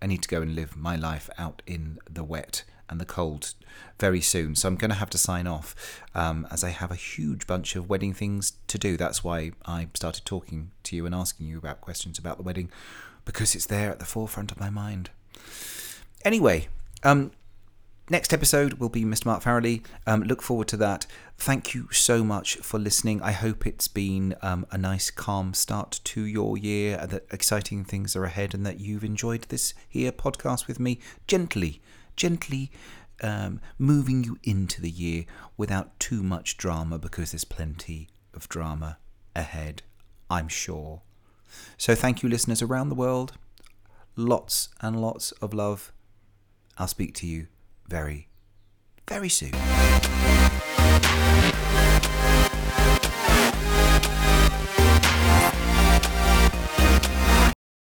I 0.00 0.06
need 0.06 0.22
to 0.22 0.28
go 0.28 0.42
and 0.42 0.54
live 0.54 0.76
my 0.76 0.96
life 0.96 1.30
out 1.38 1.62
in 1.66 1.98
the 2.10 2.24
wet 2.24 2.64
and 2.88 3.00
the 3.00 3.06
cold 3.06 3.54
very 3.98 4.20
soon. 4.20 4.54
So 4.54 4.68
I'm 4.68 4.76
going 4.76 4.90
to 4.90 4.96
have 4.96 5.10
to 5.10 5.18
sign 5.18 5.46
off 5.46 6.02
um, 6.14 6.46
as 6.50 6.62
I 6.62 6.70
have 6.70 6.90
a 6.90 6.96
huge 6.96 7.46
bunch 7.46 7.74
of 7.74 7.88
wedding 7.88 8.12
things 8.12 8.52
to 8.68 8.78
do. 8.78 8.96
That's 8.96 9.24
why 9.24 9.52
I 9.64 9.88
started 9.94 10.24
talking 10.24 10.72
to 10.84 10.96
you 10.96 11.06
and 11.06 11.14
asking 11.14 11.46
you 11.46 11.56
about 11.56 11.80
questions 11.80 12.18
about 12.18 12.36
the 12.36 12.42
wedding 12.42 12.70
because 13.24 13.54
it's 13.54 13.66
there 13.66 13.90
at 13.90 13.98
the 13.98 14.04
forefront 14.04 14.52
of 14.52 14.60
my 14.60 14.68
mind. 14.68 15.10
Anyway, 16.24 16.68
um, 17.02 17.30
next 18.10 18.32
episode 18.32 18.74
will 18.74 18.88
be 18.88 19.04
Mr. 19.04 19.26
Mark 19.26 19.42
Farrelly. 19.42 19.84
Um, 20.06 20.22
look 20.22 20.42
forward 20.42 20.68
to 20.68 20.76
that. 20.78 21.06
Thank 21.38 21.74
you 21.74 21.88
so 21.90 22.22
much 22.22 22.56
for 22.56 22.78
listening. 22.78 23.22
I 23.22 23.32
hope 23.32 23.66
it's 23.66 23.88
been 23.88 24.34
um, 24.42 24.66
a 24.70 24.78
nice, 24.78 25.10
calm 25.10 25.54
start 25.54 26.00
to 26.04 26.22
your 26.22 26.56
year, 26.56 26.98
and 27.00 27.10
that 27.10 27.26
exciting 27.30 27.84
things 27.84 28.14
are 28.14 28.24
ahead, 28.24 28.54
and 28.54 28.64
that 28.66 28.80
you've 28.80 29.04
enjoyed 29.04 29.42
this 29.48 29.74
here 29.88 30.12
podcast 30.12 30.66
with 30.66 30.78
me 30.78 31.00
gently, 31.26 31.80
gently 32.16 32.70
um, 33.22 33.60
moving 33.78 34.24
you 34.24 34.38
into 34.42 34.80
the 34.80 34.90
year 34.90 35.24
without 35.56 35.98
too 35.98 36.22
much 36.22 36.56
drama, 36.56 36.98
because 36.98 37.32
there's 37.32 37.44
plenty 37.44 38.08
of 38.34 38.48
drama 38.48 38.98
ahead, 39.34 39.82
I'm 40.30 40.48
sure. 40.48 41.02
So, 41.78 41.94
thank 41.94 42.22
you, 42.22 42.28
listeners 42.28 42.62
around 42.62 42.88
the 42.88 42.94
world. 42.94 43.32
Lots 44.16 44.68
and 44.80 45.00
lots 45.00 45.32
of 45.32 45.54
love. 45.54 45.92
I'll 46.76 46.88
speak 46.88 47.14
to 47.16 47.26
you 47.26 47.46
very, 47.88 48.28
very 49.08 49.28
soon. 49.28 49.52